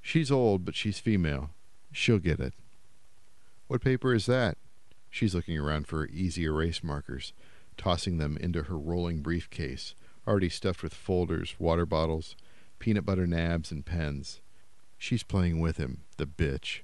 She's 0.00 0.32
old, 0.32 0.64
but 0.64 0.74
she's 0.74 0.98
female. 0.98 1.50
She'll 1.92 2.18
get 2.18 2.40
it. 2.40 2.54
What 3.68 3.82
paper 3.82 4.12
is 4.12 4.26
that? 4.26 4.58
She's 5.08 5.34
looking 5.34 5.56
around 5.56 5.86
for 5.86 6.06
easy 6.06 6.44
erase 6.44 6.82
markers, 6.82 7.32
tossing 7.80 8.18
them 8.18 8.36
into 8.36 8.64
her 8.64 8.78
rolling 8.78 9.22
briefcase, 9.22 9.94
already 10.28 10.50
stuffed 10.50 10.82
with 10.82 10.92
folders, 10.92 11.54
water 11.58 11.86
bottles, 11.86 12.36
peanut 12.78 13.06
butter 13.06 13.26
nabs, 13.26 13.72
and 13.72 13.86
pens. 13.86 14.42
She's 14.98 15.22
playing 15.22 15.60
with 15.60 15.78
him, 15.78 16.02
the 16.18 16.26
bitch. 16.26 16.80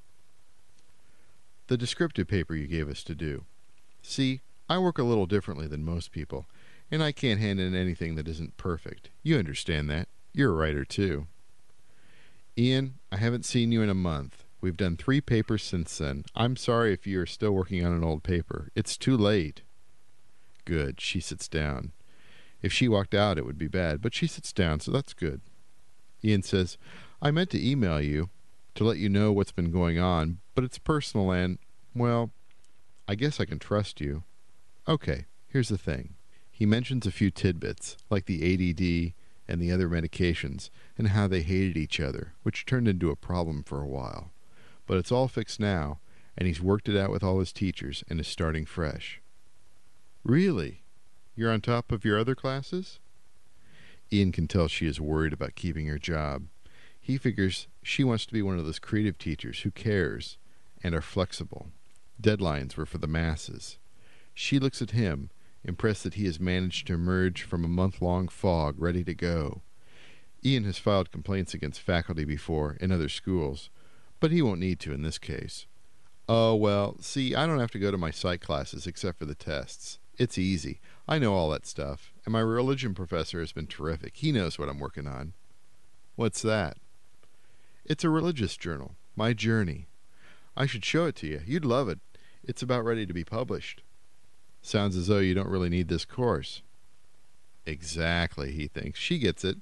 The 1.67 1.77
descriptive 1.77 2.29
paper 2.29 2.55
you 2.55 2.67
gave 2.67 2.89
us 2.89 3.05
to 3.05 3.15
do. 3.15 3.45
See, 4.01 4.41
I 4.71 4.79
work 4.79 4.97
a 4.97 5.03
little 5.03 5.27
differently 5.27 5.67
than 5.67 5.85
most 5.85 6.13
people, 6.13 6.47
and 6.91 7.03
I 7.03 7.13
can't 7.13 7.41
hand 7.41 7.61
in 7.61 7.75
anything 7.75 8.15
that 8.15 8.27
isn't 8.27 8.57
perfect. 8.57 9.11
You 9.23 9.37
understand 9.37 9.91
that. 9.91 10.09
You're 10.33 10.53
a 10.53 10.57
writer, 10.57 10.87
too. 10.87 11.27
Ian, 12.57 12.95
I 13.13 13.19
haven't 13.19 13.45
seen 13.45 13.71
you 13.71 13.83
in 13.83 13.91
a 13.91 13.95
month. 13.95 14.45
We've 14.63 14.79
done 14.79 14.97
three 14.97 15.21
papers 15.21 15.63
since 15.63 15.99
then. 15.99 16.25
I'm 16.35 16.57
sorry 16.57 16.95
if 16.95 17.07
you 17.07 17.21
are 17.21 17.27
still 17.27 17.53
working 17.53 17.85
on 17.85 17.93
an 17.93 18.03
old 18.03 18.23
paper. 18.23 18.71
It's 18.75 18.97
too 18.97 19.19
late. 19.19 19.61
Good. 20.67 21.01
She 21.01 21.21
sits 21.21 21.49
down. 21.49 21.93
If 22.61 22.73
she 22.73 22.89
walked 22.89 23.15
out, 23.15 23.39
it 23.39 23.47
would 23.47 23.57
be 23.57 23.69
bad, 23.69 24.03
but 24.03 24.15
she 24.15 24.27
sits 24.27 24.53
down, 24.53 24.81
so 24.81 24.91
that's 24.91 25.15
good. 25.15 25.41
Ian 26.23 26.43
says, 26.43 26.77
I 27.23 27.31
meant 27.31 27.49
to 27.51 27.71
email 27.71 28.01
you 28.01 28.29
to 28.75 28.85
let 28.85 28.99
you 28.99 29.09
know 29.09 29.33
what's 29.33 29.53
been 29.53 29.71
going 29.71 29.99
on, 29.99 30.39
but 30.55 30.65
it's 30.65 30.79
personal 30.79 31.31
and, 31.31 31.59
well, 31.95 32.31
I 33.09 33.15
guess 33.15 33.41
I 33.41 33.47
can 33.47 33.59
trust 33.59 34.01
you. 34.01 34.25
Okay, 34.87 35.27
here's 35.49 35.69
the 35.69 35.79
thing. 35.79 36.15
He 36.51 36.67
mentions 36.67 37.07
a 37.07 37.11
few 37.11 37.31
tidbits, 37.31 37.97
like 38.11 38.27
the 38.27 38.43
ADD 38.43 39.15
and 39.49 39.61
the 39.61 39.71
other 39.71 39.89
medications, 39.89 40.71
and 40.99 41.09
how 41.09 41.29
they 41.29 41.43
hated 41.43 41.77
each 41.77 42.01
other, 42.01 42.33
which 42.43 42.67
turned 42.67 42.89
into 42.89 43.11
a 43.11 43.17
problem 43.17 43.63
for 43.63 43.81
a 43.81 43.87
while. 43.87 44.33
But 44.87 44.99
it's 44.99 45.13
all 45.13 45.29
fixed 45.29 45.61
now, 45.61 46.01
and 46.37 46.47
he's 46.47 46.61
worked 46.61 46.89
it 46.89 46.97
out 46.97 47.11
with 47.11 47.23
all 47.23 47.39
his 47.39 47.53
teachers 47.53 48.03
and 48.09 48.19
is 48.19 48.27
starting 48.27 48.65
fresh. 48.67 49.21
Really? 50.27 50.83
You're 51.37 51.53
on 51.53 51.61
top 51.61 51.93
of 51.93 52.05
your 52.05 52.19
other 52.19 52.35
classes? 52.35 52.99
Ian 54.13 54.33
can 54.33 54.49
tell 54.49 54.67
she 54.67 54.89
is 54.89 55.01
worried 55.01 55.33
about 55.33 55.55
keeping 55.55 55.87
her 55.87 56.01
job. 56.01 56.49
He 57.01 57.17
figures 57.17 57.69
she 57.81 58.03
wants 58.03 58.27
to 58.27 58.33
be 58.33 58.43
one 58.43 58.59
of 58.59 58.67
those 58.67 58.81
creative 58.81 59.19
teachers 59.19 59.61
who 59.61 59.71
cares 59.71 60.37
and 60.83 60.97
are 60.97 61.01
flexible. 61.01 61.69
Deadlines 62.21 62.77
were 62.77 62.87
for 62.87 62.99
the 62.99 63.07
masses. 63.07 63.79
She 64.35 64.59
looks 64.59 64.83
at 64.83 64.91
him, 64.91 65.31
impressed 65.63 66.03
that 66.03 66.15
he 66.15 66.25
has 66.25 66.41
managed 66.41 66.89
to 66.89 66.95
emerge 66.95 67.43
from 67.45 67.65
a 67.65 67.69
month 67.69 68.03
long 68.03 68.27
fog 68.27 68.75
ready 68.79 69.05
to 69.05 69.15
go. 69.15 69.63
Ian 70.45 70.65
has 70.65 70.77
filed 70.77 71.13
complaints 71.13 71.55
against 71.55 71.81
faculty 71.81 72.25
before 72.25 72.77
in 72.81 72.91
other 72.91 73.09
schools, 73.09 73.71
but 74.19 74.33
he 74.33 74.43
won't 74.43 74.59
need 74.59 74.81
to 74.81 74.93
in 74.93 75.03
this 75.03 75.19
case. 75.19 75.67
Oh, 76.29 76.57
well, 76.57 76.97
see, 77.01 77.37
I 77.37 77.47
don't 77.47 77.61
have 77.61 77.71
to 77.71 77.79
go 77.79 77.93
to 77.93 77.97
my 77.97 78.11
psych 78.11 78.41
classes 78.41 78.89
except 78.89 79.21
for 79.21 79.25
the 79.25 79.37
tests. 79.37 80.01
It's 80.19 80.39
easy. 80.39 80.81
I 81.07 81.19
know 81.19 81.35
all 81.35 81.51
that 81.51 81.67
stuff, 81.67 82.13
and 82.25 82.33
my 82.33 82.41
religion 82.41 82.95
professor 82.95 83.41
has 83.41 83.53
been 83.53 83.67
terrific. 83.67 84.17
He 84.17 84.33
knows 84.33 84.59
what 84.59 84.69
I'm 84.69 84.79
working 84.79 85.07
on. 85.07 85.35
What's 86.15 86.41
that? 86.43 86.79
It's 87.85 88.05
a 88.05 88.11
religious 88.11 88.57
journal, 88.57 88.97
My 89.15 89.33
Journey. 89.35 89.89
I 90.57 90.65
should 90.67 90.85
show 90.85 91.07
it 91.07 91.17
to 91.17 91.27
you. 91.27 91.43
You'd 91.45 91.67
love 91.67 91.89
it. 91.89 91.99
It's 92.43 92.63
about 92.63 92.85
ready 92.85 93.05
to 93.05 93.13
be 93.13 93.25
published. 93.25 93.83
Sounds 94.63 94.97
as 94.97 95.07
though 95.07 95.19
you 95.19 95.35
don't 95.35 95.51
really 95.51 95.69
need 95.69 95.89
this 95.89 96.05
course. 96.05 96.63
Exactly, 97.67 98.53
he 98.53 98.67
thinks. 98.69 98.99
She 98.99 99.19
gets 99.19 99.45
it. 99.45 99.59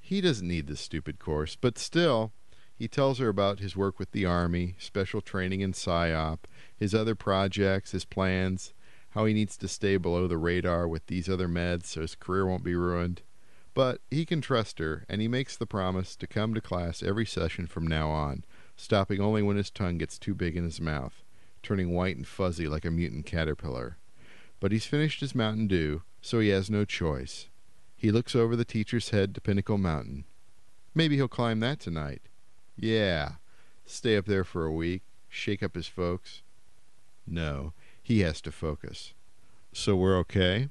He 0.00 0.20
doesn't 0.20 0.48
need 0.48 0.66
this 0.66 0.80
stupid 0.80 1.18
course, 1.18 1.56
but 1.56 1.78
still, 1.78 2.32
he 2.74 2.88
tells 2.88 3.18
her 3.18 3.28
about 3.28 3.60
his 3.60 3.76
work 3.76 3.98
with 3.98 4.12
the 4.12 4.24
Army, 4.24 4.76
special 4.78 5.20
training 5.20 5.60
in 5.60 5.72
PSYOP, 5.72 6.38
his 6.74 6.94
other 6.94 7.14
projects, 7.14 7.92
his 7.92 8.06
plans, 8.06 8.72
how 9.10 9.24
he 9.24 9.34
needs 9.34 9.56
to 9.56 9.68
stay 9.68 9.96
below 9.96 10.26
the 10.26 10.38
radar 10.38 10.86
with 10.86 11.06
these 11.06 11.28
other 11.28 11.48
meds 11.48 11.86
so 11.86 12.00
his 12.00 12.14
career 12.14 12.46
won't 12.46 12.64
be 12.64 12.74
ruined. 12.74 13.22
But 13.74 14.00
he 14.10 14.24
can 14.24 14.40
trust 14.40 14.78
her, 14.78 15.04
and 15.08 15.20
he 15.20 15.28
makes 15.28 15.56
the 15.56 15.66
promise 15.66 16.16
to 16.16 16.26
come 16.26 16.54
to 16.54 16.60
class 16.60 17.02
every 17.02 17.26
session 17.26 17.66
from 17.66 17.86
now 17.86 18.10
on, 18.10 18.44
stopping 18.76 19.20
only 19.20 19.42
when 19.42 19.56
his 19.56 19.70
tongue 19.70 19.98
gets 19.98 20.18
too 20.18 20.34
big 20.34 20.56
in 20.56 20.64
his 20.64 20.80
mouth, 20.80 21.24
turning 21.62 21.92
white 21.92 22.16
and 22.16 22.26
fuzzy 22.26 22.66
like 22.66 22.84
a 22.84 22.90
mutant 22.90 23.26
caterpillar. 23.26 23.96
But 24.58 24.72
he's 24.72 24.86
finished 24.86 25.20
his 25.20 25.34
Mountain 25.34 25.68
Dew, 25.68 26.02
so 26.20 26.40
he 26.40 26.48
has 26.48 26.68
no 26.68 26.84
choice. 26.84 27.48
He 27.96 28.10
looks 28.10 28.34
over 28.34 28.56
the 28.56 28.64
teacher's 28.64 29.10
head 29.10 29.34
to 29.34 29.40
Pinnacle 29.40 29.78
Mountain. 29.78 30.24
Maybe 30.94 31.16
he'll 31.16 31.28
climb 31.28 31.60
that 31.60 31.80
tonight. 31.80 32.22
Yeah, 32.76 33.32
stay 33.84 34.16
up 34.16 34.26
there 34.26 34.44
for 34.44 34.64
a 34.64 34.72
week, 34.72 35.02
shake 35.28 35.62
up 35.62 35.74
his 35.74 35.86
folks. 35.86 36.42
No, 37.26 37.72
he 38.10 38.22
has 38.22 38.40
to 38.40 38.50
focus. 38.50 39.14
So 39.72 39.94
we're 39.94 40.18
okay? 40.18 40.68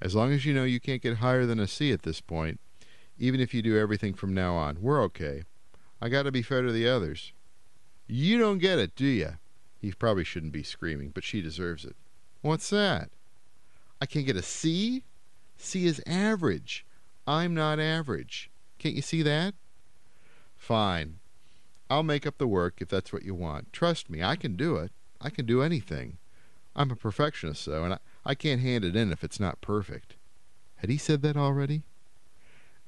As 0.00 0.14
long 0.14 0.32
as 0.32 0.46
you 0.46 0.54
know 0.54 0.64
you 0.64 0.80
can't 0.80 1.02
get 1.02 1.18
higher 1.18 1.44
than 1.44 1.60
a 1.60 1.66
C 1.66 1.92
at 1.92 2.04
this 2.04 2.22
point, 2.22 2.58
even 3.18 3.38
if 3.38 3.52
you 3.52 3.60
do 3.60 3.76
everything 3.76 4.14
from 4.14 4.32
now 4.32 4.54
on, 4.54 4.80
we're 4.80 5.02
okay. 5.02 5.42
I 6.00 6.08
got 6.08 6.22
to 6.22 6.32
be 6.32 6.40
fair 6.40 6.62
to 6.62 6.72
the 6.72 6.88
others. 6.88 7.34
You 8.06 8.38
don't 8.38 8.60
get 8.60 8.78
it, 8.78 8.96
do 8.96 9.04
you? 9.04 9.32
He 9.78 9.92
probably 9.92 10.24
shouldn't 10.24 10.54
be 10.54 10.62
screaming, 10.62 11.10
but 11.10 11.22
she 11.22 11.42
deserves 11.42 11.84
it. 11.84 11.96
What's 12.40 12.70
that? 12.70 13.10
I 14.00 14.06
can't 14.06 14.24
get 14.24 14.36
a 14.36 14.42
C? 14.42 15.04
C 15.58 15.84
is 15.84 16.02
average. 16.06 16.86
I'm 17.26 17.52
not 17.52 17.78
average. 17.78 18.50
Can't 18.78 18.94
you 18.94 19.02
see 19.02 19.20
that? 19.20 19.52
Fine. 20.56 21.18
I'll 21.90 22.02
make 22.02 22.26
up 22.26 22.38
the 22.38 22.48
work 22.48 22.76
if 22.80 22.88
that's 22.88 23.12
what 23.12 23.24
you 23.24 23.34
want. 23.34 23.70
Trust 23.70 24.08
me, 24.08 24.22
I 24.22 24.36
can 24.36 24.56
do 24.56 24.76
it. 24.76 24.92
I 25.20 25.28
can 25.28 25.44
do 25.44 25.60
anything. 25.60 26.16
I'm 26.78 26.92
a 26.92 26.96
perfectionist, 26.96 27.66
though, 27.66 27.82
and 27.82 27.94
I, 27.94 27.98
I 28.24 28.34
can't 28.36 28.60
hand 28.60 28.84
it 28.84 28.94
in 28.94 29.10
if 29.10 29.24
it's 29.24 29.40
not 29.40 29.60
perfect. 29.60 30.14
Had 30.76 30.90
he 30.90 30.96
said 30.96 31.22
that 31.22 31.36
already? 31.36 31.82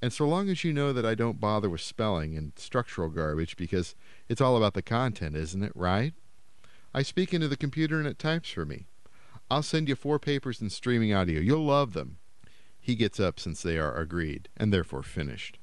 And 0.00 0.12
so 0.12 0.28
long 0.28 0.48
as 0.48 0.62
you 0.62 0.72
know 0.72 0.92
that 0.92 1.04
I 1.04 1.16
don't 1.16 1.40
bother 1.40 1.68
with 1.68 1.80
spelling 1.80 2.36
and 2.36 2.52
structural 2.54 3.10
garbage 3.10 3.56
because 3.56 3.96
it's 4.28 4.40
all 4.40 4.56
about 4.56 4.74
the 4.74 4.80
content, 4.80 5.34
isn't 5.34 5.64
it, 5.64 5.72
right? 5.74 6.14
I 6.94 7.02
speak 7.02 7.34
into 7.34 7.48
the 7.48 7.56
computer 7.56 7.98
and 7.98 8.06
it 8.06 8.16
types 8.16 8.50
for 8.50 8.64
me. 8.64 8.86
I'll 9.50 9.64
send 9.64 9.88
you 9.88 9.96
four 9.96 10.20
papers 10.20 10.60
in 10.60 10.70
streaming 10.70 11.12
audio. 11.12 11.40
You'll 11.40 11.66
love 11.66 11.92
them. 11.92 12.18
He 12.80 12.94
gets 12.94 13.18
up 13.18 13.40
since 13.40 13.60
they 13.60 13.76
are 13.76 13.96
agreed, 13.96 14.48
and 14.56 14.72
therefore 14.72 15.02
finished. 15.02 15.58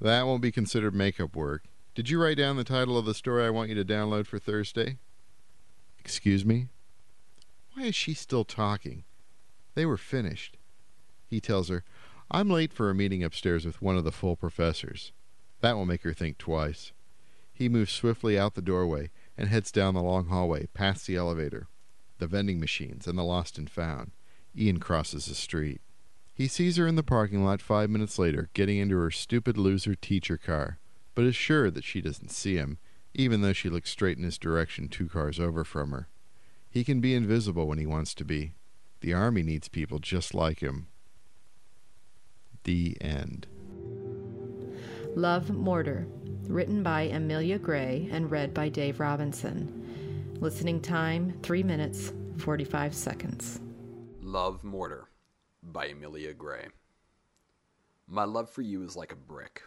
That 0.00 0.26
won't 0.26 0.42
be 0.42 0.52
considered 0.52 0.94
makeup 0.94 1.34
work. 1.34 1.64
Did 1.96 2.08
you 2.08 2.22
write 2.22 2.36
down 2.36 2.56
the 2.56 2.62
title 2.62 2.96
of 2.96 3.04
the 3.04 3.14
story 3.14 3.44
I 3.44 3.50
want 3.50 3.68
you 3.68 3.74
to 3.74 3.84
download 3.84 4.28
for 4.28 4.38
Thursday? 4.38 4.98
Excuse 5.98 6.44
me? 6.44 6.68
Why 7.80 7.86
is 7.86 7.94
she 7.94 8.12
still 8.12 8.44
talking? 8.44 9.04
They 9.74 9.86
were 9.86 9.96
finished. 9.96 10.58
He 11.26 11.40
tells 11.40 11.70
her, 11.70 11.82
I'm 12.30 12.50
late 12.50 12.74
for 12.74 12.90
a 12.90 12.94
meeting 12.94 13.24
upstairs 13.24 13.64
with 13.64 13.80
one 13.80 13.96
of 13.96 14.04
the 14.04 14.12
full 14.12 14.36
professors. 14.36 15.12
That 15.62 15.76
will 15.76 15.86
make 15.86 16.02
her 16.02 16.12
think 16.12 16.36
twice. 16.36 16.92
He 17.54 17.70
moves 17.70 17.90
swiftly 17.90 18.38
out 18.38 18.54
the 18.54 18.60
doorway 18.60 19.08
and 19.38 19.48
heads 19.48 19.72
down 19.72 19.94
the 19.94 20.02
long 20.02 20.26
hallway, 20.26 20.66
past 20.74 21.06
the 21.06 21.16
elevator, 21.16 21.68
the 22.18 22.26
vending 22.26 22.60
machines, 22.60 23.06
and 23.06 23.18
the 23.18 23.24
lost 23.24 23.56
and 23.56 23.70
found. 23.70 24.10
Ian 24.54 24.78
crosses 24.78 25.24
the 25.24 25.34
street. 25.34 25.80
He 26.34 26.48
sees 26.48 26.76
her 26.76 26.86
in 26.86 26.96
the 26.96 27.02
parking 27.02 27.46
lot 27.46 27.62
five 27.62 27.88
minutes 27.88 28.18
later, 28.18 28.50
getting 28.52 28.76
into 28.76 28.98
her 28.98 29.10
stupid 29.10 29.56
loser 29.56 29.94
teacher 29.94 30.36
car, 30.36 30.80
but 31.14 31.24
is 31.24 31.34
sure 31.34 31.70
that 31.70 31.84
she 31.84 32.02
doesn't 32.02 32.30
see 32.30 32.56
him, 32.56 32.76
even 33.14 33.40
though 33.40 33.54
she 33.54 33.70
looks 33.70 33.88
straight 33.88 34.18
in 34.18 34.24
his 34.24 34.36
direction 34.36 34.86
two 34.86 35.08
cars 35.08 35.40
over 35.40 35.64
from 35.64 35.92
her. 35.92 36.08
He 36.70 36.84
can 36.84 37.00
be 37.00 37.14
invisible 37.14 37.66
when 37.66 37.78
he 37.78 37.86
wants 37.86 38.14
to 38.14 38.24
be. 38.24 38.54
The 39.00 39.12
Army 39.12 39.42
needs 39.42 39.68
people 39.68 39.98
just 39.98 40.34
like 40.34 40.60
him. 40.60 40.86
The 42.64 42.96
end. 43.00 43.48
Love 45.16 45.50
Mortar, 45.50 46.06
written 46.46 46.84
by 46.84 47.02
Amelia 47.02 47.58
Gray 47.58 48.08
and 48.12 48.30
read 48.30 48.54
by 48.54 48.68
Dave 48.68 49.00
Robinson. 49.00 50.36
Listening 50.38 50.80
time 50.80 51.36
3 51.42 51.64
minutes 51.64 52.12
45 52.38 52.94
seconds. 52.94 53.60
Love 54.22 54.62
Mortar 54.62 55.08
by 55.62 55.86
Amelia 55.86 56.32
Gray. 56.32 56.68
My 58.06 58.24
love 58.24 58.48
for 58.48 58.62
you 58.62 58.82
is 58.84 58.96
like 58.96 59.12
a 59.12 59.16
brick. 59.16 59.62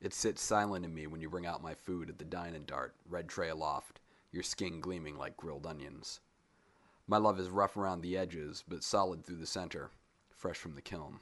It 0.00 0.14
sits 0.14 0.42
silent 0.42 0.84
in 0.84 0.94
me 0.94 1.06
when 1.06 1.20
you 1.20 1.28
bring 1.28 1.46
out 1.46 1.62
my 1.62 1.74
food 1.74 2.08
at 2.08 2.18
the 2.18 2.24
dine 2.24 2.54
and 2.54 2.66
dart, 2.66 2.94
red 3.08 3.28
tray 3.28 3.50
aloft, 3.50 4.00
your 4.34 4.42
skin 4.42 4.80
gleaming 4.80 5.16
like 5.16 5.36
grilled 5.36 5.64
onions. 5.64 6.18
My 7.06 7.18
love 7.18 7.38
is 7.38 7.50
rough 7.50 7.76
around 7.76 8.00
the 8.00 8.16
edges, 8.16 8.64
but 8.66 8.82
solid 8.82 9.24
through 9.24 9.36
the 9.36 9.46
center, 9.46 9.90
fresh 10.34 10.56
from 10.56 10.74
the 10.74 10.82
kiln. 10.82 11.20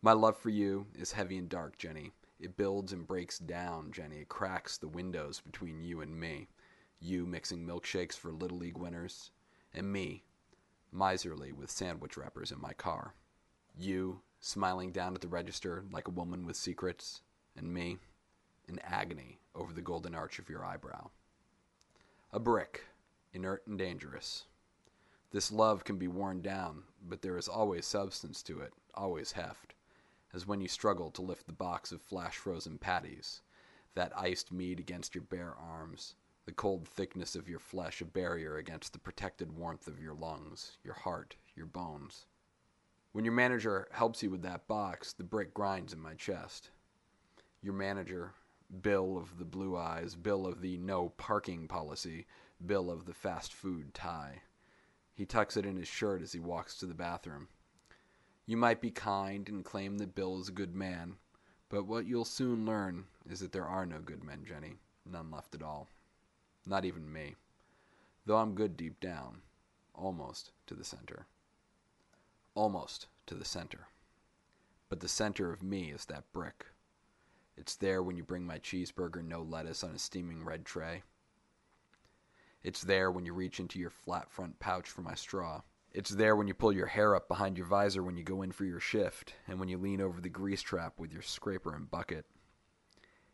My 0.00 0.12
love 0.12 0.38
for 0.38 0.48
you 0.48 0.86
is 0.94 1.12
heavy 1.12 1.36
and 1.36 1.48
dark, 1.48 1.76
Jenny. 1.76 2.12
It 2.40 2.56
builds 2.56 2.92
and 2.92 3.06
breaks 3.06 3.38
down, 3.38 3.92
Jenny. 3.92 4.20
It 4.20 4.28
cracks 4.28 4.78
the 4.78 4.88
windows 4.88 5.40
between 5.40 5.82
you 5.82 6.00
and 6.00 6.18
me. 6.18 6.48
You 7.00 7.26
mixing 7.26 7.66
milkshakes 7.66 8.14
for 8.14 8.32
Little 8.32 8.58
League 8.58 8.78
winners, 8.78 9.30
and 9.74 9.92
me, 9.92 10.24
miserly 10.90 11.52
with 11.52 11.70
sandwich 11.70 12.16
wrappers 12.16 12.50
in 12.50 12.60
my 12.60 12.72
car. 12.72 13.14
You, 13.76 14.20
smiling 14.40 14.90
down 14.90 15.14
at 15.14 15.20
the 15.20 15.28
register 15.28 15.84
like 15.92 16.08
a 16.08 16.12
woman 16.12 16.46
with 16.46 16.56
secrets, 16.56 17.20
and 17.56 17.74
me, 17.74 17.98
in 18.68 18.78
agony 18.78 19.38
over 19.54 19.74
the 19.74 19.82
golden 19.82 20.14
arch 20.14 20.38
of 20.38 20.48
your 20.48 20.64
eyebrow. 20.64 21.10
A 22.36 22.38
brick, 22.38 22.84
inert 23.32 23.66
and 23.66 23.78
dangerous. 23.78 24.44
This 25.30 25.50
love 25.50 25.84
can 25.84 25.96
be 25.96 26.06
worn 26.06 26.42
down, 26.42 26.82
but 27.02 27.22
there 27.22 27.38
is 27.38 27.48
always 27.48 27.86
substance 27.86 28.42
to 28.42 28.60
it, 28.60 28.74
always 28.92 29.32
heft, 29.32 29.72
as 30.34 30.46
when 30.46 30.60
you 30.60 30.68
struggle 30.68 31.10
to 31.12 31.22
lift 31.22 31.46
the 31.46 31.54
box 31.54 31.92
of 31.92 32.02
flash 32.02 32.36
frozen 32.36 32.76
patties, 32.76 33.40
that 33.94 34.12
iced 34.14 34.52
meat 34.52 34.78
against 34.78 35.14
your 35.14 35.24
bare 35.24 35.54
arms, 35.58 36.14
the 36.44 36.52
cold 36.52 36.86
thickness 36.86 37.36
of 37.36 37.48
your 37.48 37.58
flesh 37.58 38.02
a 38.02 38.04
barrier 38.04 38.58
against 38.58 38.92
the 38.92 38.98
protected 38.98 39.50
warmth 39.52 39.88
of 39.88 39.98
your 39.98 40.12
lungs, 40.12 40.76
your 40.84 40.92
heart, 40.92 41.36
your 41.54 41.64
bones. 41.64 42.26
When 43.12 43.24
your 43.24 43.32
manager 43.32 43.88
helps 43.92 44.22
you 44.22 44.28
with 44.28 44.42
that 44.42 44.68
box, 44.68 45.14
the 45.14 45.24
brick 45.24 45.54
grinds 45.54 45.94
in 45.94 46.00
my 46.00 46.12
chest. 46.12 46.68
Your 47.62 47.72
manager, 47.72 48.34
Bill 48.82 49.16
of 49.16 49.38
the 49.38 49.44
blue 49.44 49.76
eyes, 49.76 50.14
Bill 50.14 50.46
of 50.46 50.60
the 50.60 50.76
no 50.76 51.10
parking 51.10 51.68
policy, 51.68 52.26
Bill 52.64 52.90
of 52.90 53.06
the 53.06 53.14
fast 53.14 53.52
food 53.52 53.94
tie. 53.94 54.42
He 55.14 55.24
tucks 55.24 55.56
it 55.56 55.64
in 55.64 55.76
his 55.76 55.88
shirt 55.88 56.22
as 56.22 56.32
he 56.32 56.40
walks 56.40 56.76
to 56.78 56.86
the 56.86 56.94
bathroom. 56.94 57.48
You 58.44 58.56
might 58.56 58.80
be 58.80 58.90
kind 58.90 59.48
and 59.48 59.64
claim 59.64 59.98
that 59.98 60.14
Bill 60.14 60.40
is 60.40 60.48
a 60.48 60.52
good 60.52 60.74
man, 60.74 61.16
but 61.68 61.86
what 61.86 62.06
you'll 62.06 62.24
soon 62.24 62.64
learn 62.64 63.06
is 63.28 63.40
that 63.40 63.52
there 63.52 63.66
are 63.66 63.86
no 63.86 63.98
good 64.00 64.22
men, 64.22 64.44
Jenny. 64.46 64.74
None 65.04 65.30
left 65.30 65.54
at 65.54 65.62
all. 65.62 65.88
Not 66.64 66.84
even 66.84 67.12
me. 67.12 67.34
Though 68.24 68.36
I'm 68.36 68.54
good 68.54 68.76
deep 68.76 69.00
down. 69.00 69.42
Almost 69.94 70.52
to 70.66 70.74
the 70.74 70.84
center. 70.84 71.26
Almost 72.54 73.06
to 73.26 73.34
the 73.34 73.44
center. 73.44 73.88
But 74.88 75.00
the 75.00 75.08
center 75.08 75.52
of 75.52 75.62
me 75.62 75.90
is 75.90 76.04
that 76.06 76.32
brick. 76.32 76.66
It's 77.56 77.76
there 77.76 78.02
when 78.02 78.16
you 78.16 78.22
bring 78.22 78.44
my 78.44 78.58
cheeseburger 78.58 79.24
no 79.24 79.42
lettuce 79.42 79.82
on 79.82 79.94
a 79.94 79.98
steaming 79.98 80.44
red 80.44 80.64
tray. 80.64 81.02
It's 82.62 82.82
there 82.82 83.10
when 83.10 83.24
you 83.24 83.32
reach 83.32 83.60
into 83.60 83.78
your 83.78 83.90
flat 83.90 84.30
front 84.30 84.58
pouch 84.58 84.88
for 84.88 85.02
my 85.02 85.14
straw. 85.14 85.62
It's 85.92 86.10
there 86.10 86.36
when 86.36 86.48
you 86.48 86.54
pull 86.54 86.72
your 86.72 86.86
hair 86.86 87.14
up 87.14 87.28
behind 87.28 87.56
your 87.56 87.66
visor 87.66 88.02
when 88.02 88.16
you 88.16 88.24
go 88.24 88.42
in 88.42 88.52
for 88.52 88.64
your 88.64 88.80
shift, 88.80 89.34
and 89.48 89.58
when 89.58 89.68
you 89.68 89.78
lean 89.78 90.00
over 90.00 90.20
the 90.20 90.28
grease 90.28 90.60
trap 90.60 90.98
with 90.98 91.12
your 91.12 91.22
scraper 91.22 91.74
and 91.74 91.90
bucket. 91.90 92.26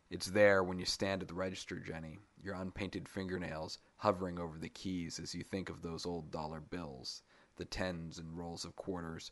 It's 0.09 0.27
there 0.27 0.63
when 0.63 0.79
you 0.79 0.85
stand 0.85 1.21
at 1.21 1.27
the 1.27 1.33
register, 1.33 1.79
Jenny, 1.79 2.19
your 2.41 2.55
unpainted 2.55 3.09
fingernails 3.09 3.79
hovering 3.97 4.39
over 4.39 4.59
the 4.59 4.69
keys 4.69 5.19
as 5.19 5.33
you 5.33 5.43
think 5.43 5.69
of 5.69 5.81
those 5.81 6.05
old 6.05 6.31
dollar 6.31 6.61
bills, 6.61 7.23
the 7.57 7.65
tens 7.65 8.19
and 8.19 8.37
rolls 8.37 8.63
of 8.63 8.75
quarters, 8.75 9.31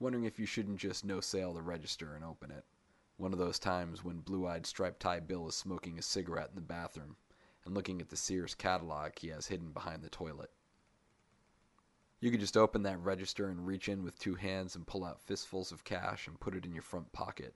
wondering 0.00 0.24
if 0.24 0.38
you 0.38 0.46
shouldn't 0.46 0.78
just 0.78 1.04
no 1.04 1.20
sale 1.20 1.52
the 1.52 1.62
register 1.62 2.14
and 2.14 2.24
open 2.24 2.50
it. 2.50 2.64
One 3.16 3.32
of 3.32 3.38
those 3.38 3.58
times 3.60 4.02
when 4.02 4.20
blue 4.20 4.46
eyed 4.46 4.66
striped 4.66 5.00
tie 5.00 5.20
Bill 5.20 5.46
is 5.48 5.54
smoking 5.54 5.98
a 5.98 6.02
cigarette 6.02 6.48
in 6.48 6.56
the 6.56 6.60
bathroom 6.60 7.16
and 7.64 7.72
looking 7.72 8.00
at 8.00 8.08
the 8.08 8.16
Sears 8.16 8.54
catalog 8.54 9.12
he 9.18 9.28
has 9.28 9.46
hidden 9.46 9.70
behind 9.70 10.02
the 10.02 10.10
toilet. 10.10 10.50
You 12.20 12.30
could 12.30 12.40
just 12.40 12.56
open 12.56 12.82
that 12.82 12.98
register 12.98 13.48
and 13.48 13.66
reach 13.66 13.88
in 13.88 14.02
with 14.02 14.18
two 14.18 14.34
hands 14.34 14.74
and 14.74 14.86
pull 14.86 15.04
out 15.04 15.20
fistfuls 15.20 15.70
of 15.70 15.84
cash 15.84 16.26
and 16.26 16.40
put 16.40 16.56
it 16.56 16.64
in 16.64 16.72
your 16.72 16.82
front 16.82 17.12
pocket, 17.12 17.54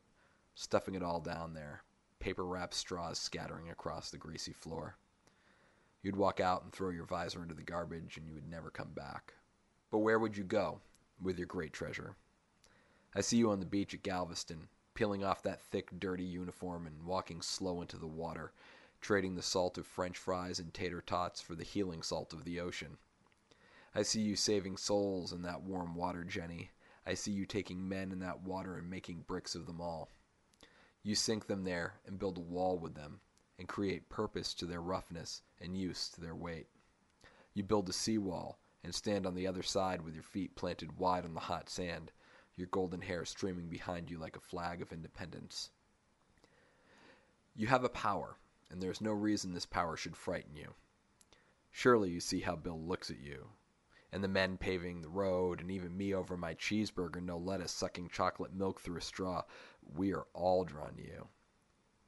stuffing 0.54 0.94
it 0.94 1.02
all 1.02 1.20
down 1.20 1.54
there, 1.54 1.82
paper 2.20 2.46
wrapped 2.46 2.74
straws 2.74 3.18
scattering 3.18 3.70
across 3.70 4.10
the 4.10 4.18
greasy 4.18 4.52
floor. 4.52 4.96
You'd 6.02 6.16
walk 6.16 6.38
out 6.38 6.62
and 6.62 6.72
throw 6.72 6.90
your 6.90 7.06
visor 7.06 7.42
into 7.42 7.54
the 7.54 7.62
garbage 7.62 8.16
and 8.16 8.26
you 8.26 8.34
would 8.34 8.48
never 8.48 8.70
come 8.70 8.92
back. 8.92 9.34
But 9.90 9.98
where 9.98 10.18
would 10.18 10.36
you 10.36 10.44
go 10.44 10.80
with 11.20 11.38
your 11.38 11.46
great 11.46 11.72
treasure? 11.72 12.14
I 13.14 13.22
see 13.22 13.38
you 13.38 13.50
on 13.50 13.60
the 13.60 13.66
beach 13.66 13.94
at 13.94 14.02
Galveston, 14.02 14.68
peeling 14.98 15.22
off 15.22 15.44
that 15.44 15.62
thick, 15.62 15.90
dirty 16.00 16.24
uniform 16.24 16.84
and 16.84 17.04
walking 17.04 17.40
slow 17.40 17.80
into 17.80 17.96
the 17.96 18.04
water, 18.04 18.50
trading 19.00 19.36
the 19.36 19.42
salt 19.42 19.78
of 19.78 19.86
French 19.86 20.18
fries 20.18 20.58
and 20.58 20.74
tater 20.74 21.00
tots 21.00 21.40
for 21.40 21.54
the 21.54 21.62
healing 21.62 22.02
salt 22.02 22.32
of 22.32 22.42
the 22.42 22.58
ocean. 22.58 22.98
I 23.94 24.02
see 24.02 24.20
you 24.20 24.34
saving 24.34 24.76
souls 24.76 25.32
in 25.32 25.42
that 25.42 25.62
warm 25.62 25.94
water, 25.94 26.24
Jenny. 26.24 26.72
I 27.06 27.14
see 27.14 27.30
you 27.30 27.46
taking 27.46 27.88
men 27.88 28.10
in 28.10 28.18
that 28.18 28.42
water 28.42 28.74
and 28.74 28.90
making 28.90 29.22
bricks 29.28 29.54
of 29.54 29.66
them 29.66 29.80
all. 29.80 30.08
You 31.04 31.14
sink 31.14 31.46
them 31.46 31.62
there 31.62 31.94
and 32.04 32.18
build 32.18 32.36
a 32.36 32.40
wall 32.40 32.76
with 32.76 32.96
them, 32.96 33.20
and 33.56 33.68
create 33.68 34.08
purpose 34.08 34.52
to 34.54 34.66
their 34.66 34.82
roughness 34.82 35.42
and 35.60 35.78
use 35.78 36.08
to 36.08 36.20
their 36.20 36.34
weight. 36.34 36.66
You 37.54 37.62
build 37.62 37.88
a 37.88 37.92
seawall 37.92 38.58
and 38.82 38.92
stand 38.92 39.26
on 39.26 39.36
the 39.36 39.46
other 39.46 39.62
side 39.62 40.02
with 40.02 40.14
your 40.14 40.24
feet 40.24 40.56
planted 40.56 40.98
wide 40.98 41.24
on 41.24 41.34
the 41.34 41.40
hot 41.40 41.70
sand, 41.70 42.10
your 42.58 42.68
golden 42.68 43.00
hair 43.00 43.24
streaming 43.24 43.68
behind 43.68 44.10
you 44.10 44.18
like 44.18 44.36
a 44.36 44.40
flag 44.40 44.82
of 44.82 44.92
independence. 44.92 45.70
You 47.54 47.68
have 47.68 47.84
a 47.84 47.88
power, 47.88 48.36
and 48.70 48.82
there 48.82 48.90
is 48.90 49.00
no 49.00 49.12
reason 49.12 49.52
this 49.52 49.66
power 49.66 49.96
should 49.96 50.16
frighten 50.16 50.56
you. 50.56 50.74
Surely 51.70 52.10
you 52.10 52.20
see 52.20 52.40
how 52.40 52.56
Bill 52.56 52.80
looks 52.80 53.10
at 53.10 53.20
you, 53.20 53.48
and 54.12 54.24
the 54.24 54.28
men 54.28 54.56
paving 54.56 55.00
the 55.00 55.08
road, 55.08 55.60
and 55.60 55.70
even 55.70 55.96
me 55.96 56.14
over 56.14 56.36
my 56.36 56.54
cheeseburger, 56.54 57.22
no 57.22 57.38
lettuce, 57.38 57.72
sucking 57.72 58.08
chocolate 58.08 58.52
milk 58.52 58.80
through 58.80 58.96
a 58.96 59.02
straw. 59.02 59.42
We 59.94 60.12
are 60.12 60.26
all 60.34 60.64
drawn 60.64 60.94
to 60.96 61.02
you. 61.02 61.28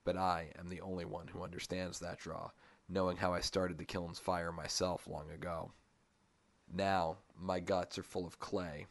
But 0.03 0.17
I 0.17 0.51
am 0.59 0.69
the 0.69 0.81
only 0.81 1.05
one 1.05 1.29
who 1.29 1.43
understands 1.43 1.99
that 1.99 2.19
draw, 2.19 2.51
knowing 2.89 3.19
how 3.19 3.33
I 3.33 3.41
started 3.41 3.79
the 3.79 3.85
kiln's 3.85 4.19
fire 4.19 4.51
myself 4.51 5.07
long 5.07 5.31
ago. 5.31 5.73
Now, 6.73 7.19
my 7.37 7.61
guts 7.61 7.99
are 7.99 8.03
full 8.03 8.27
of 8.27 8.39
clay, 8.39 8.87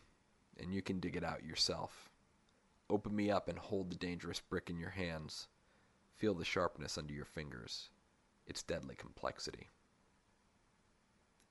and 0.62 0.74
you 0.74 0.82
can 0.82 1.00
dig 1.00 1.16
it 1.16 1.24
out 1.24 1.46
yourself. 1.46 2.10
Open 2.90 3.16
me 3.16 3.30
up 3.30 3.48
and 3.48 3.58
hold 3.58 3.90
the 3.90 3.96
dangerous 3.96 4.40
brick 4.40 4.70
in 4.70 4.80
your 4.80 4.90
hands. 4.90 5.48
Feel 6.18 6.34
the 6.34 6.46
sharpness 6.46 6.98
under 6.98 7.14
your 7.14 7.26
fingers, 7.26 7.90
its 8.48 8.64
deadly 8.64 8.96
complexity. 8.96 9.70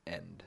End. 0.06 0.42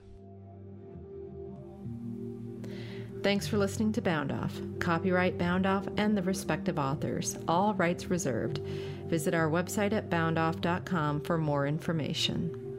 Thanks 3.23 3.47
for 3.47 3.57
listening 3.59 3.91
to 3.93 4.01
Bound 4.01 4.31
Off. 4.31 4.59
Copyright 4.79 5.37
Bound 5.37 5.67
Off 5.67 5.87
and 5.97 6.17
the 6.17 6.23
respective 6.23 6.79
authors. 6.79 7.37
All 7.47 7.75
rights 7.75 8.07
reserved. 8.07 8.57
Visit 9.07 9.35
our 9.35 9.47
website 9.47 9.93
at 9.93 10.09
boundoff.com 10.09 11.21
for 11.21 11.37
more 11.37 11.67
information. 11.67 12.70